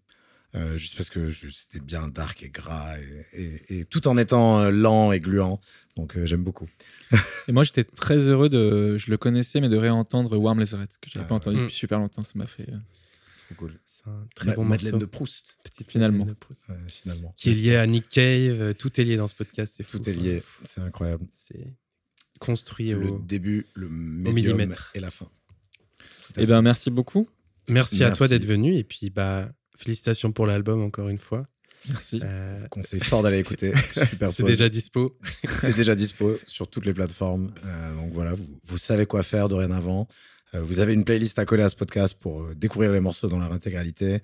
Euh, 0.55 0.77
juste 0.77 0.95
parce 0.95 1.09
que 1.09 1.29
c'était 1.31 1.81
bien 1.81 2.07
dark 2.07 2.41
et 2.41 2.49
gras, 2.49 2.95
et, 3.33 3.41
et- 3.69 3.79
et 3.79 3.85
tout 3.85 4.07
en 4.07 4.17
étant 4.17 4.59
euh, 4.61 4.71
lent 4.71 5.11
et 5.11 5.19
gluant. 5.19 5.59
Donc 5.97 6.15
euh, 6.17 6.25
j'aime 6.25 6.43
beaucoup. 6.43 6.69
Et 7.47 7.51
moi, 7.51 7.63
j'étais 7.63 7.83
très 7.83 8.17
heureux 8.19 8.47
de. 8.49 8.97
Je 8.97 9.11
le 9.11 9.17
connaissais, 9.17 9.59
mais 9.61 9.69
de 9.69 9.75
réentendre 9.77 10.37
Warm 10.37 10.59
Red, 10.59 10.69
que 11.01 11.09
j'avais 11.09 11.25
Ah 11.25 11.29
pas 11.29 11.35
entendu 11.35 11.57
depuis 11.57 11.73
super 11.73 11.99
longtemps. 11.99 12.21
Ça 12.21 12.31
m'a 12.35 12.45
fait. 12.45 12.69
euh, 12.69 12.77
Trop 13.47 13.55
cool. 13.55 13.73
Un 14.07 14.27
très 14.35 14.47
Ma- 14.47 14.55
bon 14.55 14.63
Madeleine 14.65 14.93
morceau. 14.93 15.05
de 15.05 15.09
Proust, 15.09 15.57
Petite 15.63 15.91
Finalement. 15.91 16.19
Madeleine 16.19 16.33
de 16.35 16.39
Proust. 16.39 16.69
ouais, 16.69 16.75
finalement. 16.87 17.33
Qui 17.37 17.49
est 17.51 17.53
lié 17.53 17.75
à 17.75 17.85
Nick 17.87 18.07
Cave. 18.07 18.61
euh, 18.61 18.73
Tout 18.73 18.99
est 18.99 19.03
lié 19.03 19.17
dans 19.17 19.27
ce 19.27 19.35
podcast. 19.35 19.73
C'est 19.77 19.83
fou. 19.83 19.99
Tout 19.99 20.09
est 20.09 20.13
lié. 20.13 20.41
C'est 20.65 20.81
incroyable. 20.81 21.25
C'est 21.47 21.73
construit 22.39 22.91
Le 22.91 23.09
au. 23.11 23.19
début, 23.19 23.65
le 23.73 23.89
médium 23.89 24.55
millimètre. 24.57 24.91
et 24.93 24.99
la 24.99 25.09
fin. 25.09 25.27
Eh 26.37 26.45
ben, 26.45 26.61
merci 26.61 26.89
beaucoup. 26.91 27.27
Merci, 27.69 28.03
à 28.03 28.11
toi 28.11 28.27
d'être 28.27 28.45
venu. 28.45 28.77
Et 28.77 28.83
puis, 28.83 29.09
bah, 29.09 29.49
félicitations 29.75 30.31
pour 30.31 30.45
l'album 30.45 30.81
encore 30.81 31.09
une 31.09 31.17
fois. 31.17 31.47
Merci. 31.89 32.19
Euh, 32.23 32.67
Conseil 32.69 32.99
fort 32.99 33.23
d'aller 33.23 33.39
écouter. 33.39 33.71
Super 34.09 34.31
c'est 34.31 34.43
déjà 34.43 34.67
dispo. 34.69 35.17
C'est 35.59 35.75
déjà 35.75 35.95
dispo 35.95 36.37
sur 36.45 36.69
toutes 36.69 36.85
les 36.85 36.93
plateformes. 36.93 37.53
Euh, 37.65 37.95
donc 37.95 38.11
voilà, 38.13 38.33
vous, 38.33 38.47
vous 38.63 38.77
savez 38.77 39.05
quoi 39.05 39.21
faire 39.23 39.47
dorénavant. 39.49 40.07
Euh, 40.55 40.61
vous 40.61 40.79
avez 40.79 40.93
une 40.93 41.03
playlist 41.03 41.39
à 41.39 41.45
coller 41.45 41.63
à 41.63 41.69
ce 41.69 41.75
podcast 41.75 42.17
pour 42.19 42.43
euh, 42.43 42.55
découvrir 42.55 42.91
les 42.91 42.99
morceaux 42.99 43.27
dans 43.27 43.39
leur 43.39 43.51
intégralité. 43.51 44.21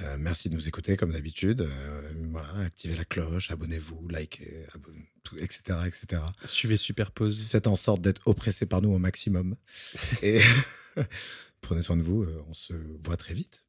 Euh, 0.00 0.16
merci 0.18 0.48
de 0.48 0.54
nous 0.54 0.66
écouter 0.68 0.96
comme 0.96 1.12
d'habitude. 1.12 1.60
Euh, 1.62 2.12
voilà, 2.30 2.48
activez 2.64 2.94
la 2.96 3.04
cloche, 3.04 3.50
abonnez-vous, 3.50 4.08
likez, 4.08 4.66
abonne- 4.74 5.04
tout, 5.22 5.36
etc., 5.38 5.62
etc. 5.86 6.22
Suivez 6.46 6.76
Superpose. 6.76 7.42
Faites 7.48 7.66
en 7.66 7.76
sorte 7.76 8.00
d'être 8.00 8.22
oppressé 8.26 8.66
par 8.66 8.80
nous 8.82 8.90
au 8.92 8.98
maximum. 8.98 9.56
Et 10.22 10.40
prenez 11.60 11.82
soin 11.82 11.96
de 11.96 12.02
vous. 12.02 12.26
on 12.48 12.54
se 12.54 12.72
voit 13.02 13.16
très 13.16 13.34
vite. 13.34 13.64